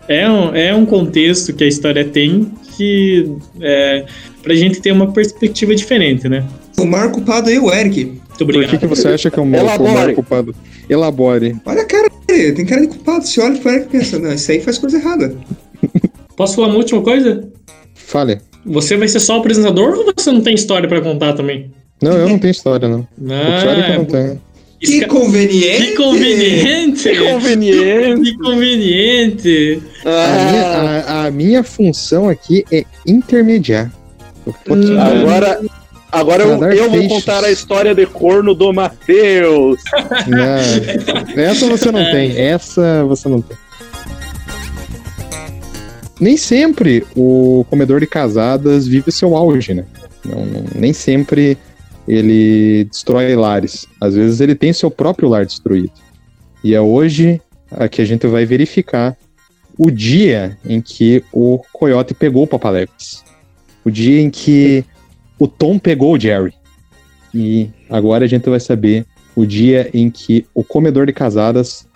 é 0.07 0.29
um, 0.29 0.55
é 0.55 0.75
um 0.75 0.85
contexto 0.85 1.53
que 1.53 1.63
a 1.63 1.67
história 1.67 2.03
tem 2.05 2.51
que 2.75 3.31
é, 3.61 4.05
pra 4.41 4.53
gente 4.55 4.81
ter 4.81 4.91
uma 4.91 5.11
perspectiva 5.11 5.75
diferente, 5.75 6.29
né? 6.29 6.45
O 6.79 6.85
maior 6.85 7.11
culpado 7.11 7.49
é 7.49 7.59
o 7.59 7.71
Eric. 7.71 8.05
Muito 8.05 8.43
obrigado. 8.43 8.69
Por 8.69 8.79
que, 8.79 8.87
que 8.87 8.87
você 8.87 9.07
acha 9.09 9.29
que 9.29 9.39
é 9.39 9.41
o 9.41 9.45
maior 9.45 10.13
culpado? 10.13 10.55
Elabore. 10.89 11.55
Olha 11.65 11.81
a 11.81 11.85
cara 11.85 12.09
dele, 12.27 12.53
tem 12.53 12.65
cara 12.65 12.81
de 12.81 12.87
culpado. 12.87 13.25
Você 13.25 13.41
olha 13.41 13.57
pro 13.59 13.71
Eric 13.71 13.87
e 13.87 13.99
pensa, 13.99 14.19
não, 14.19 14.33
isso 14.33 14.51
aí 14.51 14.61
faz 14.61 14.77
coisa 14.77 14.97
errada. 14.97 15.35
Posso 16.35 16.55
falar 16.55 16.67
uma 16.67 16.77
última 16.77 17.01
coisa? 17.01 17.49
Fale. 17.93 18.39
Você 18.65 18.97
vai 18.97 19.07
ser 19.07 19.19
só 19.19 19.37
o 19.37 19.39
apresentador 19.39 19.97
ou 19.97 20.13
você 20.15 20.31
não 20.31 20.41
tem 20.41 20.55
história 20.55 20.87
para 20.87 21.01
contar 21.01 21.33
também? 21.33 21.71
Não, 22.01 22.13
eu 22.13 22.29
não 22.29 22.39
tenho 22.39 22.51
história, 22.51 22.87
não. 22.87 23.07
Ah, 23.29 23.57
história 23.57 23.83
que 23.83 23.91
eu 23.91 23.97
não 23.97 24.05
tenho. 24.05 24.41
Que 24.79 25.05
conveniente! 25.05 25.85
Que 25.87 25.95
conveniente! 25.95 27.09
Que 27.09 27.17
conveniente! 27.17 28.21
Que 28.23 28.37
conveniente! 28.37 29.83
Ah. 30.05 30.23
A, 30.23 30.51
minha, 30.51 30.63
a, 30.63 31.25
a, 31.25 31.31
minha, 31.31 31.63
função 31.63 32.29
aqui 32.29 32.63
é 32.71 32.85
intermediar. 33.05 33.91
Agora, 34.69 35.59
agora 36.11 36.43
eu, 36.43 36.63
eu 36.71 36.89
vou 36.89 37.07
contar 37.07 37.43
a 37.43 37.51
história 37.51 37.93
de 37.93 38.05
corno 38.05 38.53
do 38.53 38.73
Matheus! 38.73 39.79
essa 41.35 41.67
você 41.67 41.91
não 41.91 42.03
tem, 42.11 42.37
essa 42.37 43.03
você 43.05 43.29
não 43.29 43.41
tem. 43.41 43.57
Nem 46.19 46.35
sempre 46.35 47.05
o 47.15 47.65
comedor 47.69 48.01
de 48.01 48.07
casadas 48.07 48.87
vive 48.87 49.11
seu 49.11 49.35
auge, 49.35 49.73
né? 49.73 49.85
Não, 50.25 50.45
nem 50.75 50.91
sempre 50.91 51.57
ele 52.07 52.85
destrói 52.85 53.35
lares. 53.35 53.87
Às 54.01 54.15
vezes 54.15 54.41
ele 54.41 54.55
tem 54.55 54.73
seu 54.73 54.91
próprio 54.91 55.29
lar 55.29 55.45
destruído. 55.45 55.93
E 56.63 56.73
é 56.73 56.81
hoje 56.81 57.39
que 57.91 58.01
a 58.01 58.05
gente 58.05 58.27
vai 58.27 58.45
verificar 58.45 59.15
o 59.77 59.89
dia 59.89 60.57
em 60.65 60.81
que 60.81 61.23
o 61.31 61.59
Coyote 61.71 62.13
pegou 62.13 62.43
o 62.43 62.47
Papaléguas. 62.47 63.23
O 63.85 63.89
dia 63.89 64.19
em 64.19 64.29
que 64.29 64.83
o 65.39 65.47
Tom 65.47 65.79
pegou 65.79 66.13
o 66.13 66.19
Jerry. 66.19 66.53
E 67.33 67.69
agora 67.89 68.25
a 68.25 68.27
gente 68.27 68.49
vai 68.49 68.59
saber 68.59 69.05
o 69.35 69.45
dia 69.45 69.89
em 69.93 70.11
que 70.11 70.45
o 70.53 70.63
comedor 70.63 71.05
de 71.05 71.13
casadas 71.13 71.87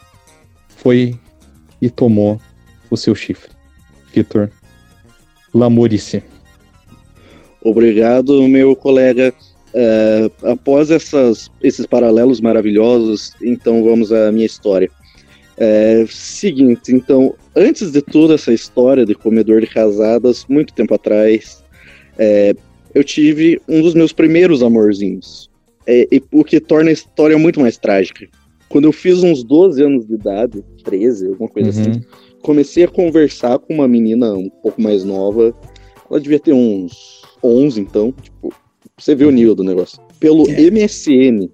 foi 0.70 1.20
e 1.82 1.90
tomou 1.90 2.40
o 2.90 2.96
seu 2.96 3.14
chifre. 3.14 3.52
Vitor 4.14 4.50
Lamorice. 5.54 6.24
Obrigado, 7.62 8.48
meu 8.48 8.76
colega. 8.76 9.34
Uh, 9.74 10.48
após 10.48 10.92
essas, 10.92 11.50
esses 11.62 11.86
paralelos 11.86 12.40
maravilhosos, 12.40 13.34
então 13.42 13.84
vamos 13.84 14.12
à 14.12 14.32
minha 14.32 14.46
história. 14.46 14.90
É, 15.58 16.06
seguinte, 16.10 16.92
então, 16.92 17.36
antes 17.56 17.92
de 17.92 18.02
toda 18.02 18.36
essa 18.36 18.54
história 18.54 19.06
de 19.06 19.14
comedor 19.14 19.62
de 19.62 19.68
casadas, 19.68 20.46
muito 20.48 20.74
tempo 20.74 20.94
atrás, 20.94 21.64
é, 22.18 22.56
eu 22.94 23.04
tive 23.04 23.62
um 23.68 23.82
dos 23.82 23.94
meus 23.94 24.14
primeiros 24.14 24.62
amorzinhos. 24.62 25.50
É, 25.86 26.08
e, 26.12 26.24
o 26.32 26.44
que 26.44 26.60
torna 26.60 26.90
a 26.90 26.94
história 26.94 27.38
muito 27.38 27.60
mais 27.60 27.78
trágica. 27.78 28.28
Quando 28.70 28.86
eu 28.86 28.92
fiz 28.92 29.22
uns 29.22 29.44
12 29.44 29.84
anos 29.84 30.06
de 30.08 30.14
idade, 30.16 30.64
13, 30.84 31.28
alguma 31.28 31.50
coisa 31.50 31.70
assim, 31.70 31.84
uhum. 31.84 31.92
assim, 31.92 32.04
comecei 32.42 32.84
a 32.84 32.88
conversar 32.88 33.60
com 33.60 33.74
uma 33.74 33.88
menina 33.88 34.34
um 34.34 34.50
pouco 34.50 34.82
mais 34.82 35.04
nova. 35.04 35.54
Ela 36.10 36.20
devia 36.20 36.40
ter 36.40 36.54
uns 36.54 37.22
11, 37.44 37.82
então, 37.82 38.12
tipo, 38.12 38.54
você 38.98 39.14
vê 39.16 39.26
o 39.26 39.32
nível 39.32 39.56
do 39.56 39.64
negócio. 39.64 40.00
Pelo 40.20 40.50
é. 40.50 40.72
MSN. 40.72 41.50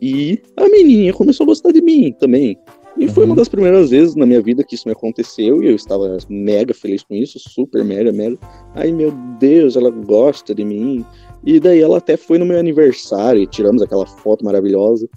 E 0.00 0.40
a 0.56 0.68
menininha 0.68 1.12
começou 1.12 1.44
a 1.44 1.46
gostar 1.46 1.70
de 1.70 1.80
mim 1.80 2.12
também. 2.18 2.58
E 3.02 3.08
foi 3.08 3.24
uma 3.24 3.30
uhum. 3.30 3.36
das 3.36 3.48
primeiras 3.48 3.90
vezes 3.90 4.14
na 4.14 4.24
minha 4.24 4.40
vida 4.40 4.62
que 4.62 4.76
isso 4.76 4.86
me 4.86 4.92
aconteceu 4.92 5.60
e 5.60 5.66
eu 5.66 5.74
estava 5.74 6.18
mega 6.28 6.72
feliz 6.72 7.02
com 7.02 7.16
isso, 7.16 7.36
super 7.40 7.84
mega, 7.84 8.12
mega. 8.12 8.38
Ai 8.76 8.92
meu 8.92 9.10
Deus, 9.40 9.74
ela 9.74 9.90
gosta 9.90 10.54
de 10.54 10.64
mim. 10.64 11.04
E 11.44 11.58
daí 11.58 11.80
ela 11.80 11.98
até 11.98 12.16
foi 12.16 12.38
no 12.38 12.46
meu 12.46 12.60
aniversário 12.60 13.42
e 13.42 13.46
tiramos 13.48 13.82
aquela 13.82 14.06
foto 14.06 14.44
maravilhosa 14.44 15.08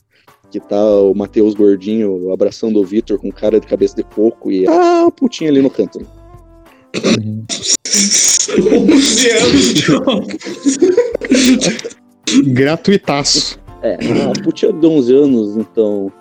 que 0.49 0.59
tá 0.59 0.83
o 1.01 1.13
Matheus 1.13 1.53
gordinho 1.53 2.33
abraçando 2.33 2.79
o 2.79 2.83
Vitor 2.83 3.19
com 3.19 3.31
cara 3.31 3.59
de 3.59 3.67
cabeça 3.67 3.95
de 3.95 4.03
coco 4.03 4.51
e 4.51 4.67
a 4.67 5.11
putinha 5.11 5.51
ali 5.51 5.61
no 5.61 5.69
canto. 5.69 5.99
Né? 5.99 6.05
Uhum. 7.19 7.45
11 8.89 9.29
anos, 9.31 9.73
Gratuitaço. 12.47 13.59
É, 13.83 13.95
a 14.23 14.43
putinha 14.43 14.73
de 14.73 14.87
11 14.87 15.13
anos, 15.13 15.57
então. 15.57 16.11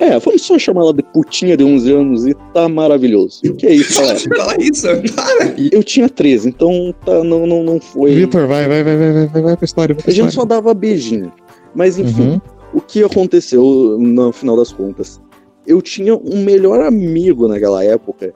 É, 0.00 0.18
vamos 0.18 0.42
só 0.42 0.58
chamar 0.58 0.82
ela 0.82 0.92
de 0.92 1.02
putinha 1.02 1.56
de 1.56 1.62
11 1.62 1.92
anos 1.92 2.26
e 2.26 2.34
tá 2.52 2.68
maravilhoso. 2.68 3.40
O 3.46 3.54
que 3.54 3.66
é 3.66 3.74
isso, 3.74 4.00
galera? 4.00 4.18
Fala 4.36 4.56
isso, 4.60 4.86
para. 5.14 5.54
Eu 5.70 5.84
tinha 5.84 6.08
13, 6.08 6.48
então 6.48 6.94
tá, 7.04 7.22
não, 7.22 7.46
não, 7.46 7.62
não 7.62 7.80
foi. 7.80 8.14
Vitor, 8.14 8.46
vai, 8.46 8.66
vai, 8.66 8.82
vai, 8.82 8.96
vai, 8.96 9.26
vai, 9.26 9.42
vai 9.42 9.56
pra 9.56 9.64
história. 9.64 9.94
Vai 9.94 10.02
pra 10.02 10.10
a 10.10 10.14
gente 10.14 10.34
só 10.34 10.44
dava 10.44 10.74
beijinho. 10.74 11.32
Mas 11.74 11.98
enfim, 11.98 12.22
uhum. 12.22 12.40
o 12.74 12.80
que 12.80 13.04
aconteceu 13.04 13.96
no 13.98 14.32
final 14.32 14.56
das 14.56 14.72
contas? 14.72 15.20
Eu 15.66 15.80
tinha 15.80 16.16
um 16.16 16.42
melhor 16.42 16.80
amigo 16.80 17.46
naquela 17.46 17.84
época 17.84 18.32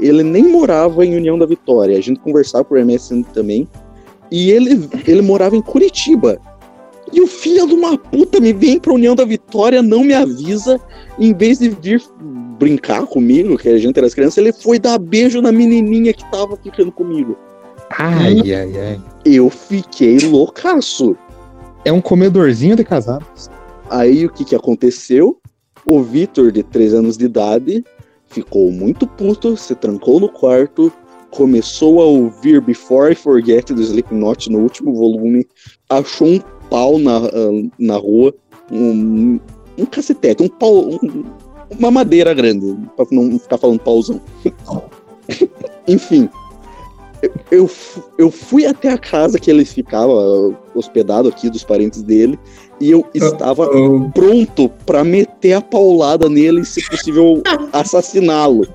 ele 0.00 0.22
nem 0.22 0.44
morava 0.44 1.04
em 1.04 1.16
União 1.16 1.38
da 1.38 1.46
Vitória. 1.46 1.96
A 1.96 2.00
gente 2.00 2.20
conversava 2.20 2.64
por 2.64 2.82
MSN 2.84 3.22
também. 3.32 3.68
E 4.30 4.50
ele, 4.50 4.88
ele 5.06 5.22
morava 5.22 5.56
em 5.56 5.62
Curitiba. 5.62 6.38
E 7.12 7.20
o 7.20 7.26
filho 7.26 7.66
de 7.66 7.74
uma 7.74 7.96
puta 7.96 8.40
me 8.40 8.52
vem 8.52 8.78
pra 8.78 8.92
União 8.92 9.14
da 9.14 9.24
Vitória, 9.24 9.82
não 9.82 10.02
me 10.02 10.12
avisa. 10.12 10.80
Em 11.18 11.32
vez 11.32 11.58
de 11.58 11.68
vir 11.68 12.02
brincar 12.58 13.06
comigo, 13.06 13.56
que 13.56 13.68
a 13.68 13.78
gente 13.78 13.98
era 13.98 14.10
criança, 14.10 14.40
ele 14.40 14.52
foi 14.52 14.78
dar 14.78 14.98
beijo 14.98 15.40
na 15.40 15.52
menininha 15.52 16.12
que 16.12 16.28
tava 16.30 16.56
ficando 16.56 16.90
comigo. 16.90 17.36
Ai, 17.90 18.40
e 18.44 18.54
ai, 18.54 18.72
ai. 18.78 19.00
Eu 19.24 19.48
fiquei 19.48 20.18
loucaço. 20.18 21.16
É 21.84 21.92
um 21.92 22.00
comedorzinho 22.00 22.74
de 22.74 22.84
casados. 22.84 23.48
Aí 23.88 24.26
o 24.26 24.30
que 24.30 24.44
que 24.44 24.56
aconteceu? 24.56 25.38
O 25.84 26.02
Vitor, 26.02 26.50
de 26.50 26.64
3 26.64 26.94
anos 26.94 27.16
de 27.16 27.26
idade, 27.26 27.84
ficou 28.28 28.72
muito 28.72 29.06
puto, 29.06 29.56
se 29.56 29.74
trancou 29.74 30.18
no 30.18 30.28
quarto, 30.28 30.92
começou 31.30 32.00
a 32.00 32.04
ouvir 32.04 32.60
Before 32.60 33.12
I 33.12 33.14
Forget 33.14 33.72
do 33.72 33.80
Slipknot 33.80 34.50
no 34.50 34.60
último 34.60 34.92
volume, 34.94 35.46
achou 35.88 36.26
um 36.26 36.40
pau 36.70 36.98
na, 36.98 37.20
na 37.78 37.96
rua, 37.96 38.34
um, 38.70 39.38
um 39.78 39.86
cacetete, 39.86 40.42
um 40.42 40.48
pau. 40.48 40.88
Um, 40.88 41.24
uma 41.78 41.90
madeira 41.90 42.32
grande, 42.32 42.76
pra 42.96 43.06
não 43.10 43.38
ficar 43.38 43.58
falando 43.58 43.80
pauzão. 43.80 44.20
Enfim. 45.88 46.28
Eu, 47.50 47.68
eu 48.18 48.30
fui 48.30 48.66
até 48.66 48.92
a 48.92 48.98
casa 48.98 49.40
que 49.40 49.50
ele 49.50 49.64
ficava 49.64 50.12
hospedado 50.74 51.28
aqui, 51.28 51.50
dos 51.50 51.64
parentes 51.64 52.02
dele, 52.02 52.38
e 52.80 52.90
eu 52.90 53.04
estava 53.14 53.68
uh, 53.68 53.96
uh. 53.96 54.12
pronto 54.12 54.68
para 54.84 55.02
meter 55.02 55.54
a 55.54 55.60
paulada 55.60 56.28
nele 56.28 56.60
e, 56.60 56.64
se 56.64 56.86
possível, 56.88 57.42
assassiná-lo. 57.72 58.68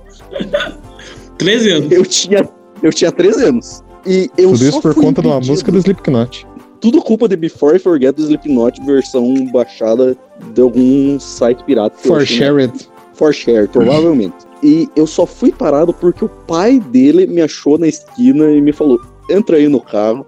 13 1.37 1.71
anos. 1.71 1.91
Eu 1.91 2.05
tinha, 2.05 2.49
eu 2.81 2.91
tinha 2.91 3.11
13 3.11 3.45
anos. 3.45 3.83
E 4.05 4.29
eu 4.37 4.51
Tudo 4.53 4.65
isso 4.65 4.81
por 4.81 4.95
conta 4.95 5.21
de 5.21 5.27
uma 5.27 5.39
música 5.39 5.71
do 5.71 5.77
Slipknot. 5.77 6.47
Tudo 6.81 7.01
culpa 7.01 7.27
de 7.27 7.35
Before 7.35 7.75
I 7.75 7.79
Forget 7.79 8.15
do 8.15 8.23
Slipknot, 8.23 8.83
versão 8.83 9.45
baixada 9.51 10.17
de 10.53 10.61
algum 10.61 11.19
site 11.19 11.63
pirata. 11.63 11.95
For 11.97 12.25
shared. 12.25 12.73
For 13.13 13.31
share, 13.31 13.67
provavelmente. 13.67 14.35
E 14.63 14.89
eu 14.95 15.05
só 15.05 15.27
fui 15.27 15.51
parado 15.51 15.93
porque 15.93 16.25
o 16.25 16.29
pai 16.29 16.79
dele 16.79 17.27
me 17.27 17.41
achou 17.41 17.77
na 17.77 17.87
esquina 17.87 18.51
e 18.51 18.59
me 18.59 18.73
falou: 18.73 18.99
entra 19.29 19.57
aí 19.57 19.67
no 19.67 19.79
carro. 19.79 20.25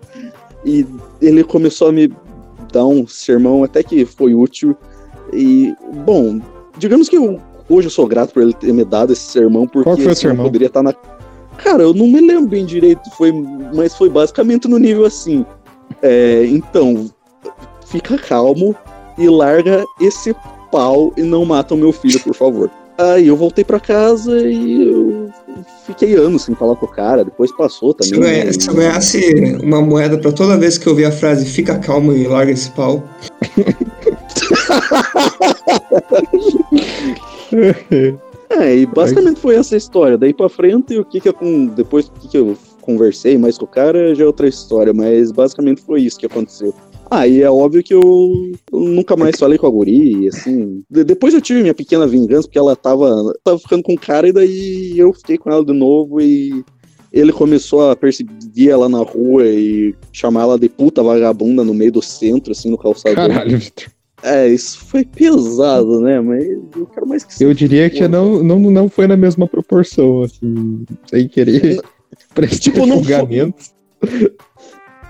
E 0.64 0.86
ele 1.20 1.44
começou 1.44 1.90
a 1.90 1.92
me 1.92 2.14
dar 2.72 2.86
um 2.86 3.06
sermão 3.08 3.64
até 3.64 3.84
que 3.84 4.06
foi 4.06 4.34
útil. 4.34 4.76
E, 5.34 5.74
bom, 6.06 6.40
digamos 6.78 7.10
que 7.10 7.18
eu, 7.18 7.40
hoje 7.68 7.88
eu 7.88 7.92
sou 7.92 8.08
grato 8.08 8.32
por 8.34 8.44
ele 8.44 8.54
ter 8.54 8.72
me 8.72 8.86
dado 8.86 9.12
esse 9.12 9.24
sermão, 9.24 9.68
porque 9.68 9.90
Qual 9.90 9.98
foi 9.98 10.12
o 10.12 10.16
sermão? 10.16 10.46
poderia 10.46 10.68
estar 10.68 10.84
na. 10.84 10.94
Cara, 11.58 11.84
eu 11.84 11.94
não 11.94 12.08
me 12.08 12.22
lembro 12.22 12.48
bem 12.48 12.66
direito, 12.66 13.02
foi, 13.18 13.32
mas 13.74 13.96
foi 13.96 14.10
basicamente 14.10 14.68
no 14.68 14.78
nível 14.78 15.06
assim. 15.06 15.46
É, 16.04 16.46
então, 16.48 17.10
fica 17.86 18.18
calmo 18.18 18.76
e 19.18 19.30
larga 19.30 19.86
esse 20.02 20.36
pau 20.70 21.14
e 21.16 21.22
não 21.22 21.46
mata 21.46 21.74
o 21.74 21.78
meu 21.78 21.94
filho, 21.94 22.20
por 22.20 22.36
favor. 22.36 22.70
Aí 22.98 23.28
eu 23.28 23.38
voltei 23.38 23.64
para 23.64 23.80
casa 23.80 24.48
e 24.48 24.90
eu 24.90 25.30
fiquei 25.86 26.16
anos 26.16 26.44
sem 26.44 26.54
falar 26.54 26.76
com 26.76 26.86
o 26.86 26.90
cara, 26.90 27.24
depois 27.24 27.56
passou 27.56 27.94
também. 27.94 28.10
Se 28.10 28.16
eu, 28.16 28.22
ganha, 28.22 28.54
se 28.54 28.70
eu 28.70 28.76
ganhasse 28.76 29.58
uma 29.64 29.82
moeda 29.82 30.18
para 30.18 30.32
toda 30.32 30.58
vez 30.58 30.78
que 30.78 30.88
eu 30.88 30.92
ouvir 30.92 31.06
a 31.06 31.12
frase 31.12 31.46
fica 31.46 31.80
calmo 31.80 32.14
e 32.14 32.28
larga 32.28 32.52
esse 32.52 32.70
pau. 32.72 33.04
é, 38.50 38.76
e 38.76 38.86
basicamente 38.86 39.40
foi 39.40 39.56
essa 39.56 39.76
história. 39.76 40.18
Daí 40.18 40.34
pra 40.34 40.50
frente, 40.50 41.00
o 41.00 41.06
que 41.06 41.20
que 41.20 41.30
eu, 41.30 41.36
depois 41.76 42.08
o 42.08 42.12
que, 42.12 42.28
que 42.28 42.38
eu 42.38 42.56
conversei 42.84 43.38
mais 43.38 43.58
com 43.58 43.66
o 43.66 43.68
cara 43.68 44.14
já 44.14 44.24
é 44.24 44.28
outra 44.28 44.48
história, 44.48 44.94
mas 44.94 45.32
basicamente 45.32 45.82
foi 45.82 46.02
isso 46.02 46.20
que 46.20 46.26
aconteceu. 46.26 46.74
Ah, 47.10 47.28
e 47.28 47.42
é 47.42 47.50
óbvio 47.50 47.84
que 47.84 47.94
eu, 47.94 48.52
eu 48.72 48.80
nunca 48.80 49.16
mais 49.16 49.38
falei 49.38 49.58
com 49.58 49.68
a 49.68 49.70
Guri, 49.70 50.28
assim. 50.28 50.84
De, 50.90 51.04
depois 51.04 51.34
eu 51.34 51.42
tive 51.42 51.62
minha 51.62 51.74
pequena 51.74 52.08
vingança, 52.08 52.48
porque 52.48 52.58
ela 52.58 52.76
tava, 52.76 53.34
tava 53.44 53.60
ficando 53.60 53.84
com 53.84 53.94
o 53.94 54.00
cara, 54.00 54.28
e 54.28 54.34
daí 54.34 54.98
eu 54.98 55.14
fiquei 55.14 55.38
com 55.38 55.52
ela 55.52 55.64
de 55.64 55.74
novo 55.74 56.20
e 56.20 56.64
ele 57.12 57.32
começou 57.32 57.90
a 57.92 57.96
perseguir 57.96 58.70
ela 58.70 58.90
na 58.90 59.00
rua 59.00 59.46
e 59.46 59.94
chamar 60.12 60.42
ela 60.42 60.60
de 60.60 60.68
puta 60.68 61.04
vagabunda 61.04 61.64
no 61.64 61.74
meio 61.74 61.92
do 61.92 62.02
centro, 62.02 62.52
assim, 62.52 62.72
no 62.72 62.78
calçador. 62.78 63.16
Caralho, 63.16 63.60
Victor. 63.60 63.92
É, 64.24 64.48
isso 64.48 64.80
foi 64.86 65.04
pesado, 65.04 66.00
né? 66.00 66.22
Mas 66.22 66.48
eu 66.76 66.86
quero 66.88 67.06
mais 67.06 67.26
que 67.26 67.44
Eu 67.44 67.54
diria 67.54 67.90
que 67.90 68.08
não, 68.08 68.42
não, 68.42 68.58
não 68.58 68.90
foi 68.90 69.06
na 69.06 69.18
mesma 69.18 69.46
proporção, 69.46 70.24
assim, 70.24 70.86
sem 71.08 71.28
querer. 71.28 71.82
Tipo, 72.60 72.86
não 72.86 72.98
julgamentos. 72.98 73.74
Foi 74.00 74.36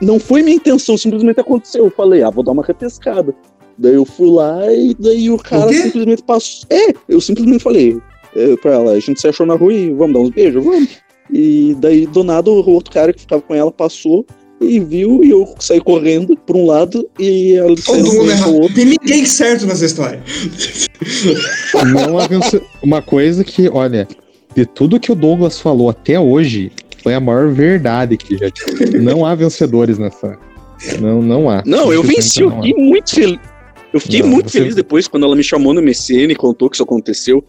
não 0.01 0.19
foi 0.19 0.41
minha 0.41 0.57
intenção, 0.57 0.97
simplesmente 0.97 1.39
aconteceu. 1.39 1.85
Eu 1.85 1.91
falei, 1.91 2.21
ah, 2.23 2.29
vou 2.29 2.43
dar 2.43 2.51
uma 2.51 2.63
repescada. 2.63 3.33
Daí 3.77 3.95
eu 3.95 4.05
fui 4.05 4.29
lá 4.29 4.71
e 4.71 4.93
daí 4.99 5.29
o 5.29 5.37
cara 5.37 5.71
o 5.71 5.73
simplesmente 5.73 6.23
passou. 6.23 6.67
É, 6.69 6.93
eu 7.09 7.19
simplesmente 7.19 7.63
falei 7.63 7.99
é, 8.35 8.55
pra 8.57 8.73
ela, 8.73 8.91
a 8.91 8.99
gente 8.99 9.19
se 9.19 9.27
achou 9.27 9.45
na 9.45 9.55
rua 9.55 9.73
e 9.73 9.91
vamos 9.91 10.13
dar 10.13 10.19
uns 10.19 10.29
beijos, 10.29 10.63
vamos. 10.63 10.89
E 11.31 11.75
daí, 11.79 12.05
do 12.05 12.23
nada, 12.23 12.51
o 12.51 12.69
outro 12.69 12.93
cara 12.93 13.13
que 13.13 13.21
ficava 13.21 13.41
com 13.41 13.55
ela 13.55 13.71
passou 13.71 14.25
e 14.61 14.79
viu 14.79 15.23
e 15.23 15.31
eu 15.31 15.55
saí 15.59 15.81
correndo 15.81 16.37
por 16.45 16.55
um 16.55 16.65
lado 16.65 17.09
e 17.19 17.55
ela 17.55 17.75
Todo 17.75 18.13
mundo 18.13 18.29
errado. 18.29 18.55
Outro. 18.55 18.75
Tem 18.75 18.85
ninguém 18.85 19.25
certo 19.25 19.65
nessa 19.65 19.85
história. 19.85 20.21
Não 21.91 22.17
uma 22.83 23.01
coisa 23.01 23.43
que, 23.43 23.67
olha, 23.69 24.07
de 24.55 24.65
tudo 24.65 24.99
que 24.99 25.11
o 25.11 25.15
Douglas 25.15 25.59
falou 25.59 25.89
até 25.89 26.19
hoje, 26.19 26.71
foi 27.03 27.13
a 27.13 27.19
maior 27.19 27.51
verdade 27.51 28.15
que 28.15 28.37
já 28.37 28.49
tive. 28.49 28.97
não 28.99 29.25
há 29.25 29.35
vencedores 29.35 29.99
nessa. 29.99 30.39
Não, 30.99 31.21
não 31.21 31.49
há. 31.49 31.61
Não, 31.65 31.91
eu 31.91 32.01
venci, 32.01 32.41
eu 32.41 32.49
fiquei 32.51 32.73
muito 32.73 33.13
feliz. 33.13 33.39
Eu 33.93 33.99
fiquei 33.99 34.21
não, 34.21 34.29
muito 34.29 34.49
você... 34.49 34.59
feliz 34.59 34.73
depois 34.73 35.07
quando 35.07 35.25
ela 35.25 35.35
me 35.35 35.43
chamou 35.43 35.73
no 35.73 35.81
MCN 35.81 36.31
e 36.31 36.35
contou 36.35 36.69
que 36.69 36.77
isso 36.77 36.83
aconteceu. 36.83 37.43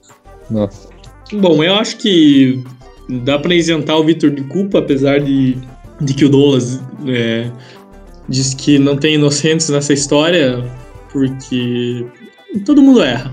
Nossa. 0.50 0.88
Bom, 1.32 1.64
eu 1.64 1.74
acho 1.74 1.96
que 1.96 2.62
dá 3.08 3.38
pra 3.38 3.54
isentar 3.54 3.96
o 3.98 4.04
Vitor 4.04 4.30
de 4.30 4.42
culpa, 4.42 4.80
apesar 4.80 5.20
de, 5.20 5.56
de 6.00 6.14
que 6.14 6.24
o 6.24 6.28
Douglas 6.28 6.80
é, 7.06 7.50
diz 8.28 8.52
que 8.52 8.78
não 8.78 8.96
tem 8.96 9.14
inocentes 9.14 9.68
nessa 9.70 9.92
história, 9.92 10.62
porque 11.10 12.04
todo 12.66 12.82
mundo 12.82 13.02
erra. 13.02 13.32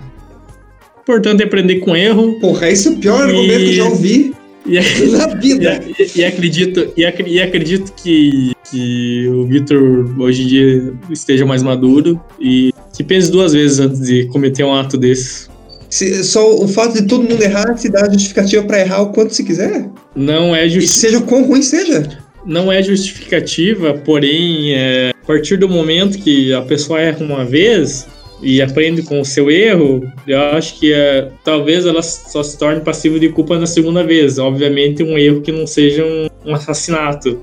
Importante 1.02 1.42
é 1.42 1.46
aprender 1.46 1.80
com 1.80 1.96
erro. 1.96 2.40
Porra, 2.40 2.70
esse 2.70 2.88
é 2.88 2.92
o 2.92 2.98
pior 2.98 3.20
e... 3.28 3.32
argumento 3.32 3.60
que 3.60 3.70
eu 3.70 3.74
já 3.74 3.86
ouvi. 3.86 4.41
E, 4.66 4.80
na 5.12 5.28
vida. 5.28 5.80
E, 5.98 6.20
e, 6.20 6.26
acredito, 6.26 6.94
e, 6.96 7.06
ac, 7.06 7.40
acredito 7.42 7.94
que, 7.94 8.52
que 8.70 9.28
o 9.30 9.46
Victor 9.46 10.16
hoje 10.20 10.44
em 10.44 10.48
dia 10.48 10.94
esteja 11.10 11.46
mais 11.46 11.64
maduro 11.64 12.20
e 12.40 12.74
que 12.94 13.04
pense 13.04 13.32
duas 13.32 13.54
vezes 13.54 13.80
antes 13.80 14.02
de 14.02 14.26
cometer 14.28 14.64
um 14.64 14.74
ato 14.74 14.98
desse. 14.98 15.50
Se, 15.90 16.24
só 16.24 16.56
o 16.56 16.68
fato 16.68 16.94
de 16.94 17.08
todo 17.08 17.28
mundo 17.30 17.42
errar 17.42 17.76
se 17.78 17.90
dá 17.90 18.10
justificativa 18.10 18.64
para 18.64 18.80
errar 18.80 19.02
o 19.02 19.12
quanto 19.12 19.34
se 19.34 19.44
quiser? 19.44 19.90
Não 20.16 20.56
é 20.56 20.70
justificativa. 20.70 21.02
seja 21.02 21.18
o 21.18 21.24
quão 21.24 21.44
ruim 21.44 21.62
seja. 21.62 22.18
Não 22.46 22.72
é 22.72 22.82
justificativa, 22.82 23.94
porém, 23.94 24.74
é, 24.74 25.12
a 25.22 25.26
partir 25.28 25.58
do 25.58 25.70
momento 25.70 26.18
que 26.18 26.54
a 26.54 26.62
pessoa 26.62 27.00
erra 27.00 27.24
uma 27.24 27.46
vez, 27.46 28.08
e 28.42 28.62
aprende 28.62 29.04
com 29.04 29.22
o 29.22 29.26
seu 29.26 29.52
erro, 29.52 30.12
eu 30.28 30.40
acho 30.40 30.80
que 30.80 30.92
é, 30.94 31.30
talvez 31.44 31.86
ela 31.86 32.02
só 32.02 32.42
se 32.42 32.58
torne 32.58 32.82
passiva 32.82 33.20
de 33.20 33.30
culpa 33.30 33.58
na 33.58 33.66
segunda 33.66 34.04
vez. 34.04 34.40
Obviamente, 34.40 35.04
um 35.04 35.18
erro 35.18 35.42
que 35.42 35.52
não 35.52 35.68
seja 35.68 36.04
um, 36.04 36.28
um 36.50 36.56
assassinato. 36.56 37.40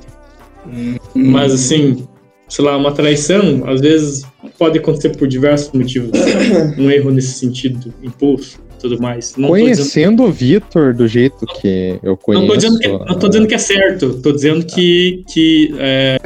Hum. 0.67 0.97
Mas, 1.15 1.53
assim, 1.53 2.07
sei 2.49 2.65
lá, 2.65 2.77
uma 2.77 2.93
traição, 2.93 3.63
às 3.67 3.81
vezes 3.81 4.25
pode 4.59 4.79
acontecer 4.79 5.17
por 5.17 5.29
diversos 5.29 5.73
motivos. 5.73 6.11
um 6.77 6.91
erro 6.91 7.11
nesse 7.11 7.39
sentido, 7.39 7.93
impulso 8.03 8.61
tudo 8.79 9.01
mais. 9.01 9.37
Não 9.37 9.49
Conhecendo 9.49 10.23
o 10.23 10.31
Vitor 10.31 10.95
do 10.95 11.07
jeito 11.07 11.45
que 11.61 11.99
eu 12.03 12.17
conheço. 12.17 12.47
Não 12.47 12.49
tô 12.49 12.57
dizendo 12.57 12.79
que, 12.79 12.89
não 12.89 13.19
tô 13.19 13.29
dizendo 13.29 13.47
que 13.49 13.55
é 13.55 13.59
certo, 13.59 14.21
tô 14.23 14.33
dizendo 14.33 14.65
que, 14.65 15.25
que 15.29 15.75
é, 15.79 16.17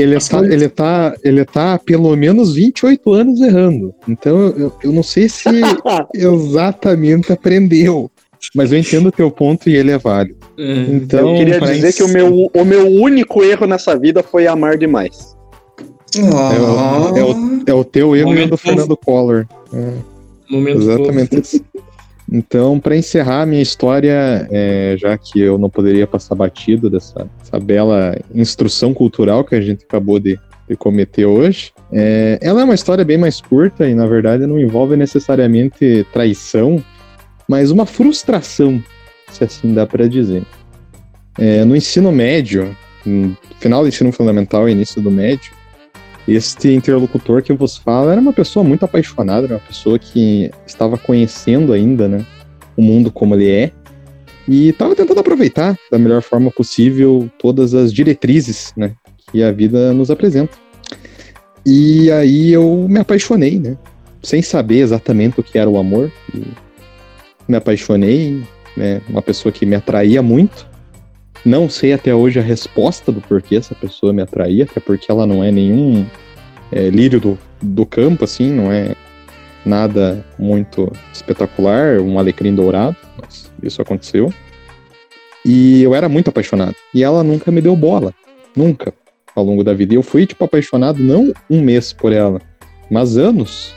ele 0.00 0.18
tá, 0.18 0.44
ele, 0.44 0.68
tá, 0.68 1.16
ele 1.24 1.44
tá 1.44 1.74
há 1.74 1.78
pelo 1.78 2.14
menos 2.16 2.54
28 2.54 3.12
anos 3.12 3.40
errando. 3.40 3.94
Então 4.06 4.38
eu, 4.56 4.72
eu 4.82 4.92
não 4.92 5.02
sei 5.02 5.28
se 5.28 5.48
exatamente 6.14 7.32
aprendeu. 7.32 8.10
Mas 8.54 8.72
eu 8.72 8.78
entendo 8.78 9.08
o 9.08 9.12
teu 9.12 9.30
ponto 9.30 9.68
e 9.68 9.76
ele 9.76 9.90
é 9.90 9.98
válido. 9.98 10.38
Hum. 10.56 10.96
Então, 10.96 11.30
eu 11.30 11.38
queria 11.38 11.60
dizer 11.60 11.92
que 11.92 12.02
o 12.02 12.08
meu, 12.08 12.50
o 12.54 12.64
meu 12.64 12.86
único 12.86 13.42
erro 13.42 13.66
nessa 13.66 13.98
vida 13.98 14.22
foi 14.22 14.46
amar 14.46 14.78
demais. 14.78 15.36
Oh. 16.16 16.20
É, 16.20 16.60
o, 16.60 17.18
é, 17.18 17.24
o, 17.24 17.62
é, 17.66 17.74
o, 17.74 17.84
teu 17.84 18.16
erro 18.16 18.34
e 18.34 18.44
o 18.44 18.48
do 18.48 18.56
Fernando 18.56 18.96
Collor. 18.96 19.46
É, 19.72 19.92
Momento 20.48 20.80
exatamente 20.80 21.40
isso. 21.40 21.64
Então, 22.30 22.78
para 22.78 22.96
encerrar 22.96 23.42
a 23.42 23.46
minha 23.46 23.62
história, 23.62 24.46
é, 24.50 24.96
já 24.98 25.16
que 25.16 25.40
eu 25.40 25.56
não 25.56 25.70
poderia 25.70 26.06
passar 26.06 26.34
batido 26.34 26.90
dessa 26.90 27.26
bela 27.62 28.14
instrução 28.34 28.92
cultural 28.92 29.44
que 29.44 29.54
a 29.54 29.60
gente 29.60 29.84
acabou 29.84 30.20
de, 30.20 30.38
de 30.68 30.76
cometer 30.76 31.24
hoje, 31.24 31.72
é, 31.90 32.38
ela 32.42 32.60
é 32.60 32.64
uma 32.64 32.74
história 32.74 33.02
bem 33.04 33.16
mais 33.16 33.40
curta 33.40 33.88
e, 33.88 33.94
na 33.94 34.06
verdade, 34.06 34.46
não 34.46 34.60
envolve 34.60 34.94
necessariamente 34.94 36.06
traição, 36.12 36.84
mas 37.48 37.70
uma 37.70 37.86
frustração, 37.86 38.82
se 39.30 39.42
assim 39.42 39.72
dá 39.72 39.86
para 39.86 40.06
dizer. 40.06 40.42
É, 41.38 41.64
no 41.64 41.74
ensino 41.74 42.12
médio, 42.12 42.76
no 43.06 43.34
final 43.58 43.82
do 43.82 43.88
ensino 43.88 44.12
fundamental 44.12 44.68
e 44.68 44.72
início 44.72 45.00
do 45.00 45.10
médio, 45.10 45.52
este 46.28 46.72
interlocutor 46.74 47.42
que 47.42 47.52
vos 47.54 47.78
falo 47.78 48.10
era 48.10 48.20
uma 48.20 48.34
pessoa 48.34 48.62
muito 48.62 48.84
apaixonada, 48.84 49.46
era 49.46 49.54
uma 49.54 49.60
pessoa 49.60 49.98
que 49.98 50.50
estava 50.66 50.98
conhecendo 50.98 51.72
ainda, 51.72 52.06
né, 52.06 52.26
o 52.76 52.82
mundo 52.82 53.10
como 53.10 53.34
ele 53.34 53.50
é, 53.50 53.72
e 54.46 54.68
estava 54.68 54.94
tentando 54.94 55.20
aproveitar 55.20 55.74
da 55.90 55.98
melhor 55.98 56.20
forma 56.22 56.50
possível 56.50 57.30
todas 57.38 57.74
as 57.74 57.92
diretrizes, 57.92 58.72
né, 58.76 58.92
que 59.30 59.42
a 59.42 59.50
vida 59.50 59.92
nos 59.94 60.10
apresenta. 60.10 60.56
E 61.64 62.10
aí 62.10 62.52
eu 62.52 62.86
me 62.88 63.00
apaixonei, 63.00 63.58
né, 63.58 63.78
sem 64.22 64.42
saber 64.42 64.80
exatamente 64.80 65.40
o 65.40 65.42
que 65.42 65.58
era 65.58 65.68
o 65.68 65.78
amor, 65.78 66.12
me 67.48 67.56
apaixonei, 67.56 68.42
né, 68.76 69.00
uma 69.08 69.22
pessoa 69.22 69.50
que 69.50 69.64
me 69.64 69.76
atraía 69.76 70.22
muito, 70.22 70.68
não 71.44 71.68
sei 71.68 71.92
até 71.92 72.14
hoje 72.14 72.38
a 72.38 72.42
resposta 72.42 73.10
do 73.12 73.20
porquê 73.20 73.56
essa 73.56 73.74
pessoa 73.74 74.12
me 74.12 74.22
atraía, 74.22 74.64
até 74.64 74.80
porque 74.80 75.10
ela 75.10 75.26
não 75.26 75.42
é 75.42 75.50
nenhum 75.50 76.06
é, 76.70 76.90
lírio 76.90 77.20
do, 77.20 77.38
do 77.60 77.86
campo, 77.86 78.24
assim, 78.24 78.50
não 78.50 78.70
é 78.70 78.94
Nada 79.68 80.24
muito 80.38 80.90
espetacular, 81.12 82.00
um 82.00 82.18
alecrim 82.18 82.54
dourado, 82.54 82.96
mas 83.20 83.50
isso 83.62 83.82
aconteceu. 83.82 84.32
E 85.44 85.82
eu 85.82 85.94
era 85.94 86.08
muito 86.08 86.28
apaixonado. 86.28 86.74
E 86.94 87.02
ela 87.02 87.22
nunca 87.22 87.50
me 87.50 87.60
deu 87.60 87.76
bola. 87.76 88.14
Nunca. 88.56 88.94
Ao 89.34 89.44
longo 89.44 89.62
da 89.62 89.74
vida. 89.74 89.92
E 89.92 89.96
eu 89.96 90.02
fui, 90.02 90.26
tipo, 90.26 90.42
apaixonado 90.42 91.02
não 91.02 91.32
um 91.50 91.60
mês 91.60 91.92
por 91.92 92.12
ela, 92.12 92.40
mas 92.90 93.18
anos. 93.18 93.74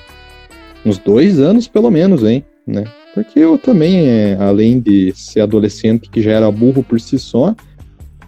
Uns 0.85 0.97
dois 0.97 1.39
anos, 1.39 1.67
pelo 1.67 1.91
menos, 1.91 2.23
hein? 2.23 2.45
Né? 2.65 2.85
Porque 3.13 3.39
eu 3.39 3.57
também, 3.57 4.07
é, 4.07 4.37
além 4.39 4.79
de 4.79 5.11
ser 5.15 5.41
adolescente 5.41 6.09
que 6.09 6.21
já 6.21 6.31
era 6.31 6.51
burro 6.51 6.81
por 6.83 6.99
si 6.99 7.19
só, 7.19 7.55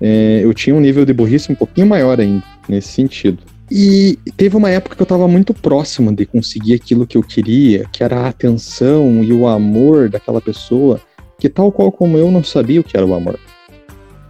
é, 0.01 0.41
eu 0.43 0.53
tinha 0.53 0.75
um 0.75 0.81
nível 0.81 1.05
de 1.05 1.13
burrice 1.13 1.51
um 1.51 1.55
pouquinho 1.55 1.87
maior 1.87 2.19
ainda, 2.19 2.43
nesse 2.67 2.89
sentido. 2.89 3.39
E 3.71 4.19
teve 4.35 4.57
uma 4.57 4.69
época 4.69 4.95
que 4.95 5.01
eu 5.01 5.05
estava 5.05 5.27
muito 5.27 5.53
próximo 5.53 6.13
de 6.13 6.25
conseguir 6.25 6.73
aquilo 6.73 7.07
que 7.07 7.17
eu 7.17 7.23
queria, 7.23 7.85
que 7.91 8.03
era 8.03 8.21
a 8.21 8.27
atenção 8.27 9.23
e 9.23 9.31
o 9.31 9.47
amor 9.47 10.09
daquela 10.09 10.41
pessoa, 10.41 10.99
que 11.39 11.47
tal 11.47 11.71
qual 11.71 11.91
como 11.91 12.17
eu 12.17 12.29
não 12.29 12.43
sabia 12.43 12.81
o 12.81 12.83
que 12.83 12.97
era 12.97 13.05
o 13.05 13.13
amor. 13.13 13.39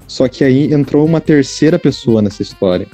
Só 0.08 0.28
que 0.28 0.44
aí 0.44 0.72
entrou 0.72 1.06
uma 1.06 1.20
terceira 1.20 1.80
pessoa 1.80 2.22
nessa 2.22 2.42
história. 2.44 2.88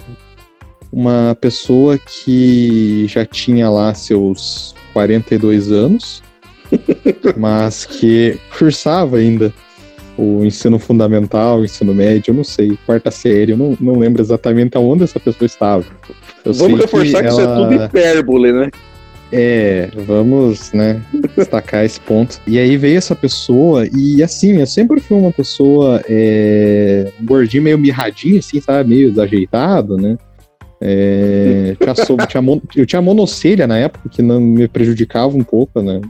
Uma 0.91 1.37
pessoa 1.39 1.97
que 1.97 3.05
já 3.07 3.25
tinha 3.25 3.69
lá 3.69 3.93
seus 3.93 4.73
42 4.93 5.71
anos, 5.71 6.23
mas 7.37 7.85
que 7.85 8.37
cursava 8.57 9.17
ainda 9.17 9.53
o 10.17 10.43
ensino 10.43 10.77
fundamental, 10.77 11.59
o 11.59 11.65
ensino 11.65 11.93
médio, 11.93 12.31
eu 12.31 12.35
não 12.35 12.43
sei, 12.43 12.77
quarta 12.85 13.09
série, 13.09 13.53
eu 13.53 13.57
não, 13.57 13.77
não 13.79 13.97
lembro 13.97 14.21
exatamente 14.21 14.75
aonde 14.75 15.03
essa 15.03 15.19
pessoa 15.19 15.45
estava. 15.45 15.85
Eu 16.43 16.53
vamos 16.53 16.81
reforçar 16.81 17.23
que, 17.23 17.27
que 17.27 17.27
ela... 17.27 17.41
isso 17.41 17.41
é 17.41 17.55
tudo 17.55 17.83
hipérbole, 17.85 18.51
né? 18.51 18.69
É, 19.31 19.89
vamos, 20.07 20.73
né, 20.73 20.99
destacar 21.37 21.85
esse 21.85 21.99
ponto. 22.01 22.41
E 22.47 22.57
aí 22.57 22.75
veio 22.75 22.97
essa 22.97 23.15
pessoa, 23.15 23.87
e 23.95 24.21
assim, 24.23 24.57
eu 24.57 24.67
sempre 24.67 24.99
fui 24.99 25.17
uma 25.17 25.31
pessoa, 25.31 26.01
é, 26.09 27.11
um 27.21 27.25
gordinho 27.25 27.63
meio 27.63 27.77
mirradinho, 27.77 28.39
assim, 28.39 28.59
sabe, 28.59 28.89
meio 28.89 29.09
desajeitado, 29.11 29.97
né? 29.97 30.17
É, 30.81 31.75
tinha, 31.79 32.27
tinha, 32.27 32.61
eu 32.75 32.85
tinha 32.85 33.01
monocelha 33.01 33.67
na 33.67 33.77
época, 33.77 34.09
que 34.09 34.21
não 34.21 34.39
me 34.39 34.67
prejudicava 34.67 35.37
um 35.37 35.43
pouco, 35.43 35.81
né? 35.81 36.01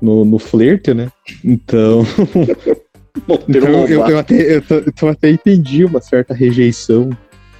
No, 0.00 0.24
no 0.24 0.38
flerte, 0.38 0.92
né? 0.92 1.10
Então, 1.44 2.04
então, 3.48 3.86
eu, 3.86 4.06
eu, 4.06 4.18
até, 4.18 4.56
eu, 4.56 4.62
eu 5.02 5.08
até 5.08 5.30
entendi 5.30 5.84
uma 5.84 6.00
certa 6.00 6.34
rejeição 6.34 7.10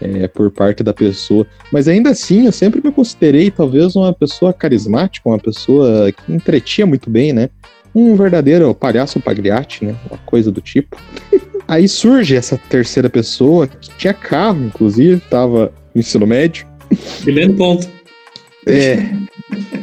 é, 0.01 0.29
por 0.29 0.51
parte 0.51 0.83
da 0.83 0.93
pessoa. 0.93 1.47
Mas 1.73 1.89
ainda 1.89 2.11
assim, 2.11 2.47
eu 2.47 2.53
sempre 2.53 2.81
me 2.83 2.93
considerei 2.93 3.51
talvez 3.51 3.97
uma 3.97 4.13
pessoa 4.13 4.53
carismática, 4.53 5.29
uma 5.29 5.39
pessoa 5.39 6.13
que 6.13 6.33
entretia 6.33 6.87
muito 6.87 7.09
bem, 7.11 7.33
né? 7.33 7.49
Um 7.95 8.15
verdadeiro 8.15 8.75
palhaço 8.75 9.21
pagliate, 9.21 9.85
né? 9.85 9.95
Uma 10.11 10.19
coisa 10.19 10.51
do 10.51 10.61
tipo. 10.61 10.97
Aí 11.67 11.89
surge 11.89 12.37
essa 12.37 12.57
terceira 12.57 13.11
pessoa, 13.11 13.67
que 13.67 13.91
tinha 13.97 14.15
carro, 14.15 14.65
inclusive, 14.65 15.21
tava 15.29 15.73
no 15.95 16.01
ensino 16.01 16.27
médio. 16.27 16.67
Grande 17.25 17.55
ponto. 17.55 17.89
É. 18.67 18.99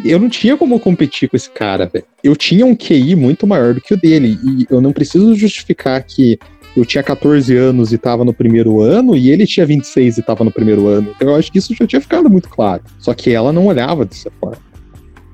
Eu 0.04 0.20
não 0.20 0.30
tinha 0.30 0.58
como 0.58 0.80
competir 0.80 1.30
com 1.30 1.38
esse 1.38 1.50
cara, 1.50 1.86
velho. 1.86 2.06
Eu 2.24 2.36
tinha 2.36 2.66
um 2.66 2.76
QI 2.76 3.16
muito 3.16 3.48
maior 3.48 3.74
do 3.74 3.82
que 3.82 3.94
o 3.94 3.98
dele. 3.98 4.38
E 4.44 4.68
eu 4.70 4.82
não 4.82 4.92
preciso 4.92 5.36
justificar 5.36 6.04
que 6.04 6.38
eu 6.76 6.86
tinha 6.86 7.04
14 7.04 7.56
anos 7.56 7.94
e 7.94 7.98
tava 7.98 8.26
no 8.26 8.34
primeiro 8.34 8.82
ano, 8.82 9.16
e 9.16 9.30
ele 9.30 9.46
tinha 9.46 9.66
26 9.66 10.18
e 10.18 10.22
tava 10.24 10.44
no 10.44 10.52
primeiro 10.52 10.88
ano. 10.88 11.14
Então 11.16 11.30
eu 11.30 11.36
acho 11.36 11.52
que 11.52 11.60
isso 11.60 11.74
já 11.76 11.86
tinha 11.86 12.02
ficado 12.02 12.30
muito 12.30 12.50
claro. 12.50 12.84
Só 13.00 13.14
que 13.14 13.32
ela 13.32 13.54
não 13.54 13.68
olhava 13.68 14.06
dessa 14.06 14.32
forma. 14.40 14.58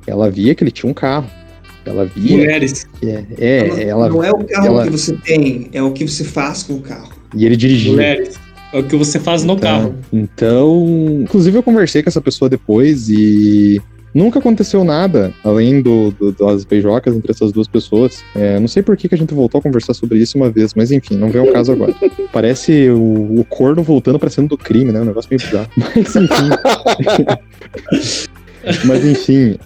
Ela 0.06 0.30
via 0.30 0.54
que 0.54 0.64
ele 0.64 0.72
tinha 0.72 0.90
um 0.90 0.94
carro. 0.94 1.30
Ela 1.86 2.06
via. 2.06 2.38
Mulheres. 2.38 2.86
é, 3.02 3.24
é, 3.40 3.68
não, 3.68 3.80
ela, 3.80 4.10
não 4.10 4.24
é 4.24 4.32
o 4.32 4.44
carro 4.44 4.68
ela... 4.68 4.84
que 4.84 4.92
você 4.92 5.14
tem, 5.14 5.70
é 5.72 5.82
o 5.82 5.92
que 5.92 6.08
você 6.08 6.24
faz 6.24 6.64
com 6.64 6.74
o 6.74 6.82
carro. 6.82 7.10
E 7.34 7.46
ele 7.46 7.56
dirigia. 7.56 7.92
Mulheres. 7.94 8.40
É 8.72 8.80
o 8.80 8.84
que 8.84 8.96
você 8.96 9.20
faz 9.20 9.44
no 9.44 9.54
então, 9.54 9.62
carro. 9.62 9.96
Então, 10.14 11.22
inclusive 11.22 11.58
eu 11.58 11.64
conversei 11.64 12.04
com 12.04 12.10
essa 12.10 12.22
pessoa 12.22 12.48
depois 12.50 13.10
e 13.10 13.82
nunca 14.14 14.40
aconteceu 14.40 14.84
nada 14.84 15.34
além 15.44 15.82
do, 15.82 16.12
do 16.12 16.32
das 16.32 16.64
beijocas 16.66 17.16
entre 17.16 17.32
essas 17.32 17.52
duas 17.52 17.68
pessoas. 17.68 18.24
É, 18.36 18.60
não 18.60 18.68
sei 18.68 18.84
por 18.84 18.96
que, 18.98 19.08
que 19.10 19.16
a 19.16 19.18
gente 19.18 19.34
voltou 19.34 19.60
a 19.60 19.62
conversar 19.62 19.94
sobre 19.94 20.20
isso 20.20 20.38
uma 20.38 20.50
vez, 20.50 20.74
mas 20.74 20.92
enfim, 20.92 21.16
não 21.16 21.30
vem 21.30 21.42
ao 21.42 21.52
caso 21.52 21.72
agora. 21.72 21.94
Parece 22.32 22.90
o, 22.90 23.40
o 23.40 23.46
corno 23.48 23.84
voltando 23.84 24.20
para 24.20 24.30
cima 24.30 24.48
do 24.48 24.58
crime, 24.58 24.92
né? 24.92 25.02
Um 25.02 25.06
negócio 25.06 25.30
meio 25.30 25.42
bizarro. 25.42 25.70
Mas 25.78 26.16
enfim. 26.16 26.50
mas 28.86 29.06
enfim, 29.06 29.58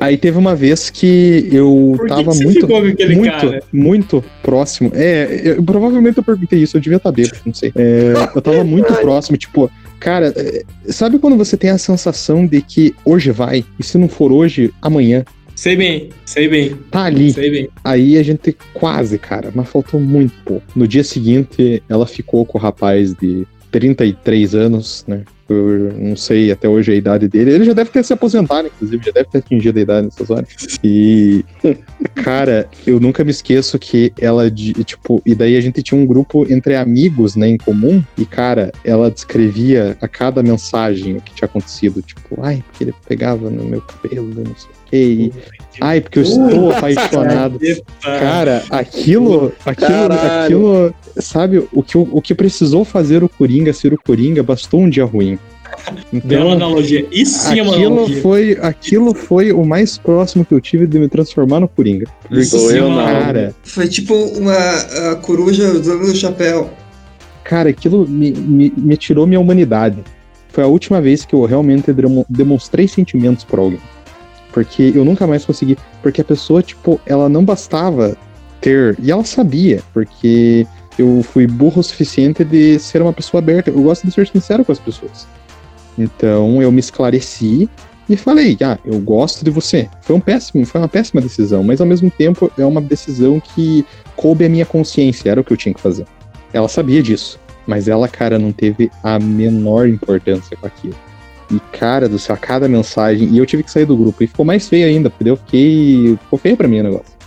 Aí 0.00 0.16
teve 0.16 0.38
uma 0.38 0.56
vez 0.56 0.88
que 0.88 1.46
eu 1.52 1.92
Por 1.94 2.06
que 2.06 2.14
tava 2.14 2.32
que 2.32 2.42
muito, 2.42 2.66
muito, 2.66 3.30
cara? 3.30 3.62
muito 3.70 4.24
próximo. 4.42 4.90
É, 4.94 5.42
eu, 5.44 5.62
provavelmente 5.62 6.16
eu 6.16 6.24
perguntei 6.24 6.60
isso, 6.60 6.78
eu 6.78 6.80
devia 6.80 6.96
estar 6.96 7.12
bêbado, 7.12 7.36
não 7.44 7.52
sei. 7.52 7.70
É, 7.76 8.14
eu 8.34 8.40
tava 8.40 8.64
muito 8.64 8.90
próximo, 8.94 9.36
tipo, 9.36 9.70
cara, 10.00 10.32
é, 10.34 10.64
sabe 10.90 11.18
quando 11.18 11.36
você 11.36 11.56
tem 11.56 11.70
a 11.70 11.78
sensação 11.78 12.46
de 12.46 12.60
que 12.62 12.94
hoje 13.04 13.30
vai, 13.30 13.64
e 13.78 13.84
se 13.84 13.98
não 13.98 14.08
for 14.08 14.32
hoje, 14.32 14.72
amanhã? 14.82 15.24
Sei 15.54 15.76
bem, 15.76 16.08
sei 16.24 16.48
bem. 16.48 16.74
Tá 16.90 17.04
ali. 17.04 17.30
Sei 17.32 17.50
bem. 17.50 17.68
Aí 17.84 18.16
a 18.16 18.22
gente 18.22 18.56
quase, 18.72 19.18
cara, 19.18 19.52
mas 19.54 19.68
faltou 19.68 20.00
muito 20.00 20.32
pouco. 20.42 20.64
No 20.74 20.88
dia 20.88 21.04
seguinte, 21.04 21.82
ela 21.86 22.06
ficou 22.06 22.46
com 22.46 22.56
o 22.56 22.60
rapaz 22.60 23.12
de 23.14 23.46
33 23.70 24.54
anos, 24.54 25.04
né? 25.06 25.22
Eu 25.52 25.92
não 25.98 26.16
sei 26.16 26.52
até 26.52 26.68
hoje 26.68 26.92
a 26.92 26.94
idade 26.94 27.28
dele. 27.28 27.52
Ele 27.52 27.64
já 27.64 27.72
deve 27.72 27.90
ter 27.90 28.04
se 28.04 28.12
aposentado, 28.12 28.68
inclusive, 28.68 29.04
já 29.04 29.12
deve 29.12 29.28
ter 29.28 29.38
atingido 29.38 29.78
a 29.78 29.82
idade 29.82 30.04
nessas 30.06 30.30
horas. 30.30 30.78
E, 30.82 31.44
cara, 32.14 32.68
eu 32.86 33.00
nunca 33.00 33.24
me 33.24 33.30
esqueço 33.30 33.78
que 33.78 34.12
ela, 34.20 34.50
tipo, 34.50 35.20
e 35.26 35.34
daí 35.34 35.56
a 35.56 35.60
gente 35.60 35.82
tinha 35.82 36.00
um 36.00 36.06
grupo 36.06 36.46
entre 36.52 36.76
amigos, 36.76 37.36
né, 37.36 37.48
em 37.48 37.56
comum. 37.56 38.02
E, 38.16 38.24
cara, 38.24 38.70
ela 38.84 39.10
descrevia 39.10 39.96
a 40.00 40.08
cada 40.08 40.42
mensagem 40.42 41.16
o 41.16 41.20
que 41.20 41.34
tinha 41.34 41.46
acontecido. 41.46 42.00
Tipo, 42.00 42.40
ai, 42.42 42.62
porque 42.68 42.84
ele 42.84 42.94
pegava 43.06 43.50
no 43.50 43.64
meu 43.64 43.80
cabelo, 43.80 44.28
não 44.28 44.54
sei 44.56 44.70
o 44.70 44.90
quê. 44.90 45.32
Ai, 45.80 46.00
porque 46.00 46.18
eu 46.18 46.22
estou 46.22 46.70
apaixonado. 46.72 47.58
Cara, 48.02 48.62
aquilo, 48.70 49.52
aquilo, 49.64 50.12
aquilo, 50.12 50.94
sabe, 51.16 51.66
o 51.72 51.82
que, 51.82 51.96
o 51.96 52.20
que 52.20 52.34
precisou 52.34 52.84
fazer 52.84 53.22
o 53.22 53.28
Coringa 53.28 53.72
ser 53.72 53.92
o 53.92 53.98
Coringa 53.98 54.42
bastou 54.42 54.80
um 54.80 54.88
dia 54.88 55.04
ruim. 55.04 55.38
Então, 56.12 56.46
uma 56.46 56.54
analogia. 56.54 57.06
Isso 57.10 57.38
sim 57.38 57.60
é 57.60 57.62
uma 57.62 57.72
aquilo 57.72 57.92
analogia. 57.92 58.22
Foi, 58.22 58.58
aquilo 58.60 59.14
foi 59.14 59.52
o 59.52 59.64
mais 59.64 59.96
próximo 59.96 60.44
que 60.44 60.52
eu 60.52 60.60
tive 60.60 60.86
de 60.86 60.98
me 60.98 61.08
transformar 61.08 61.60
no 61.60 61.68
Coringa. 61.68 62.06
Isso 62.30 62.58
sim 62.58 62.78
é 62.78 62.82
uma 62.82 63.04
cara. 63.04 63.54
Foi 63.62 63.88
tipo 63.88 64.14
uma 64.14 65.14
coruja 65.22 65.70
usando 65.72 66.02
o 66.02 66.14
chapéu. 66.14 66.70
Cara, 67.44 67.70
aquilo 67.70 68.06
me, 68.06 68.32
me, 68.32 68.72
me 68.76 68.96
tirou 68.96 69.26
minha 69.26 69.40
humanidade. 69.40 69.98
Foi 70.48 70.64
a 70.64 70.66
última 70.66 71.00
vez 71.00 71.24
que 71.24 71.34
eu 71.34 71.44
realmente 71.44 71.92
demonstrei 72.28 72.88
sentimentos 72.88 73.44
por 73.44 73.58
alguém. 73.58 73.80
Porque 74.52 74.92
eu 74.94 75.04
nunca 75.04 75.26
mais 75.26 75.44
consegui. 75.44 75.76
Porque 76.02 76.20
a 76.20 76.24
pessoa, 76.24 76.62
tipo, 76.62 77.00
ela 77.06 77.28
não 77.28 77.44
bastava 77.44 78.16
ter. 78.60 78.96
E 79.00 79.10
ela 79.10 79.24
sabia, 79.24 79.82
porque 79.92 80.66
eu 80.98 81.22
fui 81.22 81.46
burro 81.46 81.80
o 81.80 81.84
suficiente 81.84 82.44
de 82.44 82.78
ser 82.78 83.00
uma 83.02 83.12
pessoa 83.12 83.40
aberta. 83.40 83.70
Eu 83.70 83.82
gosto 83.82 84.06
de 84.06 84.12
ser 84.12 84.26
sincero 84.26 84.64
com 84.64 84.72
as 84.72 84.78
pessoas. 84.78 85.26
Então 85.98 86.62
eu 86.62 86.70
me 86.70 86.80
esclareci 86.80 87.68
e 88.08 88.16
falei, 88.16 88.56
ah, 88.62 88.78
eu 88.84 88.98
gosto 88.98 89.44
de 89.44 89.50
você. 89.50 89.88
Foi 90.02 90.16
um 90.16 90.20
péssimo, 90.20 90.66
foi 90.66 90.80
uma 90.80 90.88
péssima 90.88 91.20
decisão, 91.20 91.62
mas 91.62 91.80
ao 91.80 91.86
mesmo 91.86 92.10
tempo 92.10 92.50
é 92.58 92.64
uma 92.64 92.80
decisão 92.80 93.38
que 93.38 93.84
coube 94.16 94.44
a 94.44 94.48
minha 94.48 94.66
consciência, 94.66 95.30
era 95.30 95.40
o 95.40 95.44
que 95.44 95.52
eu 95.52 95.56
tinha 95.56 95.74
que 95.74 95.80
fazer. 95.80 96.06
Ela 96.52 96.68
sabia 96.68 97.02
disso, 97.02 97.38
mas 97.66 97.86
ela, 97.86 98.08
cara, 98.08 98.38
não 98.38 98.50
teve 98.50 98.90
a 99.04 99.18
menor 99.18 99.88
importância 99.88 100.56
com 100.56 100.66
aquilo. 100.66 100.96
E, 101.50 101.58
cara 101.76 102.08
do 102.08 102.18
céu, 102.18 102.36
cada 102.40 102.68
mensagem. 102.68 103.28
E 103.28 103.38
eu 103.38 103.46
tive 103.46 103.62
que 103.62 103.70
sair 103.70 103.84
do 103.84 103.96
grupo. 103.96 104.22
E 104.22 104.26
ficou 104.26 104.44
mais 104.44 104.68
feio 104.68 104.86
ainda, 104.86 105.10
porque 105.10 105.30
eu 105.30 105.36
fiquei. 105.36 106.18
Ficou 106.22 106.38
feio 106.38 106.56
pra 106.56 106.68
mim 106.68 106.80
o 106.80 106.84
negócio. 106.84 107.20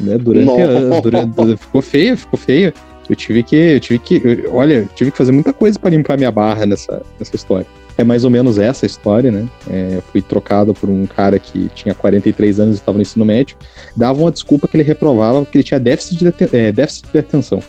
Né? 0.00 0.18
Durante, 0.18 0.50
a, 0.50 1.00
durante, 1.00 1.60
Ficou 1.60 1.82
feio, 1.82 2.16
ficou 2.16 2.38
feio. 2.38 2.72
Eu 3.08 3.16
tive 3.16 3.42
que. 3.42 3.56
Eu 3.56 3.80
tive 3.80 3.98
que. 3.98 4.20
Eu, 4.24 4.54
olha, 4.54 4.74
eu 4.74 4.88
tive 4.94 5.10
que 5.10 5.16
fazer 5.16 5.32
muita 5.32 5.52
coisa 5.52 5.78
para 5.78 5.90
limpar 5.90 6.16
minha 6.16 6.30
barra 6.30 6.66
nessa, 6.66 7.02
nessa 7.18 7.36
história. 7.36 7.66
É 7.96 8.02
mais 8.02 8.24
ou 8.24 8.30
menos 8.30 8.58
essa 8.58 8.86
história, 8.86 9.30
né? 9.30 9.46
É, 9.68 10.00
fui 10.10 10.22
trocado 10.22 10.72
por 10.72 10.88
um 10.88 11.06
cara 11.06 11.38
que 11.38 11.68
tinha 11.74 11.94
43 11.94 12.58
anos 12.58 12.76
e 12.76 12.78
estava 12.78 12.96
no 12.96 13.02
ensino 13.02 13.24
médio. 13.24 13.56
Dava 13.94 14.18
uma 14.18 14.30
desculpa 14.32 14.66
que 14.66 14.76
ele 14.76 14.84
reprovava 14.84 15.42
porque 15.42 15.58
ele 15.58 15.64
tinha 15.64 15.78
déficit 15.78 16.18
de, 16.18 16.56
é, 16.56 16.72
déficit 16.72 17.12
de 17.12 17.18
atenção. 17.18 17.62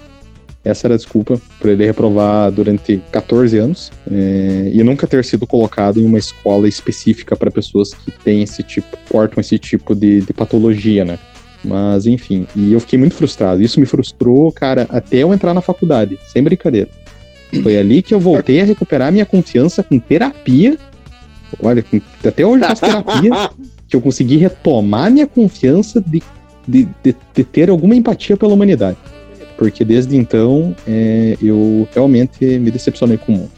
Essa 0.63 0.87
era 0.87 0.93
a 0.93 0.97
desculpa 0.97 1.39
por 1.59 1.69
ele 1.69 1.85
reprovar 1.85 2.49
durante 2.51 3.01
14 3.11 3.57
anos 3.57 3.91
é, 4.09 4.71
e 4.73 4.81
nunca 4.81 5.05
ter 5.05 5.23
sido 5.25 5.45
colocado 5.45 5.99
em 5.99 6.05
uma 6.05 6.17
escola 6.17 6.67
específica 6.67 7.35
para 7.35 7.51
pessoas 7.51 7.93
que 7.93 8.11
têm 8.11 8.43
esse 8.43 8.63
tipo, 8.63 8.97
portam 9.09 9.41
esse 9.41 9.59
tipo 9.59 9.93
de, 9.93 10.21
de 10.21 10.33
patologia, 10.33 11.03
né? 11.03 11.19
Mas 11.63 12.05
enfim, 12.05 12.47
e 12.55 12.71
eu 12.71 12.79
fiquei 12.79 12.97
muito 12.97 13.15
frustrado. 13.15 13.61
Isso 13.61 13.79
me 13.79 13.85
frustrou, 13.85 14.51
cara, 14.51 14.87
até 14.89 15.17
eu 15.17 15.33
entrar 15.33 15.53
na 15.53 15.61
faculdade, 15.61 16.17
sem 16.27 16.41
brincadeira. 16.41 16.89
Foi 17.61 17.77
ali 17.77 18.01
que 18.01 18.13
eu 18.13 18.19
voltei 18.19 18.61
a 18.61 18.65
recuperar 18.65 19.11
minha 19.11 19.25
confiança 19.25 19.83
com 19.83 19.99
terapia. 19.99 20.77
Olha, 21.61 21.85
até 22.25 22.45
hoje 22.45 22.63
faço 22.63 22.81
terapia. 22.81 23.49
que 23.93 23.95
eu 23.95 24.01
consegui 24.01 24.37
retomar 24.37 25.11
minha 25.11 25.27
confiança 25.27 26.01
de, 26.01 26.23
de, 26.67 26.87
de, 27.03 27.15
de 27.31 27.43
ter 27.43 27.69
alguma 27.69 27.95
empatia 27.95 28.35
pela 28.35 28.51
humanidade. 28.51 28.97
Porque 29.57 29.85
desde 29.85 30.15
então 30.15 30.75
é, 30.87 31.37
eu 31.41 31.87
realmente 31.93 32.45
me 32.59 32.71
decepcionei 32.71 33.17
com 33.17 33.33
o 33.33 33.37
mundo. 33.37 33.51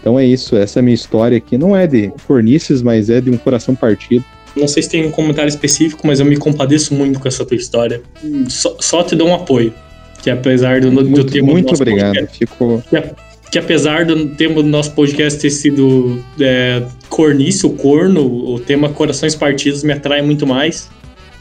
Então 0.00 0.18
é 0.18 0.26
isso, 0.26 0.56
essa 0.56 0.78
é 0.78 0.80
a 0.80 0.82
minha 0.82 0.94
história 0.94 1.38
aqui. 1.38 1.56
Não 1.56 1.76
é 1.76 1.86
de 1.86 2.12
cornices, 2.26 2.82
mas 2.82 3.08
é 3.08 3.20
de 3.20 3.30
um 3.30 3.36
coração 3.36 3.74
partido. 3.74 4.24
Não 4.54 4.68
sei 4.68 4.82
se 4.82 4.90
tem 4.90 5.06
um 5.06 5.10
comentário 5.10 5.48
específico, 5.48 6.06
mas 6.06 6.20
eu 6.20 6.26
me 6.26 6.36
compadeço 6.36 6.92
muito 6.92 7.18
com 7.20 7.28
essa 7.28 7.44
tua 7.44 7.56
história. 7.56 8.02
Só, 8.48 8.76
só 8.80 9.02
te 9.02 9.14
dou 9.14 9.28
um 9.28 9.34
apoio. 9.34 9.72
Que 10.22 10.30
apesar 10.30 10.80
do, 10.80 10.92
muito, 10.92 11.10
do 11.10 11.24
tema 11.24 11.52
Muito 11.52 11.74
obrigado. 11.74 12.14
Podcast, 12.14 12.38
Fico... 12.38 12.82
que, 12.88 13.50
que, 13.50 13.58
apesar 13.58 14.04
do 14.04 14.28
tema 14.28 14.56
do 14.56 14.68
nosso 14.68 14.92
podcast 14.92 15.38
ter 15.38 15.50
sido 15.50 16.22
é, 16.40 16.82
cornice, 17.08 17.66
o 17.66 17.70
corno, 17.70 18.24
o 18.24 18.60
tema 18.60 18.88
Corações 18.88 19.34
Partidos 19.34 19.82
me 19.82 19.92
atrai 19.92 20.22
muito 20.22 20.46
mais. 20.46 20.88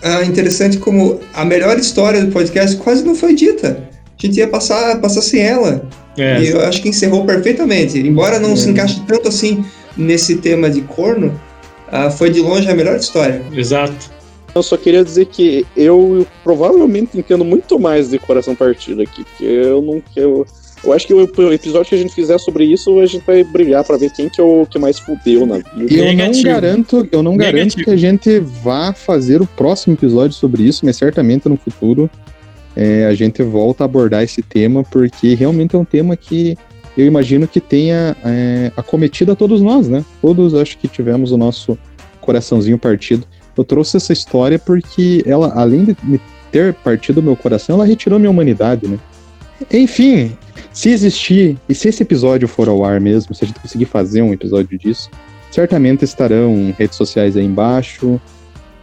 Ah, 0.04 0.24
interessante 0.24 0.78
como 0.78 1.20
a 1.34 1.46
melhor 1.46 1.78
história 1.78 2.24
do 2.24 2.32
podcast 2.32 2.76
quase 2.78 3.04
não 3.04 3.16
foi 3.16 3.36
dita. 3.36 3.90
A 4.18 4.26
gente 4.26 4.38
ia 4.38 4.48
passar, 4.48 5.00
passar 5.00 5.22
sem 5.22 5.42
ela. 5.42 5.88
É. 6.18 6.42
E 6.42 6.50
eu 6.50 6.62
acho 6.62 6.82
que 6.82 6.90
encerrou 6.90 7.26
perfeitamente. 7.26 7.98
Embora 8.00 8.40
não 8.40 8.54
é. 8.54 8.56
se 8.56 8.70
encaixe 8.70 9.02
tanto 9.08 9.28
assim 9.28 9.64
nesse 9.96 10.38
tema 10.38 10.70
de 10.70 10.82
corno, 10.82 11.40
uh, 11.88 12.12
foi 12.12 12.30
de 12.30 12.40
longe 12.40 12.70
a 12.70 12.76
melhor 12.76 12.98
história. 12.98 13.42
Exato. 13.54 14.12
Eu 14.54 14.62
só 14.62 14.76
queria 14.76 15.04
dizer 15.04 15.28
que 15.28 15.66
eu 15.78 16.28
provavelmente 16.44 17.18
entendo 17.18 17.46
muito 17.46 17.80
mais 17.80 18.10
de 18.10 18.20
coração 18.20 18.54
partido 18.54 19.02
aqui, 19.02 19.24
porque 19.24 19.46
eu 19.46 19.82
não 19.82 20.04
eu, 20.16 20.46
eu 20.84 20.94
acho 20.94 21.06
que 21.06 21.14
o 21.14 21.22
episódio 21.54 21.90
que 21.90 21.96
a 21.96 21.98
gente 21.98 22.14
fizer 22.14 22.40
sobre 22.40 22.66
isso, 22.66 23.00
a 23.00 23.06
gente 23.06 23.24
vai 23.26 23.44
brigar 23.44 23.84
para 23.84 23.98
ver 23.98 24.12
quem 24.12 24.28
que 24.28 24.42
é 24.42 24.44
o 24.44 24.66
que 24.66 24.80
mais 24.80 24.98
fudeu 24.98 25.46
na 25.46 25.58
vida. 25.58 25.94
Eu 25.94 26.14
não 26.14 26.42
garanto, 26.42 27.08
eu 27.12 27.24
não 27.24 27.38
garanto 27.38 27.76
que 27.76 27.90
a 27.90 27.96
gente 27.96 28.40
vá 28.40 28.92
fazer 28.92 29.42
o 29.42 29.46
próximo 29.46 29.94
episódio 29.94 30.34
sobre 30.34 30.64
isso, 30.64 30.84
mas 30.86 30.98
certamente 30.98 31.48
no 31.48 31.56
futuro 31.56 32.10
é, 32.76 33.06
a 33.06 33.14
gente 33.14 33.44
volta 33.44 33.84
a 33.84 33.86
abordar 33.86 34.24
esse 34.24 34.42
tema, 34.42 34.84
porque 34.84 35.36
realmente 35.36 35.76
é 35.76 35.80
um 35.80 35.86
tema 35.86 36.16
que 36.18 36.58
eu 36.98 37.06
imagino 37.06 37.48
que 37.48 37.60
tenha 37.60 38.16
é, 38.26 38.72
acometido 38.76 39.32
a 39.32 39.36
todos 39.36 39.62
nós, 39.62 39.88
né? 39.88 40.04
Todos 40.22 40.54
acho 40.56 40.78
que 40.78 40.88
tivemos 40.88 41.32
o 41.32 41.38
nosso 41.38 41.78
coraçãozinho 42.20 42.78
partido. 42.78 43.26
Eu 43.56 43.64
trouxe 43.64 43.98
essa 43.98 44.14
história 44.14 44.58
porque 44.58 45.24
ela, 45.26 45.54
além 45.54 45.86
de 45.86 45.96
ter 46.52 46.74
partido 46.74 47.20
o 47.20 47.24
meu 47.24 47.36
coração, 47.36 47.76
ela 47.76 47.86
retirou 47.86 48.18
minha 48.18 48.32
humanidade, 48.32 48.88
né? 48.88 48.98
Enfim, 49.72 50.32
se 50.74 50.90
existir, 50.90 51.58
e 51.68 51.76
se 51.76 51.90
esse 51.90 52.04
episódio 52.04 52.48
for 52.48 52.70
ao 52.70 52.84
ar 52.86 53.00
mesmo, 53.00 53.36
se 53.36 53.44
a 53.44 53.48
gente 53.48 53.60
conseguir 53.60 53.86
fazer 53.86 54.22
um 54.22 54.34
episódio 54.34 54.78
disso, 54.78 55.10
certamente 55.52 56.06
estarão 56.06 56.74
redes 56.78 56.96
sociais 56.96 57.36
aí 57.36 57.46
embaixo, 57.46 58.20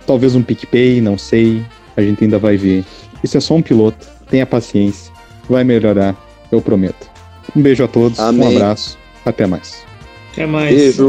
talvez 0.06 0.34
um 0.34 0.42
PicPay, 0.42 1.00
não 1.00 1.16
sei, 1.16 1.64
a 1.96 2.02
gente 2.02 2.24
ainda 2.24 2.38
vai 2.38 2.56
ver. 2.56 2.84
Isso 3.22 3.36
é 3.36 3.40
só 3.40 3.54
um 3.54 3.62
piloto, 3.62 4.06
tenha 4.30 4.44
paciência, 4.44 5.12
vai 5.48 5.64
melhorar, 5.64 6.14
eu 6.52 6.60
prometo. 6.60 7.08
Um 7.56 7.62
beijo 7.62 7.82
a 7.82 7.88
todos, 7.88 8.18
Amém. 8.18 8.48
um 8.48 8.56
abraço, 8.56 8.98
até 9.24 9.46
mais. 9.46 9.84
Até 10.32 10.46
mais. 10.46 10.76
Beijo. 10.76 11.08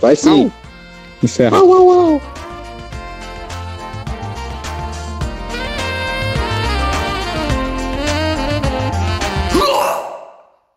Vai 0.00 0.14
sim. 0.14 0.52
Encerra. 1.22 1.56
Au, 1.56 1.72
au, 1.72 1.90
au. 1.90 2.47